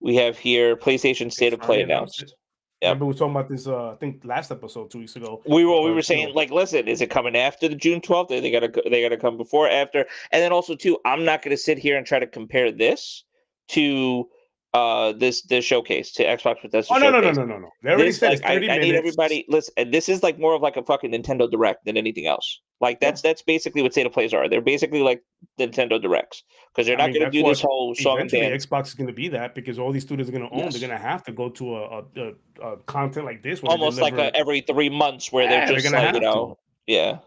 [0.00, 2.34] we have here PlayStation State of Play announced.
[2.82, 3.66] Yeah, we were talking about this.
[3.66, 5.40] Uh, I think last episode two weeks ago.
[5.46, 8.28] We were we were saying like, listen, is it coming after the June twelfth?
[8.28, 10.00] They gotta they gotta come before, after,
[10.32, 10.98] and then also too.
[11.06, 13.24] I'm not gonna sit here and try to compare this
[13.68, 14.28] to
[14.74, 16.92] uh this this showcase to Xbox Bethesda.
[16.92, 17.70] Oh no no no no no no!
[17.82, 18.84] They already this, said like, it's thirty I, minutes.
[18.84, 19.90] I need everybody listen.
[19.92, 22.60] This is like more of like a fucking Nintendo Direct than anything else.
[22.80, 23.30] Like that's yeah.
[23.30, 24.48] that's basically what state of plays are.
[24.48, 25.22] They're basically like
[25.60, 28.66] Nintendo Directs because they're not going to do this whole song and dance.
[28.66, 30.58] Xbox is going to be that because all these studios are going to own.
[30.58, 30.72] Yes.
[30.72, 34.14] They're going to have to go to a, a, a, content like this, almost like
[34.14, 36.58] a, every three months where yeah, they're just they're like you know,
[36.88, 36.92] to.
[36.92, 37.18] yeah.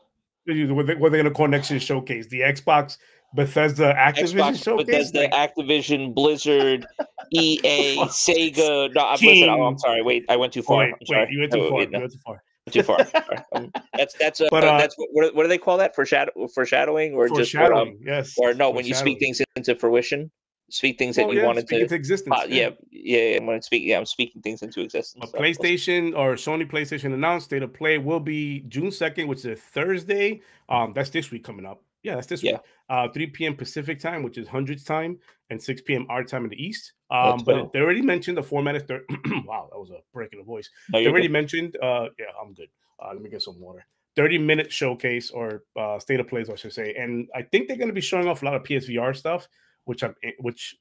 [0.74, 2.28] What they're, they going to call next year's showcase?
[2.28, 2.98] The Xbox
[3.38, 4.86] Bethesda Activision Xbox, showcase.
[4.88, 5.30] Bethesda.
[5.30, 6.88] Activision, Blizzard,
[7.32, 8.94] EA, Sega.
[8.96, 10.02] No, I'm, listen, oh, I'm sorry.
[10.02, 10.80] Wait, I went too far.
[10.80, 11.78] Wait, wait you went too oh, far.
[11.78, 12.00] Wait, no.
[12.00, 12.44] You went too far.
[12.72, 13.00] Too far.
[13.54, 15.96] um, that's that's a, but, uh, that's what, what do they call that?
[15.96, 18.72] Foreshadow, foreshadowing, or just um, yes, or no?
[18.72, 20.32] When you speak things into fruition,
[20.70, 22.36] speak things that you yeah, wanted to into existence.
[22.36, 23.38] Uh, yeah, yeah, yeah.
[23.38, 23.84] I'm going to speak.
[23.86, 25.24] Yeah, I'm speaking things into existence.
[25.24, 25.38] A so.
[25.38, 29.56] PlayStation or Sony PlayStation announced state of play will be June second, which is a
[29.56, 30.42] Thursday.
[30.68, 31.84] Um, that's this week coming up.
[32.08, 32.54] Yeah, that's this yeah.
[32.54, 32.62] week.
[32.90, 33.56] Uh, 3 p.m.
[33.56, 36.06] Pacific time, which is hundreds time, and 6 p.m.
[36.10, 36.94] our time in the East.
[37.12, 39.04] Um, but it, they already mentioned the format is thir-
[39.46, 40.70] wow, that was a break in the voice.
[40.90, 41.34] No, they already good.
[41.34, 41.78] mentioned.
[41.84, 42.70] Uh, yeah, I'm good.
[43.04, 43.86] Uh, let me get some water.
[44.16, 46.96] 30 minute showcase or uh, state of plays, I should say.
[46.96, 49.50] And I think they're going to be showing off a lot of PSVR stuff,
[49.84, 50.78] which I'm, eh, which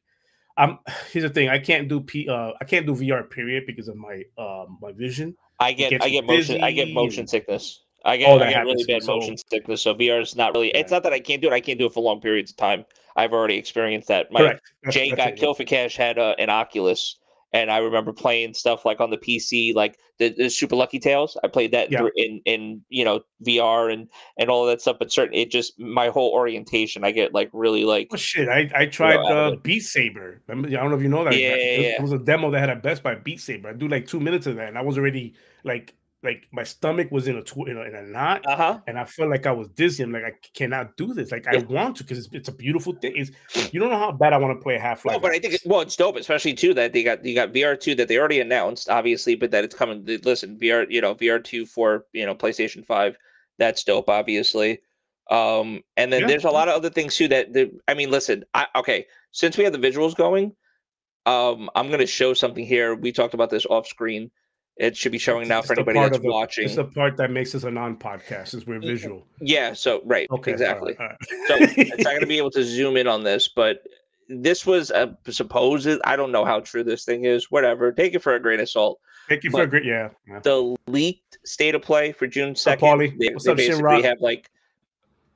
[0.57, 0.79] I'm
[1.11, 1.49] here's the thing.
[1.49, 2.29] I can't do P.
[2.29, 5.37] Uh, I can't do VR period because of my um my vision.
[5.59, 7.83] I get I get motion I get motion sickness.
[8.07, 9.83] I get, oh, I get really bad so, motion sickness.
[9.83, 10.69] So VR is not really.
[10.69, 10.79] Yeah.
[10.79, 11.53] It's not that I can't do it.
[11.53, 12.85] I can't do it for long periods of time.
[13.17, 14.31] I've already experienced that.
[14.31, 14.73] My Correct.
[14.91, 17.19] Jay got Kill for Cash had uh, an Oculus,
[17.53, 21.29] and I remember playing stuff like on the PC, like the, the Super Lucky's Tale.
[21.43, 22.07] I played that yeah.
[22.15, 24.99] in in you know VR and and all that stuff.
[25.01, 28.09] But certain, it just my whole orientation, I get like really like.
[28.13, 28.49] Oh shit!
[28.49, 30.43] I I tried you know, uh, Beat Saber.
[30.49, 31.35] I don't know if you know that.
[31.35, 33.71] Yeah, it, yeah, it was a demo that had a Best Buy Beat Saber.
[33.71, 35.35] I do like two minutes of that, and I was already
[35.65, 35.95] like
[36.27, 38.81] like my stomach was in a tw- in, a, in a knot, uh-huh.
[38.87, 40.03] and I felt like I was dizzy.
[40.03, 41.33] I'm like, I cannot do this.
[41.33, 43.15] Like, I want to because it's, it's, a beautiful thing.
[43.17, 43.31] It's,
[43.73, 45.15] you don't know how bad I want to play Half Life.
[45.15, 47.81] No, but I think well, it's dope, especially too that they got you got VR
[47.81, 50.05] two that they already announced, obviously, but that it's coming.
[50.25, 53.17] Listen, VR, you know, VR two for you know PlayStation Five,
[53.59, 54.81] that's dope, obviously.
[55.31, 56.27] Um, and then yeah.
[56.29, 59.57] there's a lot of other things too that, that I mean, listen, I, okay, since
[59.57, 60.55] we have the visuals going,
[61.27, 62.95] um, I'm going to show something here.
[62.95, 64.31] We talked about this off screen.
[64.77, 66.67] It should be showing now for anybody that's the, watching.
[66.67, 69.27] It's the part that makes us a non-podcast, is we're visual.
[69.41, 69.73] Yeah.
[69.73, 70.29] So right.
[70.31, 70.53] Okay.
[70.53, 70.95] Exactly.
[70.99, 71.17] All right,
[71.51, 71.71] all right.
[71.71, 73.85] so it's not going to be able to zoom in on this, but
[74.29, 75.89] this was a supposed.
[76.05, 77.51] I don't know how true this thing is.
[77.51, 77.91] Whatever.
[77.91, 79.01] Take it for a grain of salt.
[79.29, 79.85] Take it for a great.
[79.85, 80.41] Yeah, yeah.
[80.41, 82.99] The leaked state of play for June second.
[82.99, 84.51] They, they up, basically have like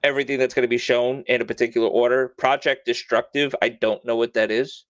[0.03, 2.29] everything that's going to be shown in a particular order.
[2.37, 3.55] Project Destructive.
[3.63, 4.85] I don't know what that is.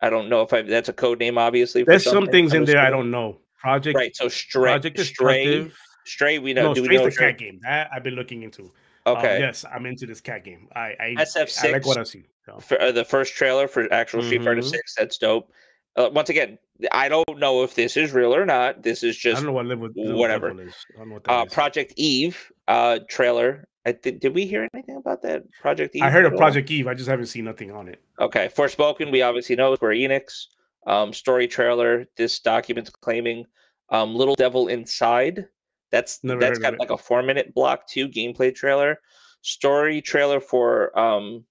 [0.00, 1.38] I don't know if I that's a code name.
[1.38, 3.38] Obviously, there's some things in there I don't know.
[3.66, 4.14] Project right.
[4.14, 5.70] So Stray, Project Stray,
[6.04, 6.38] Stray.
[6.38, 6.68] We know.
[6.68, 8.72] No, do Stray's we know the cat game that I've been looking into.
[9.06, 9.36] Um, okay.
[9.36, 10.68] Um, yes, I'm into this cat game.
[10.74, 11.64] I, I SF6.
[11.64, 12.26] I like what I see.
[12.44, 12.58] So.
[12.60, 14.46] For, uh, the first trailer for actual Street mm-hmm.
[14.46, 14.94] Fighter Six.
[14.94, 15.50] That's dope.
[15.96, 16.58] Uh, once again,
[16.92, 18.82] I don't know if this is real or not.
[18.82, 20.54] This is just I don't know what live with, whatever.
[20.54, 20.74] Live
[21.08, 23.66] what uh, Project Eve uh, trailer.
[23.84, 26.02] I th- did we hear anything about that Project Eve?
[26.02, 26.86] I heard of Project Eve.
[26.86, 28.00] I just haven't seen nothing on it.
[28.20, 29.10] Okay, Forspoken.
[29.10, 30.46] We obviously know it's Square Enix.
[30.86, 32.06] Um, story trailer.
[32.16, 33.44] This document's claiming
[33.90, 35.46] um, Little Devil Inside.
[35.90, 38.98] That's Never that's got like a four minute block two Gameplay trailer,
[39.42, 41.44] story trailer for um,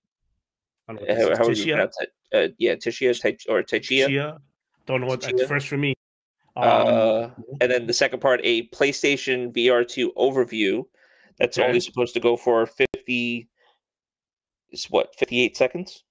[0.87, 2.09] how, how would you pronounce it?
[2.33, 3.11] Uh, yeah, Tishia
[3.49, 4.37] or Tachia.
[4.85, 5.95] Don't know what that's first for me.
[6.55, 7.29] Uh, um, uh,
[7.61, 10.83] and then the second part, a PlayStation VR two overview.
[11.39, 11.67] That's okay.
[11.67, 13.49] only supposed to go for fifty.
[14.71, 16.03] Is what fifty eight seconds?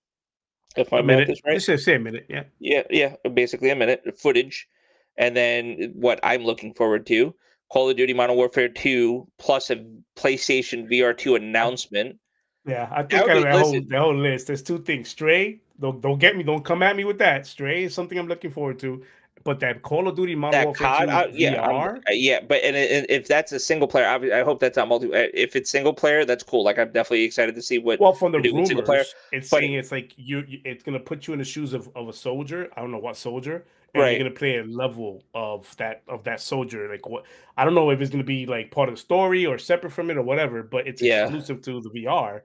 [0.76, 1.60] If my math is right.
[1.60, 2.44] Just say a minute, yeah.
[2.58, 4.68] Yeah, yeah, basically a minute footage.
[5.16, 7.34] And then what I'm looking forward to
[7.70, 9.84] Call of Duty Modern Warfare 2 plus a
[10.16, 12.18] PlayStation VR 2 announcement.
[12.66, 15.08] Yeah, I think out of that whole, the whole list, there's two things.
[15.10, 17.46] Stray, don't, don't get me, don't come at me with that.
[17.46, 19.04] Stray is something I'm looking forward to.
[19.44, 22.74] But that Call of Duty Modern Warfare COD, 2 uh, yeah, VR, yeah, but and,
[22.74, 25.08] and, if that's a single player, I, I hope that's not multi.
[25.08, 26.64] Uh, if it's single player, that's cool.
[26.64, 28.00] Like I'm definitely excited to see what.
[28.00, 29.04] Well, from the rumors, single player.
[29.32, 32.08] it's but, saying it's like you, it's gonna put you in the shoes of, of
[32.08, 32.70] a soldier.
[32.74, 34.10] I don't know what soldier, and right.
[34.12, 36.88] you're gonna play a level of that of that soldier.
[36.88, 37.24] Like what
[37.58, 40.10] I don't know if it's gonna be like part of the story or separate from
[40.10, 41.24] it or whatever, but it's yeah.
[41.24, 42.40] exclusive to the VR.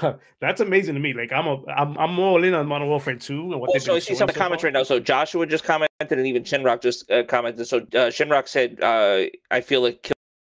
[0.40, 1.12] That's amazing to me.
[1.12, 3.98] Like I'm a I'm I'm all in on Modern Warfare 2 and what also, I
[3.98, 4.68] see some so comments far.
[4.68, 4.82] right now.
[4.82, 7.66] So Joshua just commented and even Shinrock just uh, commented.
[7.68, 9.92] So uh, Shinrock said, uh, "I feel a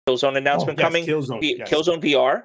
[0.08, 1.06] Killzone announcement oh, yes, coming.
[1.06, 1.70] Killzone, v- yes.
[1.70, 2.44] Killzone VR.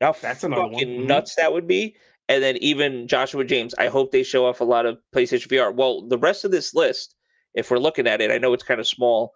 [0.00, 0.98] Now that's another fucking one.
[0.98, 1.06] Mm-hmm.
[1.06, 1.96] nuts that would be.
[2.28, 5.74] And then even Joshua James, I hope they show off a lot of PlayStation VR.
[5.74, 7.16] Well, the rest of this list,
[7.54, 9.32] if we're looking at it, I know it's kind of small,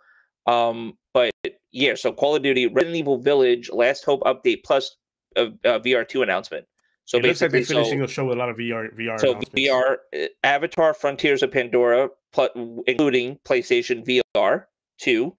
[0.47, 1.33] um, but
[1.73, 1.95] yeah.
[1.97, 4.97] So Call of Duty, Resident Evil Village, Last Hope update, plus
[5.37, 6.67] a, a VR two announcement.
[7.07, 8.97] So it basically, looks like they're finishing so, the show with a lot of VR.
[8.97, 9.21] VR.
[9.21, 12.51] So VR, uh, Avatar: Frontiers of Pandora, plus,
[12.87, 14.65] including PlayStation VR
[14.99, 15.37] two.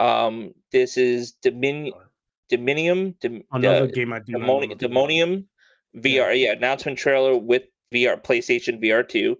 [0.00, 1.94] Um, this is Dominion.
[2.50, 4.32] Dominium, Dim, another uh, game I do.
[4.32, 5.44] Demonium, Demonium
[5.94, 9.36] VR, yeah, announcement trailer with VR PlayStation VR 2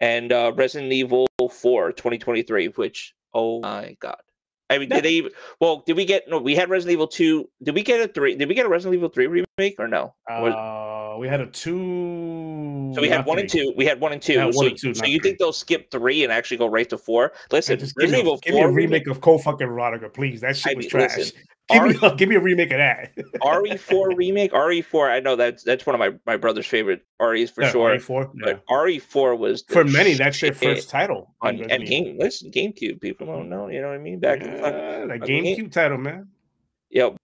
[0.00, 4.20] and uh, Resident Evil 4 2023, which oh my god.
[4.68, 5.28] I mean, did they?
[5.60, 6.28] Well, did we get?
[6.28, 7.50] No, we had Resident Evil Two.
[7.60, 8.36] Did we get a three?
[8.36, 10.14] Did we get a Resident Evil Three remake or no?
[10.30, 11.76] Uh, we had a two.
[12.94, 13.42] So we had one three.
[13.42, 13.72] and two.
[13.76, 14.34] We had one and two.
[14.34, 16.98] Yeah, so, and two, so you think they'll skip three and actually go right to
[16.98, 17.32] four?
[17.50, 20.40] Listen, Resident give me, give me a remake, of Code fucking Veronica, please.
[20.40, 21.16] That shit I was mean, trash.
[21.16, 23.14] Listen, Give me, a, give me a remake of that.
[23.42, 24.52] RE4 remake.
[24.52, 25.10] RE4.
[25.10, 27.90] I know that's that's one of my, my brother's favorite REs for yeah, sure.
[27.90, 28.30] RE4.
[28.34, 28.40] Yeah.
[28.44, 30.14] But RE4 was for many.
[30.14, 32.18] That's their first title on and game.
[32.18, 33.00] Listen, GameCube.
[33.00, 33.68] People don't know.
[33.68, 34.20] You know what I mean?
[34.20, 35.70] Back yeah, in the, GameCube game.
[35.70, 36.28] title, man.
[36.90, 37.16] Yep.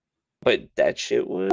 [0.42, 1.50] But that shit was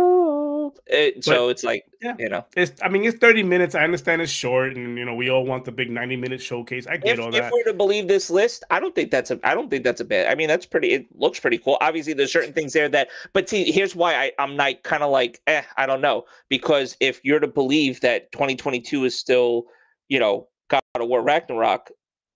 [0.88, 2.74] it, so it's like yeah, you know, it's.
[2.82, 3.76] I mean, it's thirty minutes.
[3.76, 6.88] I understand it's short, and you know, we all want the big ninety minute showcase.
[6.88, 7.46] I get if, all that.
[7.46, 9.40] If we're to believe this list, I don't think that's a.
[9.44, 10.28] I don't think that's a bad.
[10.32, 10.92] I mean, that's pretty.
[10.92, 11.78] It looks pretty cool.
[11.82, 13.10] Obviously, there's certain things there that.
[13.34, 16.98] But see, here's why I, I'm not kind of like, eh, I don't know, because
[17.00, 19.68] if you're to believe that 2022 is still
[20.14, 21.92] you know, God of War Ragnarok,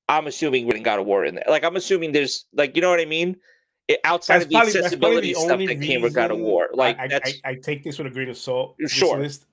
[0.09, 1.45] I'm assuming we didn't God of War in there.
[1.47, 3.37] Like I'm assuming there's like you know what I mean.
[3.87, 6.69] It, outside that's of the probably, accessibility the stuff that came with God of War,
[6.73, 8.75] like I, that's I, I, take this with a grain of salt.
[8.87, 9.17] Sure.
[9.17, 9.45] List,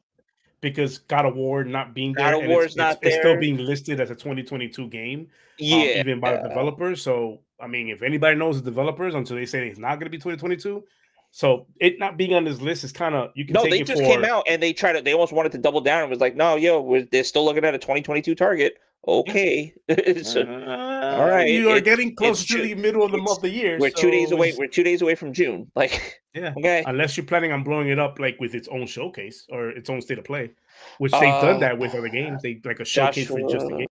[0.60, 3.10] because God of War not being there, God of War is not it's, there.
[3.12, 5.26] It's still being listed as a 2022 game, um,
[5.58, 7.00] yeah, um, even by the developers.
[7.00, 10.10] So I mean, if anybody knows the developers until they say it's not going to
[10.10, 10.82] be 2022,
[11.30, 13.54] so it not being on this list is kind of you can.
[13.54, 14.08] No, they just for...
[14.08, 15.02] came out and they tried to.
[15.02, 17.74] They almost wanted to double down and was like, "No, yo, they're still looking at
[17.74, 19.74] a 2022 target." Okay,
[20.22, 21.48] so, uh, all right.
[21.48, 23.78] You are it, getting close to the middle of the month of the year.
[23.78, 24.54] We're so two days away.
[24.56, 25.70] We're two days away from June.
[25.76, 26.82] Like, yeah, okay.
[26.86, 30.00] Unless you're planning on blowing it up like with its own showcase or its own
[30.00, 30.50] state of play,
[30.98, 32.42] which they've uh, done that with other games.
[32.42, 33.86] They like a showcase Joshua, for just the game.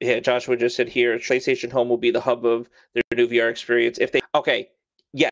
[0.00, 3.50] Yeah, Joshua just said here, PlayStation Home will be the hub of their new VR
[3.50, 3.98] experience.
[3.98, 4.68] If they okay,
[5.14, 5.30] yes,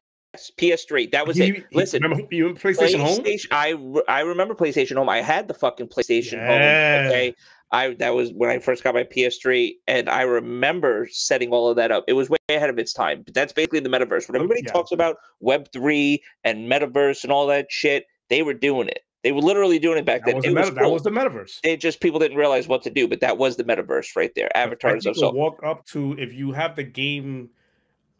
[0.58, 1.10] PS3.
[1.12, 1.66] That was you, it.
[1.72, 4.02] Listen, remember you PlayStation, PlayStation Home?
[4.08, 5.08] I I remember PlayStation Home.
[5.08, 7.02] I had the fucking PlayStation yeah.
[7.02, 7.10] Home.
[7.10, 7.34] Okay.
[7.74, 11.76] I that was when I first got my PS3, and I remember setting all of
[11.76, 12.04] that up.
[12.06, 13.22] It was way ahead of its time.
[13.22, 14.28] But that's basically the metaverse.
[14.28, 14.72] When oh, everybody yeah.
[14.72, 19.00] talks about Web three and metaverse and all that shit, they were doing it.
[19.24, 20.36] They were literally doing it back that then.
[20.36, 20.76] Was the meta- was cool.
[20.76, 21.58] That was the metaverse.
[21.64, 24.56] It just people didn't realize what to do, but that was the metaverse right there.
[24.56, 25.04] Avatars.
[25.04, 27.50] Of so walk up to if you have the game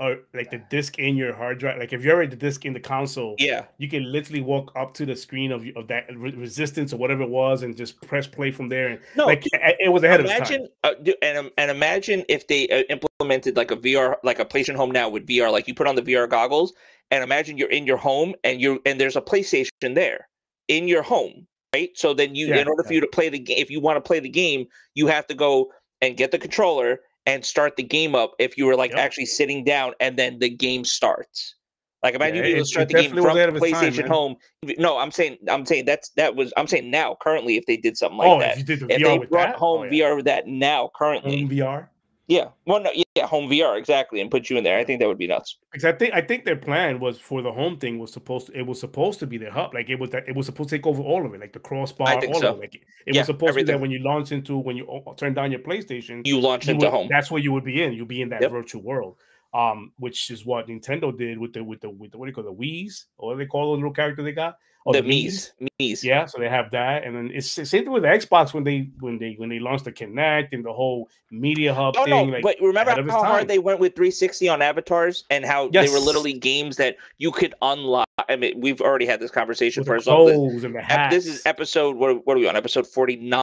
[0.04, 1.78] or like the disc in your hard drive.
[1.78, 4.92] Like if you're already the disc in the console, yeah, you can literally walk up
[4.94, 8.50] to the screen of of that resistance or whatever it was, and just press play
[8.50, 8.88] from there.
[8.88, 11.06] And no, like it was ahead imagine, of time.
[11.08, 14.90] Uh, and and imagine if they uh, implemented like a VR, like a PlayStation Home
[14.90, 15.50] now with VR.
[15.50, 16.74] Like you put on the VR goggles,
[17.10, 20.28] and imagine you're in your home, and you and there's a PlayStation there
[20.68, 21.90] in your home, right?
[21.94, 22.88] So then you, yeah, in order yeah.
[22.88, 25.26] for you to play the game, if you want to play the game, you have
[25.28, 28.90] to go and get the controller and start the game up if you were like
[28.90, 29.00] yep.
[29.00, 31.54] actually sitting down and then the game starts.
[32.02, 34.36] Like imagine yeah, you able to start the game from PlayStation time, Home.
[34.76, 37.96] No, I'm saying I'm saying that's that was I'm saying now currently if they did
[37.96, 38.52] something like oh, that.
[38.52, 39.56] If, you did the if VR they brought that?
[39.56, 40.04] home oh, yeah.
[40.04, 41.40] VR with that now currently.
[41.40, 41.88] Home VR.
[42.26, 42.48] Yeah.
[42.66, 44.78] Well, no, yeah, home VR exactly, and put you in there.
[44.78, 45.58] I think that would be nuts.
[45.70, 48.58] Because I think I think their plan was for the home thing was supposed to,
[48.58, 49.74] it was supposed to be their hub.
[49.74, 51.58] Like it was that it was supposed to take over all of it, like the
[51.58, 52.52] crossbar, all so.
[52.52, 52.60] of it.
[52.60, 53.66] Like it, it yeah, was supposed everything.
[53.66, 56.66] to be that when you launch into when you turn down your PlayStation, you launch
[56.66, 57.08] you into would, home.
[57.10, 57.92] That's where you would be in.
[57.92, 58.50] You'd be in that yep.
[58.50, 59.16] virtual world.
[59.52, 62.34] Um, which is what Nintendo did with the with the with the what do you
[62.34, 64.56] call the Wii's or what they call the little character they got?
[64.86, 65.52] Oh, the, the Mii's.
[65.80, 66.04] Mii's.
[66.04, 68.64] Yeah, so they have that, and then it's the same thing with the Xbox when
[68.64, 72.10] they when they when they launched the Kinect and the whole media hub oh, thing.
[72.10, 75.86] No, like, but remember how hard they went with 360 on avatars and how yes.
[75.86, 78.06] they were literally games that you could unlock.
[78.28, 81.10] I mean, we've already had this conversation with for us.
[81.10, 82.56] This is episode what, what are we on?
[82.56, 83.42] Episode 49.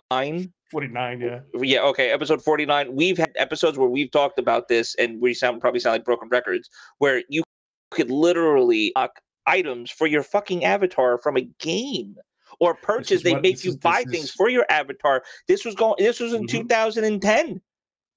[0.69, 1.39] 49, yeah.
[1.59, 2.11] Yeah, okay.
[2.11, 2.95] Episode 49.
[2.95, 6.29] We've had episodes where we've talked about this and we sound probably sound like broken
[6.29, 6.69] records
[6.99, 7.43] where you
[7.89, 8.93] could literally
[9.47, 12.15] items for your fucking avatar from a game
[12.59, 14.31] or purchase they what, make you is, buy things is...
[14.31, 16.57] for your avatar this was going this was in mm-hmm.
[16.57, 17.61] 2010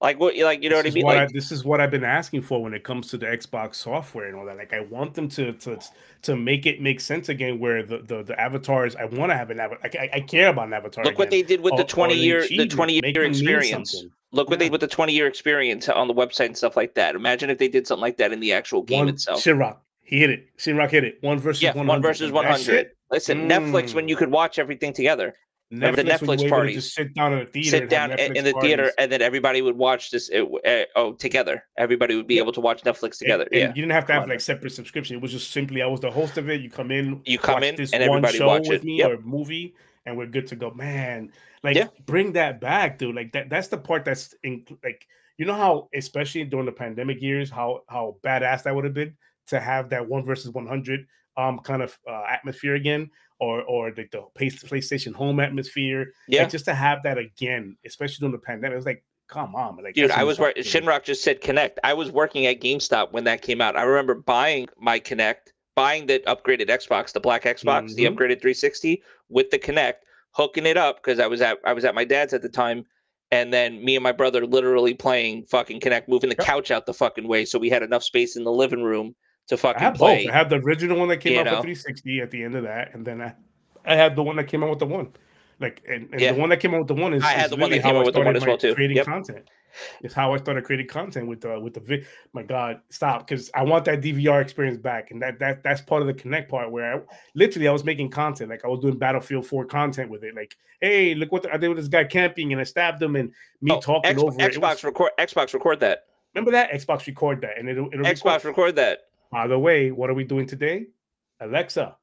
[0.01, 1.79] like what like you know this what i mean what like, I, this is what
[1.79, 4.73] i've been asking for when it comes to the xbox software and all that like
[4.73, 5.79] i want them to to
[6.23, 9.49] to make it make sense again where the the, the avatars i want to have
[9.51, 11.19] an avatar I, I, care about an avatar look again.
[11.19, 14.59] what they did with the 20 year the 20 year experience look what yeah.
[14.59, 17.49] they did with the 20 year experience on the website and stuff like that imagine
[17.49, 19.77] if they did something like that in the actual game One, itself Shinrock.
[20.05, 20.47] He hit it.
[20.57, 21.17] Shinrock hit it.
[21.21, 21.87] One versus yeah, 100.
[21.87, 22.91] one versus 100.
[23.11, 23.51] Listen, mm.
[23.51, 25.35] Netflix when you could watch everything together.
[25.73, 26.75] Netflix, the Netflix parties.
[26.75, 27.69] Just sit down in the theater.
[27.69, 28.61] Sit down in the parties.
[28.61, 30.29] theater, and then everybody would watch this.
[30.29, 31.63] Uh, uh, oh, together.
[31.75, 32.43] Everybody would be yeah.
[32.43, 33.45] able to watch Netflix together.
[33.45, 35.15] And, yeah, and you didn't have to have like separate subscription.
[35.15, 36.61] It was just simply I was the host of it.
[36.61, 38.85] You come in, you come in, this and everybody one show watch with it.
[38.85, 39.09] me yep.
[39.09, 39.73] or movie,
[40.05, 40.69] and we're good to go.
[40.69, 41.31] Man,
[41.63, 41.87] like yeah.
[42.05, 43.15] bring that back, dude.
[43.15, 43.49] Like that.
[43.49, 45.07] That's the part that's in like
[45.37, 49.15] you know how especially during the pandemic years how how badass that would have been
[49.47, 51.05] to have that one versus 100
[51.37, 53.09] um kind of uh, atmosphere again
[53.39, 56.13] or or the, the PlayStation home atmosphere.
[56.27, 58.77] Yeah, like, just to have that again, especially during the pandemic.
[58.77, 60.63] It's like, come on, like dude, I was working.
[60.63, 61.77] Shinrock just said Kinect.
[61.83, 63.75] I was working at GameStop when that came out.
[63.75, 67.95] I remember buying my Kinect, buying the upgraded Xbox, the black Xbox, mm-hmm.
[67.95, 69.95] the upgraded 360 with the Kinect,
[70.31, 72.85] hooking it up because I was at I was at my dad's at the time.
[73.31, 76.93] And then me and my brother literally playing fucking Kinect, moving the couch out the
[76.93, 79.15] fucking way so we had enough space in the living room
[79.47, 80.25] to fucking I have play.
[80.25, 80.33] Both.
[80.33, 81.57] I have the original one that came out know?
[81.57, 83.33] for 360 at the end of that, and then I,
[83.85, 85.13] I had the one that came out with the one.
[85.59, 86.33] Like, and, and yeah.
[86.33, 87.95] the one that came out with the one is I had the one that came
[87.95, 88.75] out with the one as well too.
[88.75, 89.05] Creating yep.
[89.05, 89.49] content.
[90.01, 93.51] It's how I started creating content with the with the vi- my God, stop because
[93.53, 96.71] I want that DVR experience back, and that that that's part of the Kinect part
[96.71, 97.01] where I
[97.35, 100.55] literally I was making content, like I was doing Battlefield 4 content with it, like
[100.81, 103.31] hey, look what the, I did with this guy camping, and I stabbed him, and
[103.61, 104.61] me oh, talking X, over Xbox it.
[104.61, 106.05] was, record Xbox record that.
[106.33, 108.99] Remember that Xbox record that, and it'll, it'll Xbox record, record that.
[109.35, 110.87] By the way, what are we doing today?
[111.41, 111.97] Alexa.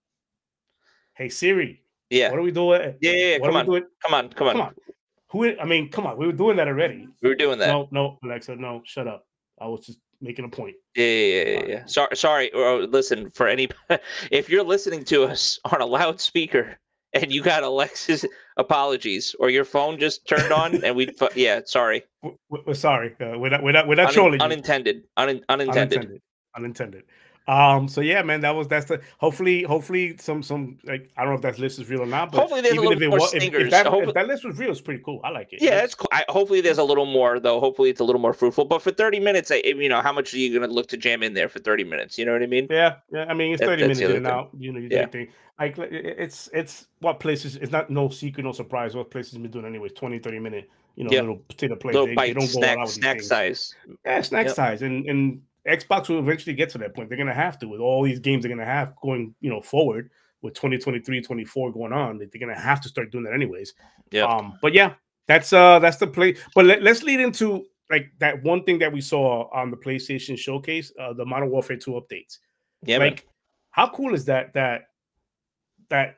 [1.14, 1.82] Hey Siri.
[2.10, 2.28] Yeah.
[2.28, 2.94] What are we doing?
[3.00, 3.38] Yeah, yeah, yeah.
[3.38, 3.64] Come on.
[3.64, 3.84] Doing?
[4.02, 4.74] come on, come on, come on.
[5.30, 5.58] Who?
[5.58, 7.08] I mean, come on, we were doing that already.
[7.22, 7.68] We were doing that.
[7.68, 9.24] No, no, Alexa, no, shut up.
[9.58, 10.76] I was just making a point.
[10.94, 11.64] Yeah, yeah, yeah.
[11.68, 11.86] yeah.
[11.86, 12.50] Sorry, sorry.
[12.52, 13.70] Listen, for any,
[14.30, 16.76] if you're listening to us on a loudspeaker
[17.14, 18.26] and you got Alexa's
[18.58, 22.02] apologies, or your phone just turned on and we, yeah, sorry.
[22.50, 23.16] We're, sorry.
[23.18, 24.42] Uh, we're not, we're not, we're not Un- trolling.
[24.42, 25.04] Unintended.
[25.16, 25.98] Un- unintended.
[25.98, 26.22] Unintended.
[26.56, 27.04] Unintended.
[27.48, 31.30] Um, so yeah, man, that was that's the hopefully hopefully some some like I don't
[31.30, 33.34] know if that list is real or not, but hopefully there's a little more was,
[33.34, 35.20] if, if, that, hopefully, if, that, list was real, it's pretty cool.
[35.24, 35.60] I like it.
[35.60, 36.06] Yeah, it's cool.
[36.12, 37.58] I, hopefully there's a little more though.
[37.58, 38.66] Hopefully it's a little more fruitful.
[38.66, 41.24] But for 30 minutes, I, you know, how much are you gonna look to jam
[41.24, 42.16] in there for 30 minutes?
[42.16, 42.68] You know what I mean?
[42.70, 43.24] Yeah, yeah.
[43.28, 44.50] I mean, it's 30 minutes in and out.
[44.56, 45.06] You know, you yeah.
[45.06, 45.28] Thing.
[45.58, 47.56] Like it's it's what places.
[47.56, 48.94] It's not no secret, no surprise.
[48.94, 49.92] What places been doing anyways.
[49.94, 50.70] 20, 30 minute.
[50.94, 51.22] You know, yep.
[51.22, 51.94] little potato plays.
[51.94, 53.74] Little they, bite, they don't snack, go out snack size.
[54.04, 54.54] Yeah, snack yep.
[54.54, 57.08] size, and and Xbox will eventually get to that point.
[57.08, 59.50] They're going to have to with all these games they're going to have going, you
[59.50, 60.10] know, forward
[60.42, 62.18] with 2023, 24 going on.
[62.18, 63.74] They're going to have to start doing that anyways.
[64.10, 64.24] Yeah.
[64.24, 64.94] Um, but yeah,
[65.28, 66.36] that's uh that's the play.
[66.54, 70.36] But let, us lead into like that one thing that we saw on the PlayStation
[70.36, 72.38] showcase, uh, the Modern Warfare 2 updates.
[72.84, 73.32] Yeah, like man.
[73.70, 74.88] how cool is that that
[75.90, 76.16] that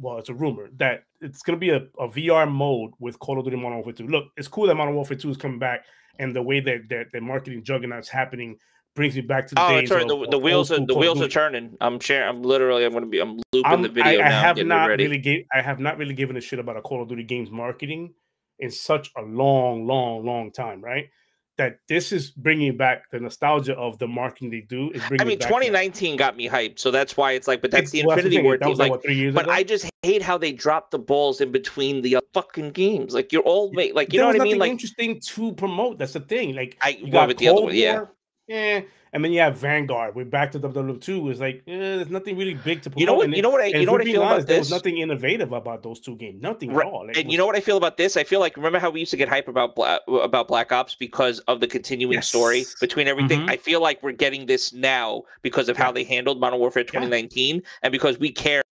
[0.00, 3.38] well, it's a rumor that it's going to be a, a VR mode with Call
[3.38, 4.08] of Duty Modern Warfare 2.
[4.08, 5.84] Look, it's cool that Modern Warfare 2 is coming back
[6.18, 8.58] and the way that that the marketing juggernaut's happening
[8.94, 9.88] brings me back to the oh, days.
[9.88, 11.76] The, the wheels are the wheels are turning.
[11.80, 12.28] I'm sharing.
[12.28, 12.84] I'm literally.
[12.84, 13.20] I'm going to be.
[13.20, 14.40] I'm looping I'm, the video I, I now.
[14.40, 15.46] have not really gave.
[15.52, 18.14] I have not really given a shit about a Call of Duty games marketing
[18.60, 20.80] in such a long, long, long time.
[20.80, 21.08] Right.
[21.56, 24.90] That this is bringing back the nostalgia of the marketing they do.
[24.90, 27.62] Is bringing I mean, 2019 got me hyped, so that's why it's like.
[27.62, 28.76] But that's the well, Infinity Ward team.
[28.76, 29.52] Like, what, but ago?
[29.52, 33.14] I just hate how they drop the balls in between the uh, fucking games.
[33.14, 34.58] Like you're all like you there know what I mean.
[34.58, 35.98] Like interesting to promote.
[35.98, 36.56] That's the thing.
[36.56, 38.06] Like I you got the other one, yeah
[38.46, 38.80] yeah.
[39.12, 40.16] And then you have Vanguard.
[40.16, 41.30] We're back to WWE two.
[41.30, 43.00] It's like eh, there's nothing really big to promote.
[43.00, 43.30] You know what?
[43.30, 43.60] You know what?
[43.60, 44.48] I, you know what I feel honest, about this?
[44.48, 46.42] There was nothing innovative about those two games.
[46.42, 46.84] Nothing right.
[46.84, 47.06] at all.
[47.06, 47.32] Like, and was...
[47.32, 48.16] you know what I feel about this?
[48.16, 50.96] I feel like remember how we used to get hype about Black, about Black Ops
[50.96, 52.28] because of the continuing yes.
[52.28, 53.40] story between everything.
[53.40, 53.50] Mm-hmm.
[53.50, 55.84] I feel like we're getting this now because of yeah.
[55.84, 57.60] how they handled Modern Warfare 2019 yeah.
[57.82, 58.64] and because we care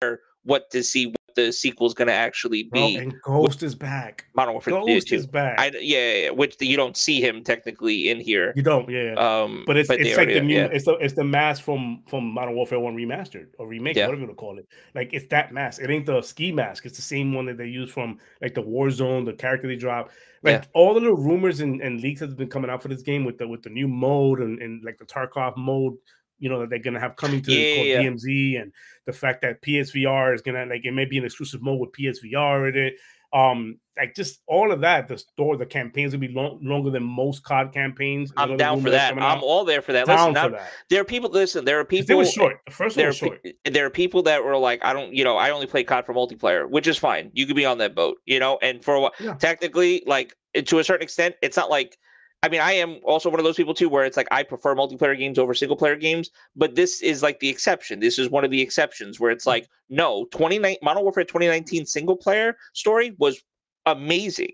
[0.45, 2.97] what to see the sequel is going to actually be.
[2.97, 4.27] And Ghost is back.
[4.35, 5.59] Modern Warfare Ghost is back.
[5.59, 8.53] I, yeah, yeah, which the, you don't see him technically in here.
[8.57, 9.15] You don't, yeah.
[9.15, 10.69] Um, but it's but it's like the new, yeah.
[10.73, 14.07] it's the it's the mask from from Modern Warfare One remastered or remake, yeah.
[14.07, 14.67] whatever you want to call it.
[14.95, 15.81] Like it's that mask.
[15.81, 16.87] It ain't the ski mask.
[16.87, 20.11] It's the same one that they use from like the Warzone, the character they drop.
[20.43, 23.27] Like all the little rumors and, and leaks that's been coming out for this game
[23.27, 25.95] with the with the new mode and, and like the Tarkov mode
[26.41, 28.03] you know that they're gonna have coming to yeah, yeah.
[28.03, 28.73] DMZ and
[29.07, 32.71] the fact that PSVR is gonna like it may be an exclusive mode with PSVR
[32.71, 32.95] in it.
[33.33, 35.07] Um, like just all of that.
[35.07, 38.33] The store, the campaigns will be long, longer than most COD campaigns.
[38.37, 39.13] I'm down for that.
[39.13, 39.43] I'm out.
[39.43, 40.07] all there for that.
[40.07, 40.71] Down listen, for that.
[40.89, 41.31] there are people.
[41.31, 42.07] Listen, there are people.
[42.07, 42.61] They were short.
[42.67, 43.47] The first one was short.
[43.65, 46.15] There are people that were like, I don't, you know, I only play COD for
[46.15, 47.31] multiplayer, which is fine.
[47.35, 48.59] You could be on that boat, you know.
[48.63, 49.35] And for a while, yeah.
[49.35, 50.35] technically, like
[50.65, 51.99] to a certain extent, it's not like
[52.43, 54.75] I mean, I am also one of those people too, where it's like I prefer
[54.75, 58.01] multiplayer games over single player games, but this is like the exception.
[58.01, 59.51] This is one of the exceptions where it's hmm.
[59.51, 63.43] like, no, 29 Modern Warfare 2019 single player story was
[63.87, 64.53] amazing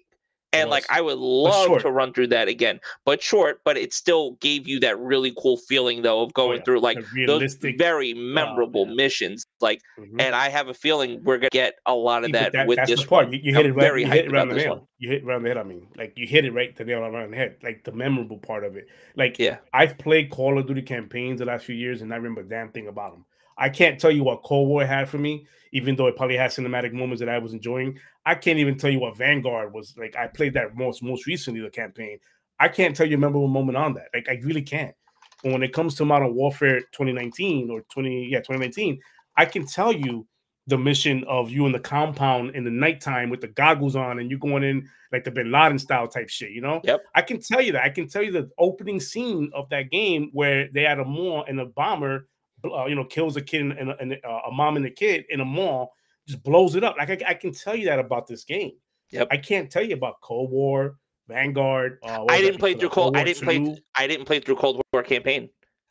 [0.61, 3.61] and like I would love to run through that again, but short.
[3.65, 6.63] But it still gave you that really cool feeling though of oh, going oh, yeah.
[6.65, 9.47] through like those very memorable oh, missions.
[9.61, 10.21] Like, mm-hmm.
[10.21, 13.05] and I have a feeling we're gonna get a lot of that, that with this
[13.05, 13.31] part.
[13.33, 13.83] You, you hit it right.
[13.83, 14.89] Very you hit it around the nail.
[14.99, 15.59] You hit around the head.
[15.59, 17.57] I mean, like you hit it right to nail around the head.
[17.63, 18.87] Like the memorable part of it.
[19.17, 22.41] Like, yeah, I've played Call of Duty campaigns the last few years, and I remember
[22.43, 23.25] a damn thing about them.
[23.59, 26.51] I can't tell you what Cold War had for me, even though it probably had
[26.51, 27.99] cinematic moments that I was enjoying.
[28.25, 30.17] I can't even tell you what Vanguard was like.
[30.17, 32.19] I played that most most recently the campaign.
[32.59, 34.09] I can't tell you a memorable moment on that.
[34.15, 34.95] Like I really can't.
[35.43, 39.01] But when it comes to Modern Warfare 2019 or 20 yeah 2019,
[39.37, 40.27] I can tell you
[40.69, 44.31] the mission of you in the compound in the nighttime with the goggles on and
[44.31, 46.51] you going in like the Bin Laden style type shit.
[46.51, 46.81] You know.
[46.85, 47.05] Yep.
[47.15, 47.85] I can tell you that.
[47.85, 51.45] I can tell you the opening scene of that game where they had a mall
[51.47, 52.27] and a bomber
[52.73, 55.25] uh, you know, kills a kid and, and, and uh, a mom and a kid
[55.31, 55.93] in a mall,
[56.27, 56.97] just blows it up.
[56.99, 58.73] Like I, I, can tell you that about this game.
[59.11, 59.29] Yep.
[59.31, 60.97] I can't tell you about Cold War,
[61.29, 61.99] Vanguard.
[62.03, 63.15] Uh, I didn't play through Cold.
[63.15, 63.45] Cold I didn't 2.
[63.45, 63.83] play.
[63.95, 65.49] I didn't play through Cold War campaign.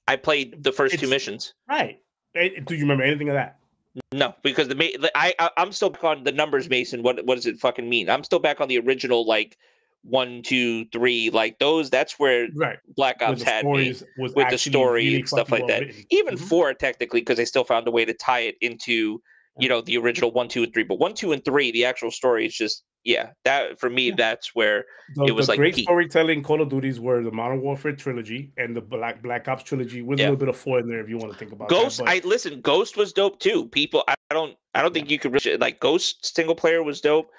[0.07, 1.53] I played the first it's, two missions.
[1.67, 1.99] Right.
[2.33, 3.59] Do you remember anything of that?
[4.11, 7.01] No, because the I, I I'm still back on the numbers, Mason.
[7.01, 8.09] What what does it fucking mean?
[8.09, 9.57] I'm still back on the original like
[10.07, 11.89] one, two, three, like those.
[11.89, 12.77] That's where right.
[12.95, 15.81] Black Ops had me with the story really and stuff like that.
[15.81, 16.05] Written.
[16.11, 16.45] Even mm-hmm.
[16.45, 19.21] four, technically, because they still found a way to tie it into
[19.57, 20.83] you know the original one, two, and three.
[20.83, 23.31] But one, two, and three, the actual story is just yeah.
[23.45, 24.15] That for me, yeah.
[24.17, 25.85] that's where the, it was like great peak.
[25.85, 26.43] storytelling.
[26.43, 30.19] Call of Duties were the Modern Warfare trilogy and the Black Black Ops trilogy with
[30.19, 30.25] yeah.
[30.25, 31.99] a little bit of four in there if you want to think about Ghost.
[31.99, 32.61] That, I listen.
[32.61, 33.67] Ghost was dope too.
[33.69, 37.29] People, I don't, I don't think you could like Ghost single player was dope.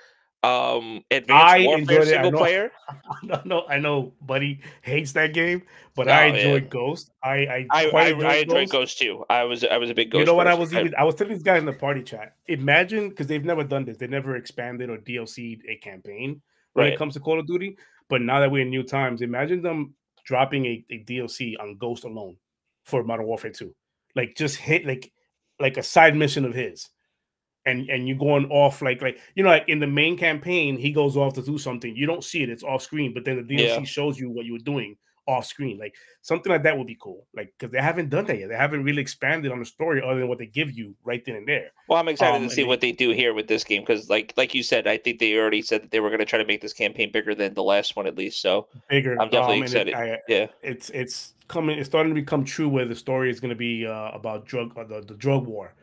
[0.46, 2.72] Um, Advanced I Warfare single I player.
[3.32, 5.62] I know, I know, Buddy hates that game,
[5.94, 6.68] but oh, I enjoyed yeah.
[6.68, 7.10] Ghost.
[7.22, 8.72] I I I, I, enjoyed, I enjoyed Ghost.
[8.72, 8.98] Ghost.
[8.98, 9.24] too.
[9.28, 10.20] I was I was a big Ghost.
[10.20, 10.46] You know what?
[10.46, 12.36] I was even I was telling these guys in the party chat.
[12.46, 13.96] Imagine because they've never done this.
[13.96, 16.40] They never expanded or DLC'd a campaign
[16.74, 16.92] when right.
[16.92, 17.76] it comes to Call of Duty.
[18.08, 19.94] But now that we're in new times, imagine them
[20.24, 22.36] dropping a, a DLC on Ghost alone
[22.84, 23.74] for Modern Warfare 2.
[24.14, 25.12] Like just hit like
[25.58, 26.88] like a side mission of his.
[27.66, 30.92] And and you're going off like like you know like in the main campaign he
[30.92, 33.42] goes off to do something you don't see it it's off screen but then the
[33.42, 33.82] DLC yeah.
[33.82, 35.78] shows you what you were doing off screen.
[35.78, 37.26] Like something like that would be cool.
[37.34, 38.48] Like because they haven't done that yet.
[38.48, 41.36] They haven't really expanded on the story other than what they give you right then
[41.36, 41.70] and there.
[41.88, 44.32] Well, I'm excited um, to see what they do here with this game because, like,
[44.36, 46.44] like you said, I think they already said that they were going to try to
[46.44, 48.40] make this campaign bigger than the last one at least.
[48.40, 49.20] So bigger.
[49.20, 49.88] I'm definitely um, excited.
[49.88, 51.78] It, I, yeah, it's it's coming.
[51.78, 54.76] It's starting to become true where the story is going to be uh, about drug
[54.78, 55.74] uh, the, the drug war,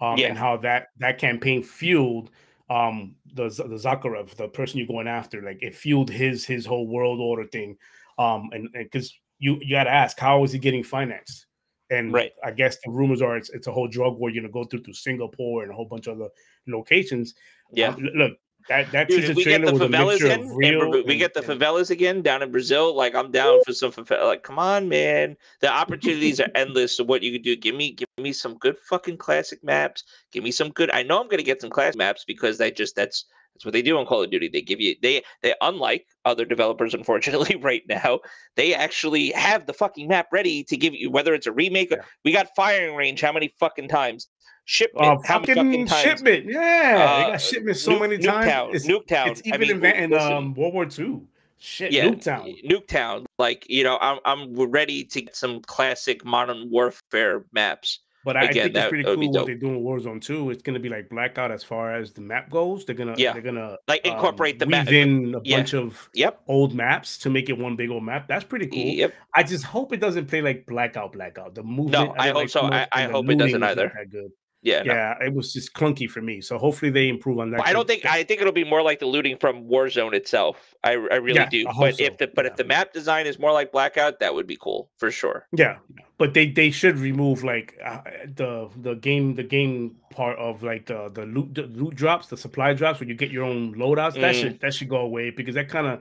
[0.00, 0.28] um, yeah.
[0.28, 2.30] and how that that campaign fueled
[2.68, 6.86] um the the Zakharov, the person you're going after, like it fueled his his whole
[6.86, 7.76] world order thing.
[8.18, 11.46] Um, and because you you got to ask, how is he getting financed?
[11.90, 12.30] And right.
[12.44, 14.82] I guess the rumors are it's, it's a whole drug war you're gonna go through
[14.84, 16.30] through Singapore and a whole bunch of other
[16.68, 17.34] locations.
[17.72, 18.32] Yeah, um, look,
[18.70, 22.40] that that Dude, we get the favelas in, real we get the favelas again down
[22.40, 22.96] in Brazil.
[22.96, 24.26] Like I'm down for some favela.
[24.26, 25.36] Like, come on, man.
[25.60, 26.96] The opportunities are endless.
[26.96, 27.56] So what you can do?
[27.56, 30.04] Give me, give me some good fucking classic maps.
[30.30, 30.88] Give me some good.
[30.92, 33.24] I know I'm gonna get some classic maps because they just that's
[33.54, 34.48] that's what they do on Call of Duty.
[34.48, 38.20] They give you they they unlike other developers, unfortunately, right now,
[38.54, 41.90] they actually have the fucking map ready to give you whether it's a remake.
[41.90, 42.02] Yeah.
[42.24, 44.28] We got firing range how many fucking times?
[44.70, 45.88] Shipment, uh, fucking?
[45.88, 48.46] Shipment, yeah, uh, they got shipment so many times.
[48.46, 49.26] Nuketown, it's, Nuketown.
[49.26, 51.22] It's even I mean, in, in um, World War II.
[51.58, 52.54] Shit, yeah, Nuketown.
[52.64, 53.26] Nuketown.
[53.36, 58.44] Like you know, I'm I'm ready to get some classic modern warfare maps but I,
[58.44, 60.50] Again, I think it's pretty cool what they're doing with Warzone 2.
[60.50, 62.84] It's gonna be like blackout as far as the map goes.
[62.84, 63.32] They're gonna yeah.
[63.32, 65.56] they're gonna like incorporate um, the map in a yeah.
[65.56, 66.42] bunch of yep.
[66.46, 68.28] old maps to make it one big old map.
[68.28, 68.78] That's pretty cool.
[68.78, 69.14] Yep.
[69.34, 71.54] I just hope it doesn't play like blackout, blackout.
[71.54, 71.92] The movement.
[71.92, 72.62] No, I, I hope like so.
[72.62, 73.90] I, I hope it doesn't either.
[73.96, 74.30] That good.
[74.62, 75.26] Yeah, yeah, no.
[75.26, 76.42] it was just clunky for me.
[76.42, 77.66] So hopefully they improve on that.
[77.66, 80.74] I don't think I think it'll be more like the looting from Warzone itself.
[80.84, 81.64] I, I really yeah, do.
[81.78, 82.04] But so.
[82.04, 82.50] if the but yeah.
[82.50, 85.46] if the map design is more like Blackout, that would be cool for sure.
[85.56, 85.78] Yeah,
[86.18, 88.00] but they they should remove like uh,
[88.36, 92.36] the the game the game part of like the the loot the loot drops, the
[92.36, 94.12] supply drops where you get your own loadouts.
[94.12, 94.20] Mm.
[94.20, 96.00] That should that should go away because that kind of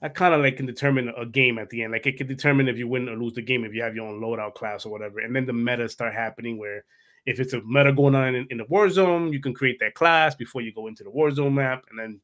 [0.00, 1.92] that kind of like can determine a game at the end.
[1.92, 4.08] Like it can determine if you win or lose the game if you have your
[4.08, 5.20] own loadout class or whatever.
[5.20, 6.84] And then the meta start happening where
[7.26, 9.94] if it's a meta going on in, in the war zone, you can create that
[9.94, 12.20] class before you go into the war zone map, and then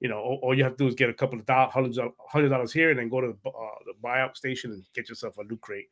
[0.00, 2.12] you know all, all you have to do is get a couple of hundreds of
[2.28, 3.52] hundred dollars here, and then go to the, uh,
[3.86, 5.86] the buyout station and get yourself a loot crate.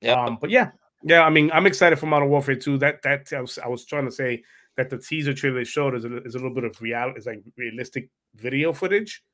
[0.00, 0.12] Yeah.
[0.12, 0.70] Um, but yeah,
[1.02, 1.22] yeah.
[1.22, 2.78] I mean, I'm excited for Modern Warfare 2.
[2.78, 4.42] That that I was, I was trying to say
[4.76, 7.26] that the teaser trailer they showed is a, is a little bit of reality, is
[7.26, 9.24] like realistic video footage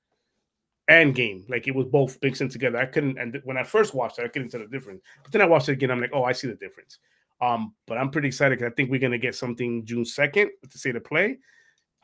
[0.89, 1.45] and game.
[1.49, 2.79] Like it was both mixed in together.
[2.79, 5.03] I couldn't, and when I first watched it, I couldn't tell the difference.
[5.23, 5.91] But then I watched it again.
[5.91, 6.99] I'm like, oh, I see the difference.
[7.41, 10.79] Um, but I'm pretty excited because I think we're gonna get something June 2nd to
[10.79, 11.39] State of Play.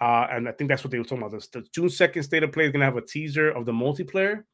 [0.01, 1.39] Uh, and I think that's what they were talking about.
[1.53, 4.45] The, the June 2nd state of play is gonna have a teaser of the multiplayer,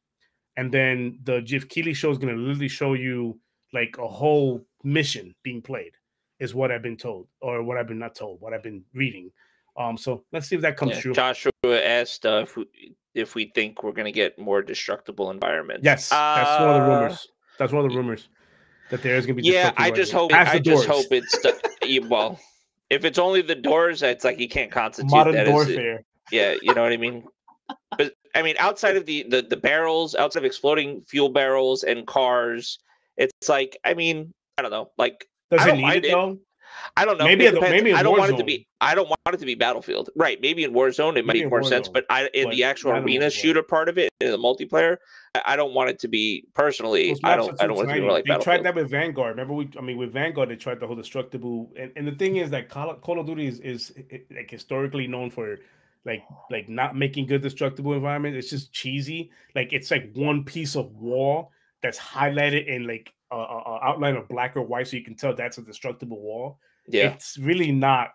[0.57, 3.39] and then the Geoff Keighley show is gonna literally show you
[3.73, 5.93] like a whole mission being played,
[6.39, 9.31] is what I've been told, or what I've been not told, what I've been reading.
[9.77, 11.13] Um, so let's see if that comes yeah, true.
[11.13, 12.65] Joshua asked uh, if, we,
[13.13, 15.85] if we think we're gonna get more destructible environments.
[15.85, 17.27] Yes, that's uh, one of the rumors.
[17.57, 18.27] That's one of the rumors
[18.89, 19.47] that there is going to be.
[19.47, 20.33] Yeah, I just hope.
[20.33, 21.35] I just hope it's
[22.09, 22.39] well.
[22.89, 26.03] If it's only the doors, it's like you can't constitute modern that warfare.
[26.31, 27.23] yeah, you know what I mean.
[27.97, 32.07] But I mean, outside of the, the the barrels, outside of exploding fuel barrels and
[32.07, 32.79] cars,
[33.17, 34.91] it's like I mean, I don't know.
[34.97, 36.37] Like, does it need it, it though?
[36.95, 37.25] I don't know.
[37.25, 38.67] Maybe, maybe I don't want it to be.
[38.79, 40.09] I don't want it to be Battlefield.
[40.15, 40.39] Right?
[40.41, 43.29] Maybe in Warzone it might make more sense, but I in but the actual arena
[43.29, 44.97] shooter part of it, in the multiplayer,
[45.45, 47.15] I don't want it to be personally.
[47.23, 47.61] I don't.
[47.61, 48.25] I don't want it to be like.
[48.25, 49.31] They tried that with Vanguard.
[49.31, 49.69] Remember, we.
[49.77, 51.71] I mean, with Vanguard, they tried the whole destructible.
[51.77, 53.93] And, and the thing is that Call, Call of Duty is is
[54.29, 55.57] like historically known for
[56.05, 58.35] like like not making good destructible environment.
[58.35, 59.31] It's just cheesy.
[59.55, 61.51] Like it's like one piece of wall
[61.81, 65.35] that's highlighted in like a, a outline of black or white, so you can tell
[65.35, 67.09] that's a destructible wall yeah.
[67.09, 68.11] it's really not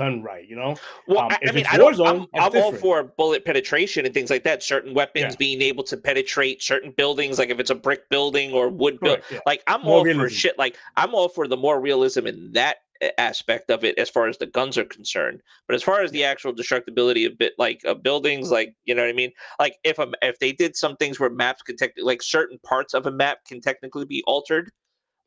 [0.00, 0.76] done right, you know.
[1.06, 4.44] Well, um, I, mean, I don't, I'm, I'm all for bullet penetration and things like
[4.44, 4.62] that.
[4.62, 5.36] Certain weapons yeah.
[5.38, 9.22] being able to penetrate certain buildings, like if it's a brick building or wood building.
[9.30, 9.40] Yeah.
[9.46, 10.22] Like I'm more all realism.
[10.22, 10.58] for shit.
[10.58, 12.78] Like I'm all for the more realism in that
[13.18, 16.22] aspect of it as far as the guns are concerned but as far as the
[16.22, 19.98] actual destructibility of bit like of buildings like you know what i mean like if
[19.98, 23.10] a, if they did some things where maps can tech like certain parts of a
[23.10, 24.70] map can technically be altered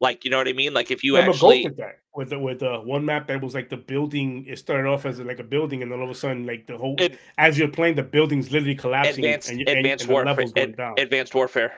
[0.01, 0.73] Like, you know what I mean?
[0.73, 3.69] Like, if you Remember actually that with the with the one map that was like
[3.69, 6.45] the building, it started off as like a building, and then all of a sudden,
[6.45, 9.23] like the whole it, as you're playing, the building's literally collapsing.
[9.23, 10.45] Advanced, and, advanced and, warfare.
[10.57, 11.73] Ad, advanced warfare.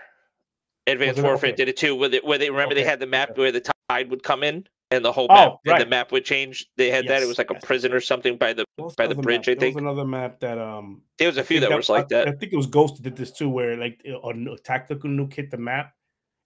[0.88, 1.96] Advanced Warfare did it too.
[1.96, 2.84] Where they, where they remember okay.
[2.84, 3.42] they had the map okay.
[3.42, 5.80] where the tide would come in and the whole map, oh, right.
[5.80, 6.68] the map would change.
[6.78, 7.24] They had yes, that.
[7.24, 8.66] It was like a prison or something by the
[8.96, 9.48] by the bridge.
[9.48, 9.58] Map?
[9.58, 11.02] I think there was another map that um.
[11.18, 12.28] There was a few that, that, was like that.
[12.28, 15.50] I think it was Ghost did this too, where like a, a tactical nuke hit
[15.50, 15.95] the map,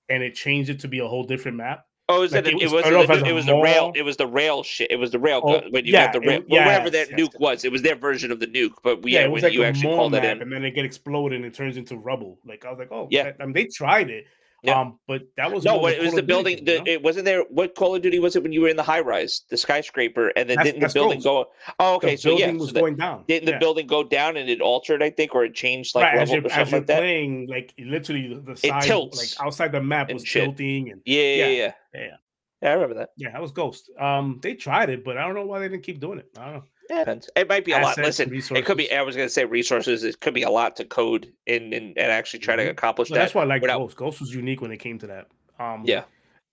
[0.10, 1.86] and it changed it to be a whole different map.
[2.12, 3.92] Oh, is like it, it, was, it, was, it was the rail.
[3.96, 4.90] It was the rail shit.
[4.90, 5.42] It was the rail.
[5.44, 7.40] Oh, when you yeah, the rail, it, yes, whatever that yes, nuke yes.
[7.40, 8.74] was, it was their version of the nuke.
[8.84, 10.86] But we, yeah, it was like you actually called it in, and then it get
[10.86, 12.40] exploded and it turns into rubble.
[12.48, 13.34] Like I was like, oh yeah.
[13.40, 14.26] I mean, they tried it,
[14.64, 14.80] yeah.
[14.80, 15.86] Um, but that was no.
[15.88, 16.66] It was the building.
[16.66, 17.44] The, it wasn't there.
[17.50, 20.30] What Call of Duty was it when you were in the high rise, the skyscraper,
[20.36, 21.48] and then that's, didn't the building go?
[21.80, 22.16] Oh, okay.
[22.16, 23.24] The so yeah, was so going down.
[23.28, 23.56] Didn't yeah.
[23.56, 25.02] the building go down and it altered?
[25.02, 27.74] I think, or it changed like right, level as you're, as you're like playing, like
[27.80, 32.16] literally the side, like outside the map was tilting, and yeah, yeah, yeah, yeah.
[32.62, 33.12] Yeah, I remember that.
[33.16, 33.90] Yeah, that was Ghost.
[33.98, 36.28] Um, they tried it, but I don't know why they didn't keep doing it.
[36.38, 36.64] I don't know.
[36.90, 37.30] Depends.
[37.36, 37.98] It might be a lot.
[37.98, 38.62] Listen, resources.
[38.62, 38.92] it could be.
[38.92, 40.04] I was going to say resources.
[40.04, 42.66] It could be a lot to code and and, and actually try mm-hmm.
[42.66, 43.16] to accomplish that.
[43.16, 43.80] That's why I like without...
[43.80, 43.96] Ghost.
[43.96, 45.28] Ghost was unique when it came to that.
[45.60, 46.06] Um, yeah,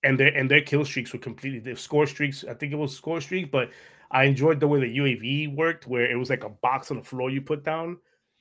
[0.05, 1.61] and their and their kill streaks were completely.
[1.61, 2.45] Their score streaks.
[2.49, 3.71] I think it was score streak, but
[4.11, 7.03] I enjoyed the way the UAV worked, where it was like a box on the
[7.03, 7.97] floor you put down,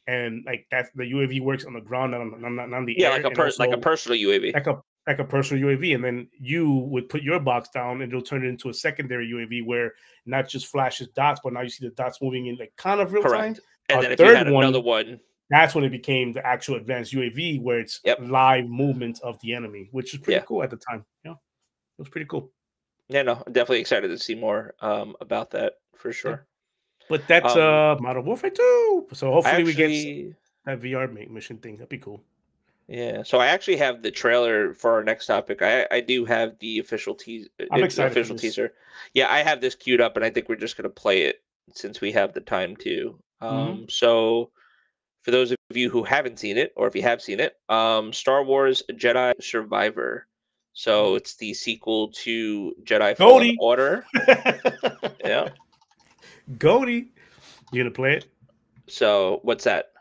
[0.08, 2.96] and like that's the UAV works on the ground, not on, not, not on the
[2.98, 3.24] yeah, air.
[3.24, 6.28] like a per- like a personal UAV, like a like a personal UAV, and then
[6.40, 9.94] you would put your box down, and it'll turn it into a secondary UAV where
[10.26, 13.14] not just flashes dots, but now you see the dots moving in like kind of
[13.14, 13.58] real Correct.
[13.58, 13.64] time.
[13.90, 15.20] And then if you had another one, one,
[15.50, 18.20] that's when it became the actual advanced UAV, where it's yep.
[18.22, 20.46] live movement of the enemy, which is pretty yeah.
[20.46, 21.06] cool at the time.
[21.24, 21.38] Yeah, it
[22.00, 22.52] was pretty cool.
[23.08, 26.48] Yeah, no, definitely excited to see more um, about that for sure.
[27.08, 29.08] But that's um, uh Modern Warfare 2.
[29.14, 31.78] So hopefully actually, we get that VR mission thing.
[31.78, 32.24] That'd be cool.
[32.88, 35.62] Yeah, so I actually have the trailer for our next topic.
[35.62, 37.50] I I do have the official teaser.
[37.72, 38.74] I'm excited official teaser.
[39.14, 41.42] Yeah, I have this queued up, and I think we're just gonna play it
[41.74, 43.20] since we have the time to.
[43.42, 43.46] Mm-hmm.
[43.46, 43.86] Um, mm-hmm.
[43.90, 44.52] so
[45.24, 48.14] for those of you who haven't seen it, or if you have seen it, um,
[48.14, 50.28] Star Wars Jedi Survivor.
[50.74, 51.18] So mm-hmm.
[51.18, 54.06] it's the sequel to Jedi Fallen Order.
[55.26, 55.50] yeah,
[56.60, 57.12] Goldie,
[57.72, 58.28] you gonna play it?
[58.88, 59.92] So what's that?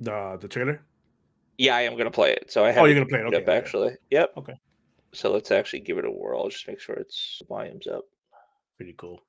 [0.00, 0.82] The the trailer.
[1.58, 2.50] Yeah, I am gonna play it.
[2.50, 2.82] So I oh, have.
[2.82, 3.26] Oh, you're gonna play it.
[3.26, 3.56] Okay, up, okay.
[3.56, 3.96] actually.
[4.10, 4.32] Yep.
[4.38, 4.54] Okay.
[5.12, 6.48] So let's actually give it a whirl.
[6.48, 8.04] Just make sure it's volumes up.
[8.76, 9.20] Pretty cool.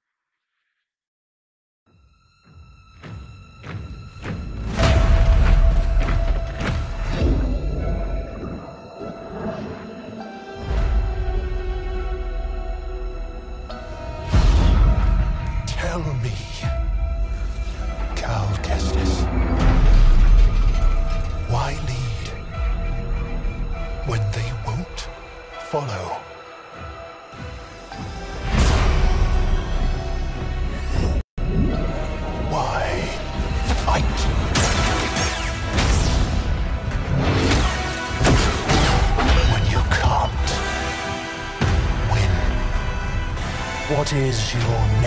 [44.11, 44.98] Is your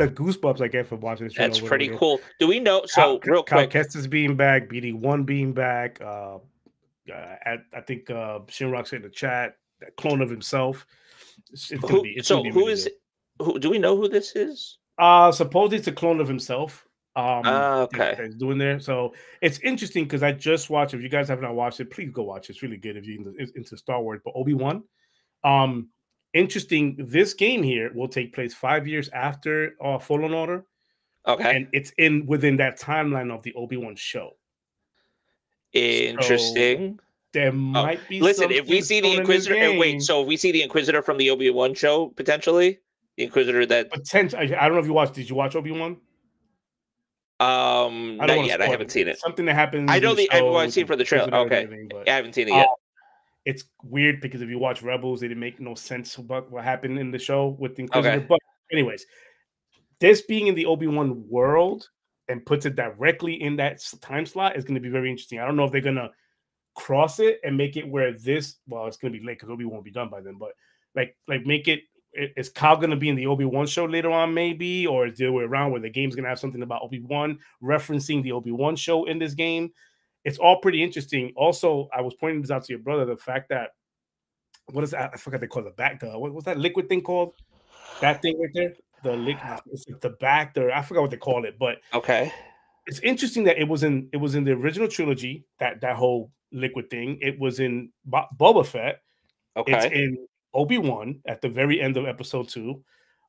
[0.00, 1.36] the goosebumps I get from watching this.
[1.36, 2.20] That's pretty cool.
[2.38, 2.82] Do we know?
[2.86, 6.00] So Cal, real quick, Kestis being back, BD one being back.
[6.00, 10.86] Uh, uh, at, I think uh, Shinrock said in the chat, that clone of himself.
[11.52, 12.88] It's, it's who, be, so who is?
[13.40, 14.78] Who do we know who this is?
[14.98, 16.86] Uh supposedly it's a clone of himself.
[17.16, 18.78] Um, uh, okay, that, doing there.
[18.78, 20.94] So it's interesting because I just watched.
[20.94, 22.48] If you guys have not watched it, please go watch.
[22.48, 22.52] It.
[22.52, 24.20] It's really good if you're into, into Star Wars.
[24.24, 24.84] But Obi Wan,
[25.42, 25.88] um,
[26.34, 26.96] interesting.
[26.98, 30.64] This game here will take place five years after uh, Fallen Order.
[31.26, 34.36] Okay, and it's in within that timeline of the Obi Wan show.
[35.72, 36.98] Interesting.
[36.98, 38.20] So there oh, might be.
[38.20, 41.18] Listen, if we see the Inquisitor, the wait, so if we see the Inquisitor from
[41.18, 42.78] the Obi Wan show potentially,
[43.16, 44.54] the Inquisitor that potentially.
[44.54, 45.14] I don't know if you watched.
[45.14, 45.98] Did you watch Obi Wan?
[47.38, 48.60] Um, I not yet.
[48.60, 49.18] I haven't seen it.
[49.18, 49.90] Something that happens.
[49.90, 50.30] I know the.
[50.30, 51.32] I've seen for the trailer.
[51.32, 52.68] Okay, I haven't seen it yet.
[53.44, 56.98] It's weird because if you watch Rebels, it didn't make no sense about what happened
[56.98, 58.16] in the show with the Inquisitor.
[58.16, 58.26] Okay.
[58.28, 58.38] But
[58.70, 59.06] anyways,
[59.98, 61.88] this being in the Obi Wan world
[62.28, 65.40] and puts it directly in that time slot is going to be very interesting.
[65.40, 66.10] I don't know if they're gonna
[66.76, 69.74] cross it and make it where this well it's gonna be late because Obi Wan
[69.74, 70.50] won't be done by then, but
[70.94, 71.80] like like make it
[72.12, 75.26] is Cal gonna be in the Obi Wan show later on, maybe, or is the
[75.26, 78.52] other way around where the game's gonna have something about Obi Wan referencing the Obi
[78.52, 79.72] Wan show in this game?
[80.24, 81.32] It's all pretty interesting.
[81.36, 83.70] Also, I was pointing this out to your brother the fact that
[84.72, 85.10] what is that?
[85.14, 86.00] I forgot they call it the back.
[86.00, 87.34] The what was that liquid thing called?
[88.00, 89.60] That thing right there, the liquid,
[90.00, 90.54] the back.
[90.54, 92.32] The I forgot what they call it, but okay.
[92.86, 96.30] It's interesting that it was in it was in the original trilogy that that whole
[96.52, 97.18] liquid thing.
[97.20, 99.02] It was in Bo- Boba Fett.
[99.56, 99.72] Okay.
[99.72, 102.82] It's in Obi Wan at the very end of episode two,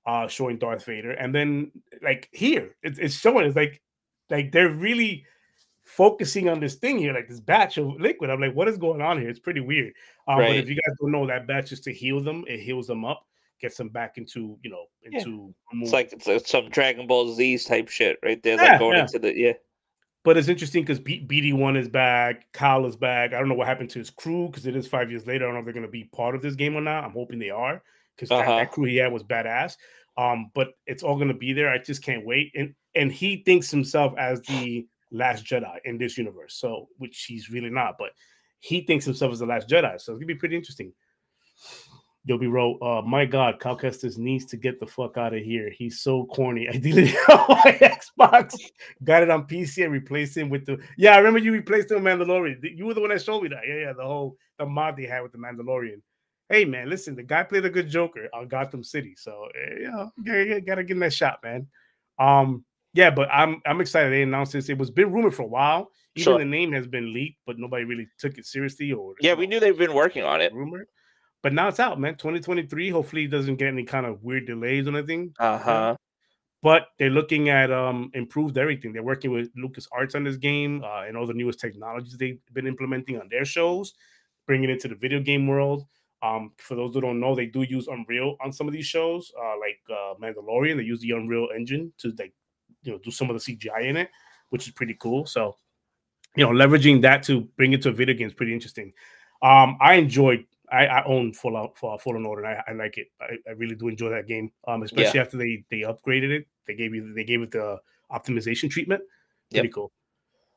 [0.06, 3.82] uh, showing Darth Vader, and then like here, it, it's showing it's like
[4.30, 5.26] like they're really
[5.96, 8.30] focusing on this thing here, like this bacta of liquid.
[8.30, 9.30] I'm like, what is going on here?
[9.30, 9.94] It's pretty weird.
[10.28, 10.50] Um, right.
[10.50, 12.46] But if you guys don't know, that bacta is to heal them.
[12.48, 13.26] It heals them up,
[13.60, 15.54] gets them back into you know into.
[15.74, 15.82] Yeah.
[15.82, 19.04] It's like it's some Dragon Ball Z type shit right there, yeah, like going yeah.
[19.04, 19.54] into the yeah.
[20.24, 23.34] But it's interesting because B- BD1 is back, Kyle is back.
[23.34, 25.46] I don't know what happened to his crew because it is five years later.
[25.46, 27.04] I don't know if they're going to be part of this game or not.
[27.04, 27.82] I'm hoping they are
[28.16, 28.44] because uh-huh.
[28.44, 29.78] that, that, crew he had was badass.
[30.18, 31.72] Um, but it's all going to be there.
[31.72, 32.52] I just can't wait.
[32.56, 37.50] And and he thinks himself as the last Jedi in this universe, so which he's
[37.50, 37.96] really not.
[37.98, 38.12] But
[38.60, 40.94] he thinks himself as the last Jedi, so it's gonna be pretty interesting.
[42.28, 45.72] Yobi wrote, uh, my God, Cal Kestis needs to get the fuck out of here.
[45.72, 46.68] He's so corny.
[46.72, 48.60] I deleted my Xbox,
[49.04, 51.16] got it on PC and replaced him with the yeah.
[51.16, 52.60] I remember you replaced him with Mandalorian.
[52.62, 53.64] You were the one that showed me that.
[53.68, 56.02] Yeah, yeah, the whole the mod they had with the Mandalorian.
[56.48, 59.48] Hey man, listen, the guy played a good Joker on Gotham City, so
[59.80, 61.68] yeah, gotta, gotta give him that shot, man.
[62.20, 64.12] Um, yeah, but I'm I'm excited.
[64.12, 64.70] They announced this.
[64.70, 65.92] It was been rumored for a while.
[66.16, 66.40] Even sure.
[66.40, 68.92] the name has been leaked, but nobody really took it seriously.
[68.92, 70.54] Or yeah, we knew they've been working on it.
[70.54, 70.86] Rumor.
[71.42, 72.16] But now it's out, man.
[72.16, 72.90] 2023.
[72.90, 75.34] Hopefully, it doesn't get any kind of weird delays or anything.
[75.40, 75.96] Uh huh.
[76.62, 78.92] But they're looking at um improved everything.
[78.92, 82.40] They're working with Lucas Arts on this game uh, and all the newest technologies they've
[82.54, 83.94] been implementing on their shows,
[84.48, 85.86] bringing it to the video game world.
[86.24, 89.32] Um, for those who don't know, they do use Unreal on some of these shows,
[89.42, 90.78] uh, like uh, Mandalorian.
[90.78, 92.34] They use the Unreal Engine to like,
[92.84, 94.10] you know, do some of the CGI in it,
[94.50, 95.26] which is pretty cool.
[95.26, 95.56] So,
[96.36, 98.94] you know, leveraging that to bring it to a video game is pretty interesting.
[99.42, 102.46] Um, I enjoyed I, I own Fallout for Fallen Order.
[102.46, 103.08] And I, I like it.
[103.20, 104.52] I, I, really do enjoy that game.
[104.68, 105.22] Um, especially yeah.
[105.22, 106.48] after they they upgraded it.
[106.66, 107.78] They gave you they gave it the
[108.12, 109.02] optimization treatment.
[109.50, 109.74] Pretty yep.
[109.74, 109.92] cool.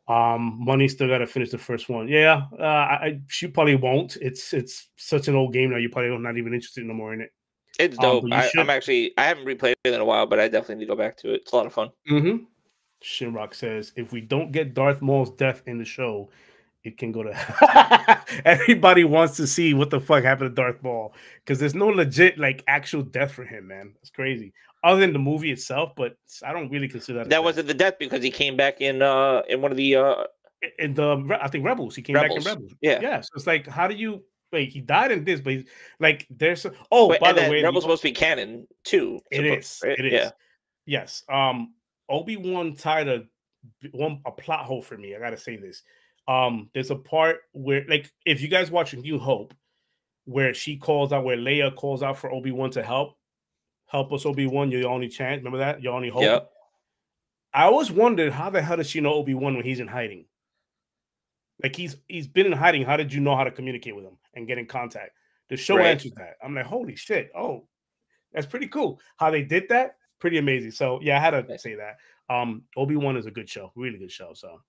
[0.06, 2.08] Um, money still got to finish the first one.
[2.08, 4.16] Yeah, uh, I she probably won't.
[4.20, 5.78] It's it's such an old game now.
[5.78, 7.32] You probably are not even interested no more in it.
[7.78, 8.24] It's um, dope.
[8.24, 10.86] Um, I, am actually I haven't replayed it in a while, but I definitely need
[10.86, 11.42] to go back to it.
[11.42, 11.90] It's a lot of fun.
[12.10, 12.44] Mm-hmm.
[13.02, 16.30] Shinrock says if we don't get Darth Maul's death in the show,
[16.84, 21.14] it can go to everybody wants to see what the fuck happened to Darth Maul
[21.44, 23.94] because there's no legit like actual death for him, man.
[24.00, 24.52] It's crazy.
[24.82, 27.30] Other than the movie itself, but I don't really consider that.
[27.30, 30.24] That wasn't the death because he came back in uh in one of the uh
[30.78, 31.94] in the I think Rebels.
[31.94, 32.44] He came Rebels.
[32.44, 32.78] back in Rebels.
[32.80, 33.20] Yeah, yeah.
[33.20, 34.22] So it's like, how do you
[34.54, 34.70] wait?
[34.70, 35.64] He died in this, but he's
[36.00, 39.20] like, there's oh, but, by the way, Rebels supposed to be canon too.
[39.30, 39.80] It is.
[39.84, 39.98] Right?
[39.98, 40.12] It is.
[40.12, 40.30] Yeah.
[40.86, 41.24] Yes.
[41.28, 41.74] Um,
[42.08, 43.24] Obi Wan tied a
[43.92, 45.14] one a plot hole for me.
[45.14, 45.82] I gotta say this
[46.28, 49.54] um there's a part where like if you guys watch New Hope
[50.24, 53.18] where she calls out where Leia calls out for Obi-Wan to help
[53.86, 56.50] help us Obi-Wan you're your only chance remember that your only hope yep.
[57.52, 60.24] I always wondered how the hell does she know Obi-Wan when he's in hiding
[61.62, 64.16] like he's he's been in hiding how did you know how to communicate with him
[64.34, 65.12] and get in contact
[65.48, 65.86] the show right.
[65.86, 67.66] answers that I'm like holy shit oh
[68.32, 71.76] that's pretty cool how they did that pretty amazing so yeah I had to say
[71.76, 71.96] that
[72.34, 74.60] um Obi-Wan is a good show really good show so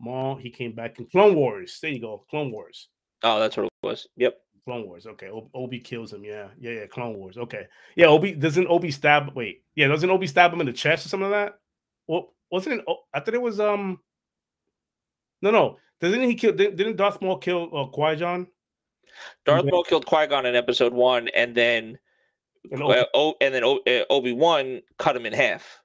[0.00, 1.78] Maul, he came back in Clone Wars.
[1.80, 2.88] There you go, Clone Wars.
[3.22, 4.06] Oh, that's what it was.
[4.16, 4.38] Yep.
[4.64, 5.06] Clone Wars.
[5.06, 5.30] Okay.
[5.54, 6.24] Obi kills him.
[6.24, 6.48] Yeah.
[6.58, 6.72] Yeah.
[6.72, 6.86] Yeah.
[6.86, 7.38] Clone Wars.
[7.38, 7.66] Okay.
[7.96, 8.06] Yeah.
[8.06, 9.34] Obi doesn't Obi stab.
[9.34, 9.62] Wait.
[9.74, 9.88] Yeah.
[9.88, 11.58] Doesn't Obi stab him in the chest or something like that?
[12.06, 12.84] Well, wasn't it?
[13.14, 13.60] I thought it was.
[13.60, 13.98] Um.
[15.40, 15.78] No, no.
[16.00, 16.52] Doesn't he kill?
[16.52, 18.46] Didn't Darth Maul kill uh, Qui Gon?
[19.44, 21.98] Darth Maul killed Qui Gon in Episode One, and then,
[22.70, 25.80] and, Obi- uh, and then uh, Obi Wan cut him in half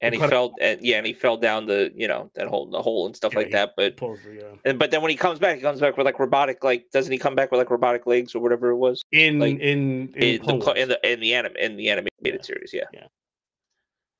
[0.00, 2.80] and he fell and yeah and he fell down the you know that hole the
[2.80, 3.98] hole and stuff yeah, like that but
[4.32, 4.42] yeah.
[4.64, 7.12] and but then when he comes back he comes back with like robotic like doesn't
[7.12, 10.40] he come back with like robotic legs or whatever it was in like, in in,
[10.40, 12.42] in the in the in the anim in the animated yeah.
[12.42, 13.06] series yeah yeah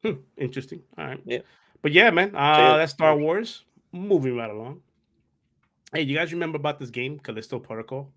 [0.03, 1.41] hmm, interesting all right yeah
[1.83, 2.77] but yeah man uh so, yeah.
[2.77, 4.81] that's star wars moving right along
[5.93, 8.13] hey you guys remember about this game callisto protocol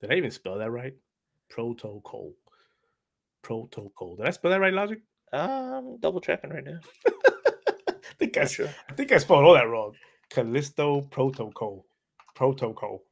[0.00, 0.94] did i even spell that right
[1.50, 2.34] protocol
[3.42, 5.00] protocol did i spell that right logic
[5.32, 6.78] um, double checking right now.
[7.06, 8.68] I think I, sure.
[8.88, 9.94] I think I spelled all that wrong.
[10.30, 11.86] Callisto Protocol.
[12.34, 13.02] Protocol.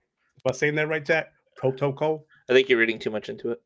[0.44, 1.32] Am I saying that right, Jack?
[1.56, 2.26] Protocol.
[2.48, 3.60] I think you're reading too much into it.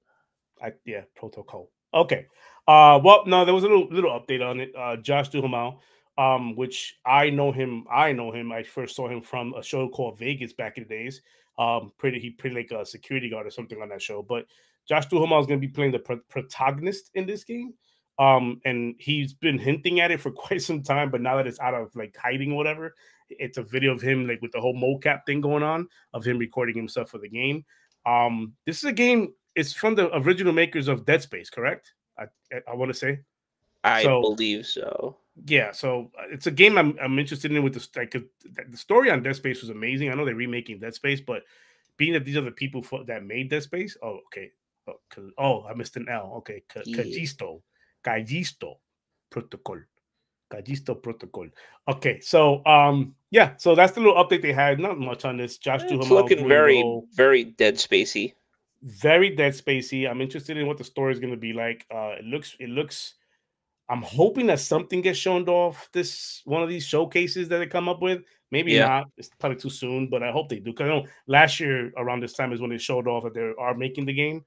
[0.62, 1.70] I, yeah, protocol.
[1.92, 2.26] Okay.
[2.68, 4.72] Uh, well, no, there was a little little update on it.
[4.76, 5.80] Uh, Josh Duhamel,
[6.20, 7.86] um, which I know him.
[7.90, 8.52] I know him.
[8.52, 11.22] I first saw him from a show called Vegas back in the days.
[11.58, 14.22] Um, pretty he pretty like a security guard or something on that show.
[14.22, 14.44] But
[14.86, 17.72] Josh Duhamel is going to be playing the pro- protagonist in this game.
[18.18, 21.58] Um, and he's been hinting at it for quite some time, but now that it's
[21.58, 22.94] out of like hiding or whatever,
[23.30, 26.36] it's a video of him like with the whole mocap thing going on of him
[26.36, 27.64] recording himself for the game.
[28.04, 29.32] Um, this is a game.
[29.54, 31.94] It's from the original makers of Dead Space, correct?
[32.18, 33.20] I I, I want to say.
[33.84, 35.16] I so, believe so.
[35.46, 37.62] Yeah, so uh, it's a game I'm, I'm interested in.
[37.62, 40.10] With the like the story on Dead Space was amazing.
[40.10, 41.42] I know they're remaking Dead Space, but
[41.96, 44.50] being that these are the people for, that made Dead Space, oh okay,
[44.88, 46.34] oh, oh I missed an L.
[46.38, 47.62] Okay, Cajisto,
[48.04, 48.76] Cajisto
[49.30, 49.80] Protocol.
[50.50, 51.48] Callisto Protocol.
[51.88, 54.78] Okay, so um, yeah, so that's the little update they had.
[54.80, 55.58] Not much on this.
[55.58, 56.02] Josh Duhamel.
[56.02, 56.82] It's looking very,
[57.14, 58.34] very Dead Spacey.
[58.82, 60.10] Very Dead Spacey.
[60.10, 61.86] I'm interested in what the story is going to be like.
[61.94, 63.14] Uh, it looks, it looks.
[63.90, 67.88] I'm hoping that something gets shown off this one of these showcases that they come
[67.88, 68.22] up with.
[68.52, 68.86] Maybe yeah.
[68.86, 69.10] not.
[69.18, 70.70] It's probably too soon, but I hope they do.
[70.70, 73.52] Because I know last year around this time is when they showed off that they
[73.58, 74.44] are making the game.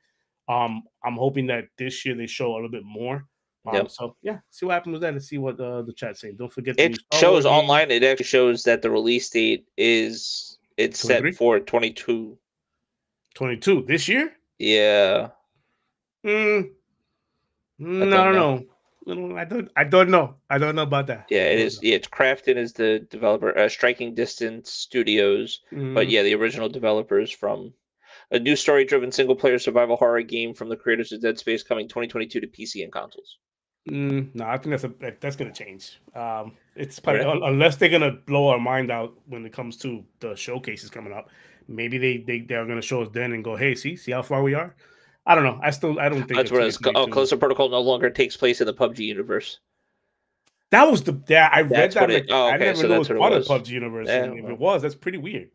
[0.48, 3.26] Um, I'm hoping that this year they show a little bit more.
[3.66, 3.92] Um, yep.
[3.92, 6.38] So yeah, see what happens with that and see what uh, the chat saying.
[6.38, 7.92] Don't forget it shows online.
[7.92, 11.32] It actually shows that the release date is it's 23?
[11.32, 12.38] set for 22.
[13.36, 14.34] 22 this year.
[14.58, 15.30] Yeah.
[16.26, 16.72] Mm,
[17.82, 18.56] mm, I, don't I don't know.
[18.56, 18.66] know.
[19.08, 19.70] I don't.
[19.76, 20.36] I don't know.
[20.50, 21.26] I don't know about that.
[21.30, 21.82] Yeah, it is.
[21.82, 21.90] Know.
[21.90, 23.58] Yeah, it's Krafton is the developer.
[23.58, 25.94] Uh, Striking Distance Studios, mm.
[25.94, 27.74] but yeah, the original developers from
[28.32, 32.40] a new story-driven single-player survival horror game from the creators of Dead Space coming 2022
[32.40, 33.38] to PC and consoles.
[33.90, 36.00] Mm, no, I think that's a that's gonna change.
[36.16, 37.42] Um, it's probably really?
[37.44, 41.30] unless they're gonna blow our mind out when it comes to the showcases coming up.
[41.68, 44.42] Maybe they they they're gonna show us then and go, hey, see see how far
[44.42, 44.74] we are.
[45.26, 45.60] I don't know.
[45.62, 46.78] I still I don't think that's what it's.
[46.84, 49.60] Oh, Callisto Protocol no longer takes place in the PUBG universe.
[50.72, 51.50] That was the yeah.
[51.52, 52.10] I read that.
[52.10, 52.56] Like, oh, okay.
[52.56, 54.08] I never so know it was part of PUBG universe.
[54.08, 55.50] Yeah, if it was, that's pretty weird.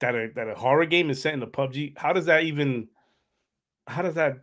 [0.00, 1.98] That a that a horror game is set in the PUBG.
[1.98, 2.88] How does that even?
[3.86, 4.38] How does that?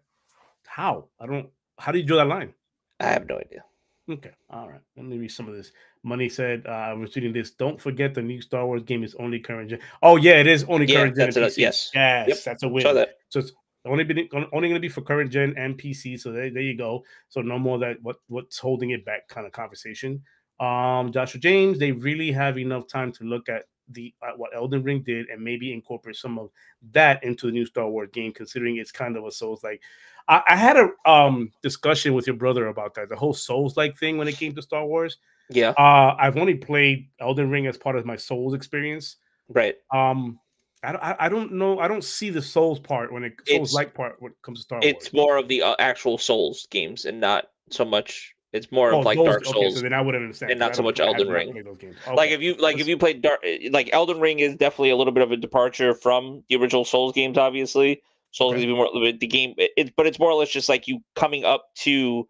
[0.66, 1.50] How I don't.
[1.78, 2.54] How do you draw that line?
[3.00, 3.64] I have no idea.
[4.10, 4.82] Okay, all right.
[4.98, 5.72] Let me read some of this.
[6.04, 7.52] Money said, uh, "I was reading this.
[7.52, 9.80] Don't forget the new Star Wars game is only current gen.
[10.02, 11.32] Oh yeah, it is only yeah, current gen.
[11.36, 12.38] Yes, yes, yep.
[12.44, 12.84] that's a win.
[12.96, 13.18] That.
[13.30, 13.54] So it's
[13.86, 16.20] only been only going to be for current gen and PC.
[16.20, 17.04] So there, there you go.
[17.30, 20.22] So no more that what what's holding it back kind of conversation.
[20.60, 24.84] Um, Joshua James, they really have enough time to look at the uh, what Elden
[24.84, 26.50] Ring did and maybe incorporate some of
[26.92, 29.82] that into the new Star Wars game, considering it's kind of a Souls like.
[30.30, 33.98] I, I, had a um discussion with your brother about that, the whole Souls like
[33.98, 35.18] thing when it came to Star Wars.
[35.50, 35.72] Yeah.
[35.72, 39.18] Uh, I've only played Elden Ring as part of my Souls experience.
[39.50, 39.76] Right.
[39.94, 40.40] Um,
[40.84, 41.80] I, I don't know.
[41.80, 44.64] I don't see the Souls part when it Souls like part when it comes to
[44.64, 44.94] Star Wars.
[44.94, 49.00] It's more of the uh, actual Souls games and not so much it's more oh,
[49.00, 49.58] of like those, Dark Souls.
[49.58, 50.52] Okay, so then I wouldn't understand.
[50.52, 51.64] And not so much Elden Ring.
[51.68, 51.92] Okay.
[52.14, 55.12] Like if you like if you played Dark like Elden Ring is definitely a little
[55.12, 58.02] bit of a departure from the original Souls games, obviously.
[58.32, 58.64] Souls okay.
[58.64, 61.74] is more the game it, but it's more or less just like you coming up
[61.76, 62.28] to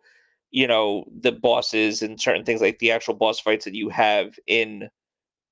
[0.51, 4.39] you know the bosses and certain things like the actual boss fights that you have
[4.47, 4.89] in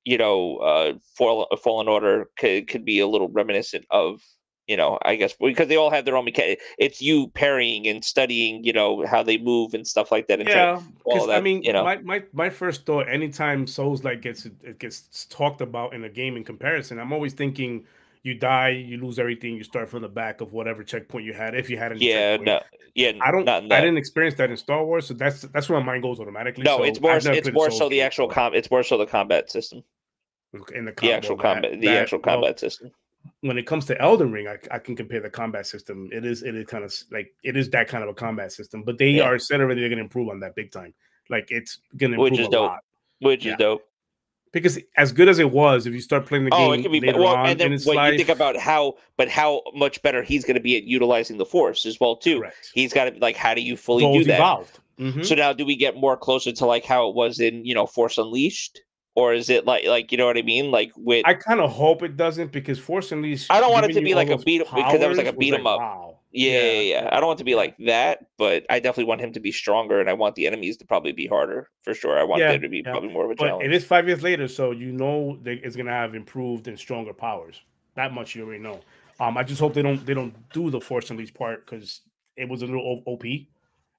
[0.03, 4.21] you know uh Fall, fallen order could, could be a little reminiscent of
[4.67, 6.61] you know, I guess because they all have their own mechanic.
[6.77, 10.39] It's you parrying and studying, you know, how they move and stuff like that.
[10.39, 14.21] And yeah, because I mean, you know, my, my my first thought, anytime Souls like
[14.21, 17.85] gets it gets talked about in a game in comparison, I'm always thinking
[18.23, 21.56] you die, you lose everything, you start from the back of whatever checkpoint you had,
[21.56, 22.06] if you had any.
[22.06, 22.45] Yeah, checkpoint.
[22.45, 22.61] no,
[22.95, 23.48] yeah, I don't.
[23.49, 26.64] I didn't experience that in Star Wars, so that's that's where my mind goes automatically.
[26.64, 27.18] No, so it's more.
[27.18, 28.53] It's more so the actual com.
[28.53, 29.84] It's more so the combat system.
[30.76, 32.91] In the, the actual combat, the that, actual combat well, system
[33.41, 36.10] when it comes to Elden Ring, I, I, can compare the combat system.
[36.11, 38.84] It is it is kind of like it is that kind of a combat system,
[38.84, 39.23] but they yeah.
[39.23, 40.93] are said already they're gonna improve on that big time.
[41.30, 42.69] Like it's gonna improve Which is a dope.
[42.69, 42.80] lot.
[43.19, 43.53] Which yeah.
[43.53, 43.84] is dope.
[44.51, 46.91] Because as good as it was, if you start playing the game, oh, it can
[46.91, 50.21] be later well, and then when life, you think about how, but how much better
[50.21, 52.39] he's going to be at utilizing the force as well too.
[52.39, 52.71] Correct.
[52.73, 54.35] He's got to be like, how do you fully do that?
[54.35, 54.79] Evolved.
[54.99, 55.23] Mm-hmm.
[55.23, 57.87] So now, do we get more closer to like how it was in you know
[57.87, 58.81] Force Unleashed?
[59.15, 60.71] or is it like like you know what I mean?
[60.71, 63.51] Like with I kind of hope it doesn't because Force Unleashed.
[63.51, 65.53] I don't want it to be like a beat because that was like a beat
[65.53, 65.79] 'em like, up.
[65.79, 66.19] Wow.
[66.31, 69.33] Yeah, yeah, yeah, I don't want to be like that, but I definitely want him
[69.33, 72.17] to be stronger, and I want the enemies to probably be harder for sure.
[72.17, 73.65] I want yeah, them to be probably more of a but challenge.
[73.65, 77.13] It is five years later, so you know that it's gonna have improved and stronger
[77.13, 77.61] powers.
[77.95, 78.79] That much you already know.
[79.19, 82.01] Um, I just hope they don't they don't do the Force Unleashed part because
[82.37, 83.23] it was a little OP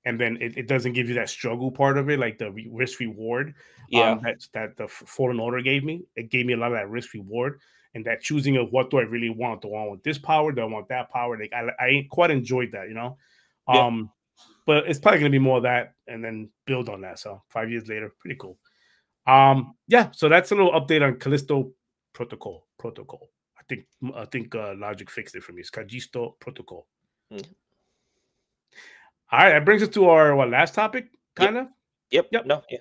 [0.04, 2.98] and then it, it doesn't give you that struggle part of it, like the risk
[3.00, 3.48] reward.
[3.48, 3.54] Um,
[3.88, 6.02] yeah, um, that that the Fallen Order gave me.
[6.16, 7.60] It gave me a lot of that risk reward
[7.94, 9.62] and that choosing of what do I really want?
[9.62, 10.52] Do I want this power?
[10.52, 11.39] Do I want that power?
[11.39, 13.16] Like I, I quite enjoyed that, you know.
[13.69, 13.86] Yeah.
[13.86, 14.10] Um,
[14.66, 17.19] but it's probably going to be more of that and then build on that.
[17.19, 18.56] So five years later, pretty cool.
[19.27, 20.10] Um, yeah.
[20.12, 21.73] So that's a little update on Callisto
[22.12, 22.66] Protocol.
[22.78, 23.31] Protocol.
[23.59, 23.86] I think
[24.16, 25.60] I think uh, Logic fixed it for me.
[25.60, 26.86] It's Callisto Protocol.
[27.32, 27.47] Mm.
[29.31, 31.64] All right, that brings us to our what last topic, kind yep.
[31.64, 31.70] of.
[32.10, 32.28] Yep.
[32.32, 32.47] Yep.
[32.47, 32.62] No.
[32.69, 32.78] Yeah.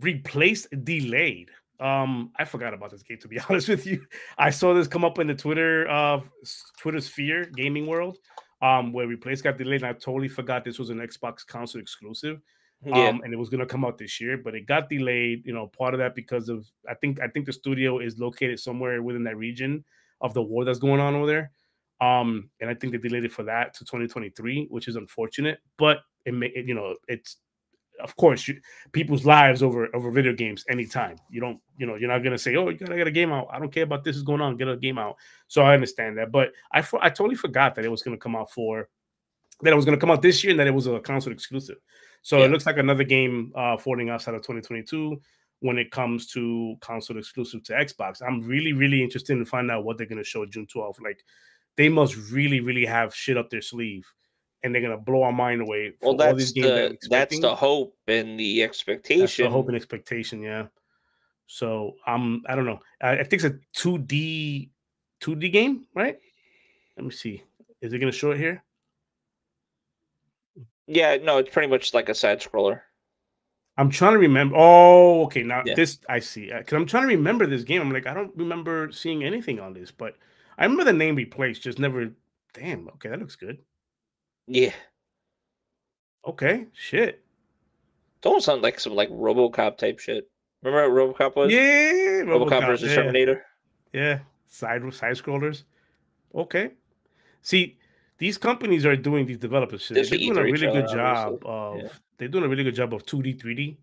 [0.00, 1.50] Replaced delayed.
[1.82, 4.04] Um, I forgot about this game to be honest with you.
[4.38, 6.20] I saw this come up in the Twitter uh
[6.78, 8.18] Twitter sphere gaming world
[8.62, 9.82] um, where Replace got delayed.
[9.82, 12.40] And I totally forgot this was an Xbox console exclusive.
[12.84, 13.08] Yeah.
[13.08, 15.44] Um, and it was gonna come out this year, but it got delayed.
[15.44, 18.58] You know, part of that because of I think I think the studio is located
[18.58, 19.84] somewhere within that region
[20.20, 21.52] of the war that's going on over there.
[22.00, 25.60] Um, and I think they delayed it for that to 2023, which is unfortunate.
[25.78, 27.36] But it may, it, you know, it's
[28.00, 28.60] of course, you,
[28.92, 31.16] people's lives over over video games anytime.
[31.30, 33.48] You don't, you know, you're not gonna say, "Oh, you gotta get a game out."
[33.50, 34.56] I don't care about this is going on.
[34.56, 35.16] Get a game out.
[35.48, 38.50] So I understand that, but I I totally forgot that it was gonna come out
[38.50, 38.88] for
[39.62, 41.78] that it was gonna come out this year and that it was a console exclusive.
[42.22, 42.46] So yeah.
[42.46, 45.20] it looks like another game uh, forwarding outside of 2022
[45.60, 48.22] when it comes to console exclusive to Xbox.
[48.26, 51.00] I'm really really interested in find out what they're gonna show June 12th.
[51.02, 51.24] Like
[51.76, 54.06] they must really really have shit up their sleeve
[54.62, 55.94] and they're gonna blow our mind away.
[56.00, 59.20] Well, that's the that that's the hope and the expectation.
[59.20, 60.66] That's the hope and expectation, yeah.
[61.46, 62.80] So um, I don't know.
[63.00, 64.70] I, I think it's a two D
[65.20, 66.18] two D game, right?
[66.96, 67.42] Let me see.
[67.80, 68.62] Is it gonna show it here?
[70.86, 72.80] Yeah, no, it's pretty much like a side scroller.
[73.78, 74.56] I'm trying to remember.
[74.58, 75.42] Oh, okay.
[75.42, 75.74] Now yeah.
[75.74, 76.52] this I see.
[76.52, 77.80] Because uh, I'm trying to remember this game.
[77.80, 80.16] I'm like, I don't remember seeing anything on this, but
[80.58, 82.10] I remember the name replaced, just never.
[82.52, 82.88] Damn.
[82.88, 83.58] Okay, that looks good.
[84.46, 84.72] Yeah.
[86.26, 86.66] Okay.
[86.72, 87.22] Shit.
[88.22, 90.28] It almost sounds like some like RoboCop type shit.
[90.62, 91.52] Remember what RoboCop was?
[91.52, 92.22] Yeah.
[92.24, 92.96] RoboCop, RoboCop versus yeah.
[92.96, 93.44] Terminator.
[93.92, 94.18] Yeah.
[94.46, 95.64] Side side scrollers.
[96.34, 96.70] Okay.
[97.42, 97.78] See,
[98.18, 99.88] these companies are doing these developers.
[99.88, 101.78] They're doing a really good job of.
[101.78, 101.88] Yeah.
[102.18, 103.76] They're doing a really good job of 2D, 3D.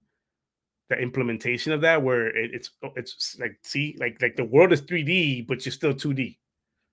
[0.87, 4.71] The implementation of that, where it, it's oh, it's like see, like like the world
[4.71, 6.37] is 3D, but you're still 2D.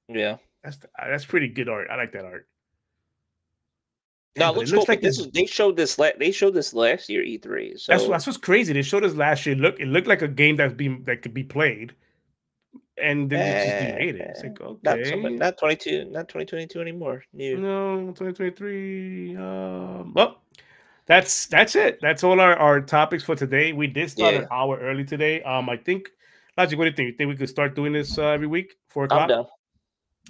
[0.09, 1.89] Yeah, that's that's pretty good art.
[1.91, 2.47] I like that art.
[4.37, 5.99] No, it looks, looks like this is, they showed this.
[5.99, 7.79] La- they showed this last year E3.
[7.79, 7.93] So.
[7.93, 8.73] That's that's what's crazy.
[8.73, 9.55] They showed us last year.
[9.55, 11.95] Look, it looked like a game that's being that could be played,
[13.03, 14.21] and then uh, just made it.
[14.21, 17.25] It's like okay, not, not twenty two, not twenty twenty two anymore.
[17.33, 17.57] New.
[17.57, 19.37] No, twenty twenty three.
[19.37, 20.43] Um, well,
[21.07, 21.99] that's that's it.
[22.03, 23.73] That's all our, our topics for today.
[23.73, 24.41] We did start yeah.
[24.41, 25.43] an hour early today.
[25.43, 26.11] Um, I think.
[26.59, 27.07] Logic, what do you think?
[27.09, 29.25] You think we could start doing this uh, every week, four o'clock?
[29.25, 29.47] I'm down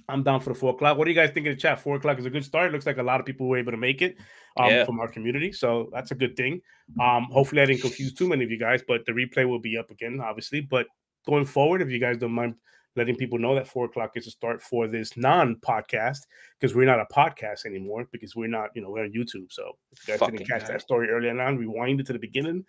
[0.07, 0.97] for the four o'clock.
[0.97, 1.81] What do you guys think in the chat?
[1.81, 2.69] Four o'clock is a good start.
[2.69, 4.17] It looks like a lot of people were able to make it
[4.57, 4.85] um, yeah.
[4.85, 6.61] from our community, so that's a good thing.
[7.01, 9.77] Um, hopefully, I didn't confuse too many of you guys, but the replay will be
[9.77, 10.61] up again, obviously.
[10.61, 10.87] But
[11.27, 12.55] going forward, if you guys don't mind
[12.97, 16.19] letting people know that four o'clock is a start for this non-podcast
[16.59, 19.53] because we're not a podcast anymore because we're not, you know, we're on YouTube.
[19.53, 22.19] So if you guys Fucking didn't catch that story earlier on, rewind it to the
[22.19, 22.65] beginning,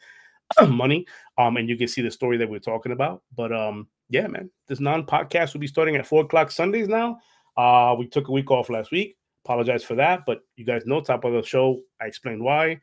[0.67, 1.05] money,
[1.37, 3.23] um, and you can see the story that we're talking about.
[3.35, 7.17] But um, yeah, man, this non-podcast will be starting at four o'clock Sundays now.
[7.55, 9.17] Uh, we took a week off last week.
[9.45, 11.81] Apologize for that, but you guys know top of the show.
[12.01, 12.81] I explained why.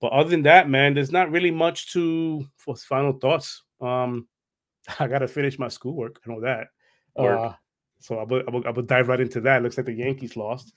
[0.00, 3.62] But other than that, man, there's not really much to for final thoughts.
[3.80, 4.26] Um,
[4.98, 6.20] I gotta finish my schoolwork.
[6.24, 6.68] and all that.
[7.16, 7.52] Uh,
[8.00, 9.62] so I will, I, will, I will dive right into that.
[9.62, 10.72] Looks like the Yankees lost.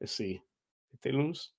[0.00, 0.40] Let's see.
[0.90, 1.50] Did they lose?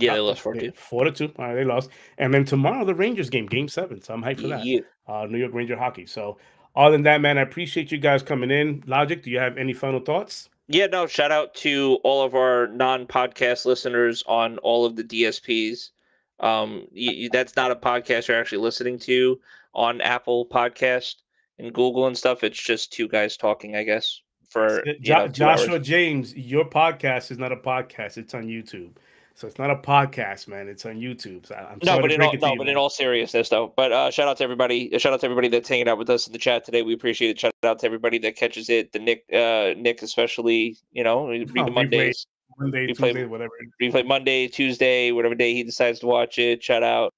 [0.00, 0.72] Yeah, they lost four two.
[0.72, 1.32] Four to two.
[1.38, 1.90] All right, they lost.
[2.18, 4.02] And then tomorrow the Rangers game, game seven.
[4.02, 4.64] So I'm hyped for that.
[4.64, 4.80] Yeah.
[5.06, 6.06] Uh, New York Ranger hockey.
[6.06, 6.38] So
[6.76, 8.82] other than that, man, I appreciate you guys coming in.
[8.86, 10.48] Logic, do you have any final thoughts?
[10.68, 15.90] Yeah, no, shout out to all of our non-podcast listeners on all of the DSPs.
[16.40, 19.40] Um, you, you, that's not a podcast you're actually listening to
[19.74, 21.16] on Apple Podcast
[21.58, 22.44] and Google and stuff.
[22.44, 24.20] It's just two guys talking, I guess.
[24.50, 25.86] For jo- know, Joshua hours.
[25.86, 28.92] James, your podcast is not a podcast; it's on YouTube.
[29.38, 30.66] So it's not a podcast, man.
[30.66, 31.46] It's on YouTube.
[31.46, 32.70] So I'm no, but in all, no, you, but man.
[32.70, 33.72] in all seriousness, though.
[33.76, 34.90] But uh, shout out to everybody.
[34.98, 36.82] Shout out to everybody that's hanging out with us in the chat today.
[36.82, 37.38] We appreciate it.
[37.38, 38.90] Shout out to everybody that catches it.
[38.90, 40.76] The Nick, uh, Nick especially.
[40.90, 42.26] You know, read oh, the Mondays.
[42.58, 43.52] Monday, replay, Tuesday, whatever.
[43.80, 46.60] Replay Monday, Tuesday, whatever day he decides to watch it.
[46.60, 47.14] Shout out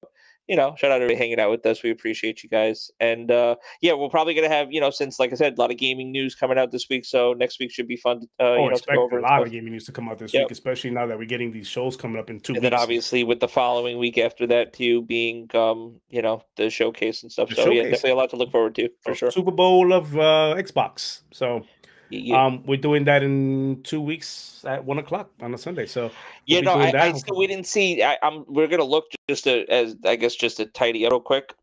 [0.51, 1.81] you know, shout out to everybody hanging out with us.
[1.81, 2.91] We appreciate you guys.
[2.99, 5.71] And uh, yeah, we're probably gonna have, you know, since like I said, a lot
[5.71, 7.05] of gaming news coming out this week.
[7.05, 8.19] So next week should be fun.
[8.19, 10.33] To, uh, oh, you know, expect a lot of gaming news to come out this
[10.33, 10.43] yep.
[10.43, 12.51] week, especially now that we're getting these shows coming up in two.
[12.51, 12.69] And weeks.
[12.69, 17.23] then obviously with the following week after that too being, um, you know, the showcase
[17.23, 17.47] and stuff.
[17.47, 17.77] The so showcase.
[17.77, 19.31] yeah, definitely a lot to look forward to for sure.
[19.31, 21.21] Super Bowl of uh, Xbox.
[21.31, 21.63] So
[22.11, 22.45] yeah.
[22.45, 25.85] Um, we're doing that in two weeks at one o'clock on a Sunday.
[25.85, 26.11] So we'll
[26.45, 28.03] yeah, no, I, I still, we didn't see.
[28.03, 31.21] I, am we're gonna look just to, as I guess just to tidy up real
[31.21, 31.53] quick.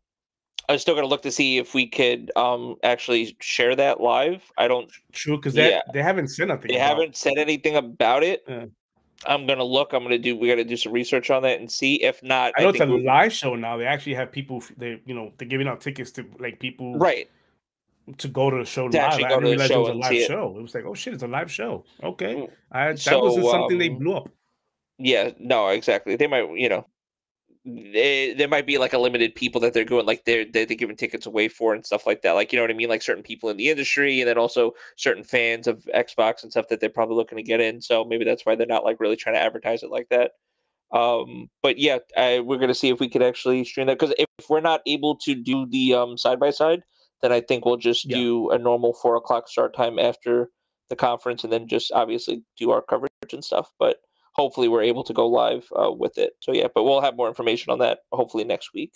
[0.67, 4.43] I was still gonna look to see if we could um actually share that live.
[4.57, 5.81] I don't true because they yeah.
[5.93, 6.71] they haven't said nothing.
[6.71, 8.43] They haven't said anything about it.
[8.47, 8.65] Yeah.
[9.25, 9.93] I'm gonna look.
[9.93, 10.37] I'm gonna do.
[10.37, 11.95] We got to do some research on that and see.
[11.95, 13.77] If not, I know I it's a live show now.
[13.77, 14.63] They actually have people.
[14.77, 16.97] They you know they're giving out tickets to like people.
[16.97, 17.29] Right.
[18.17, 19.13] To go to the show to live.
[19.13, 20.53] I didn't realize it was a live show.
[20.55, 20.59] It.
[20.59, 20.61] it.
[20.61, 21.85] was like, oh shit, it's a live show.
[22.03, 22.49] Okay, mm.
[22.71, 24.29] I, that so, was something um, they blew up.
[24.97, 25.31] Yeah.
[25.39, 25.67] No.
[25.69, 26.15] Exactly.
[26.15, 26.49] They might.
[26.55, 26.85] You know
[27.65, 30.95] they, there might be like a limited people that they're going like they're, they're giving
[30.95, 33.23] tickets away for and stuff like that like you know what i mean like certain
[33.23, 36.89] people in the industry and then also certain fans of xbox and stuff that they're
[36.89, 39.41] probably looking to get in so maybe that's why they're not like really trying to
[39.41, 40.31] advertise it like that
[40.93, 44.49] um but yeah I, we're gonna see if we could actually stream that because if
[44.49, 46.81] we're not able to do the um side by side
[47.21, 48.17] then i think we'll just yeah.
[48.17, 50.49] do a normal four o'clock start time after
[50.89, 53.97] the conference and then just obviously do our coverage and stuff but
[54.39, 56.33] hopefully we're able to go live uh, with it.
[56.39, 58.93] So yeah, but we'll have more information on that hopefully next week.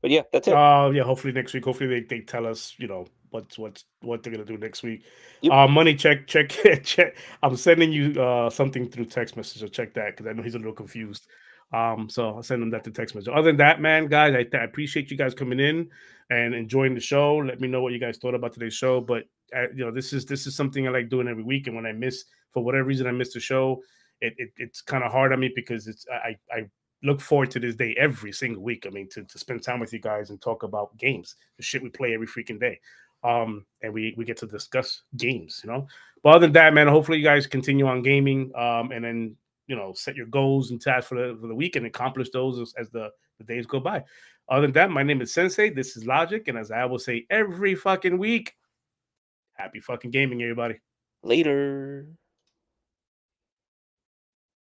[0.00, 0.54] But yeah, that's it.
[0.54, 1.64] Uh, yeah, hopefully next week.
[1.64, 5.04] Hopefully they, they tell us, you know, what's what's what they're gonna do next week.
[5.42, 5.52] Yep.
[5.52, 6.48] Uh, money check check
[6.82, 7.16] check.
[7.42, 9.60] I'm sending you uh something through text message.
[9.60, 11.28] So check that because I know he's a little confused.
[11.72, 13.32] Um, so I'll send him that to text message.
[13.32, 15.88] Other than that, man, guys, I, I appreciate you guys coming in
[16.32, 17.36] and enjoying the show.
[17.36, 19.00] Let me know what you guys thought about today's show.
[19.00, 21.66] But uh, you know, this is this is something I like doing every week.
[21.66, 23.82] And when I miss for whatever reason I miss the show,
[24.20, 26.64] it, it it's kind of hard on me because it's I I
[27.02, 28.86] look forward to this day every single week.
[28.86, 31.82] I mean, to, to spend time with you guys and talk about games, the shit
[31.82, 32.80] we play every freaking day.
[33.24, 35.86] Um, and we we get to discuss games, you know.
[36.22, 39.36] But other than that, man, hopefully you guys continue on gaming, um, and then
[39.66, 42.58] you know set your goals and tasks for the for the week and accomplish those
[42.58, 44.02] as, as the the days go by.
[44.48, 45.70] Other than that, my name is Sensei.
[45.70, 48.54] This is Logic, and as I will say every fucking week,
[49.54, 50.80] happy fucking gaming, everybody.
[51.22, 52.06] Later.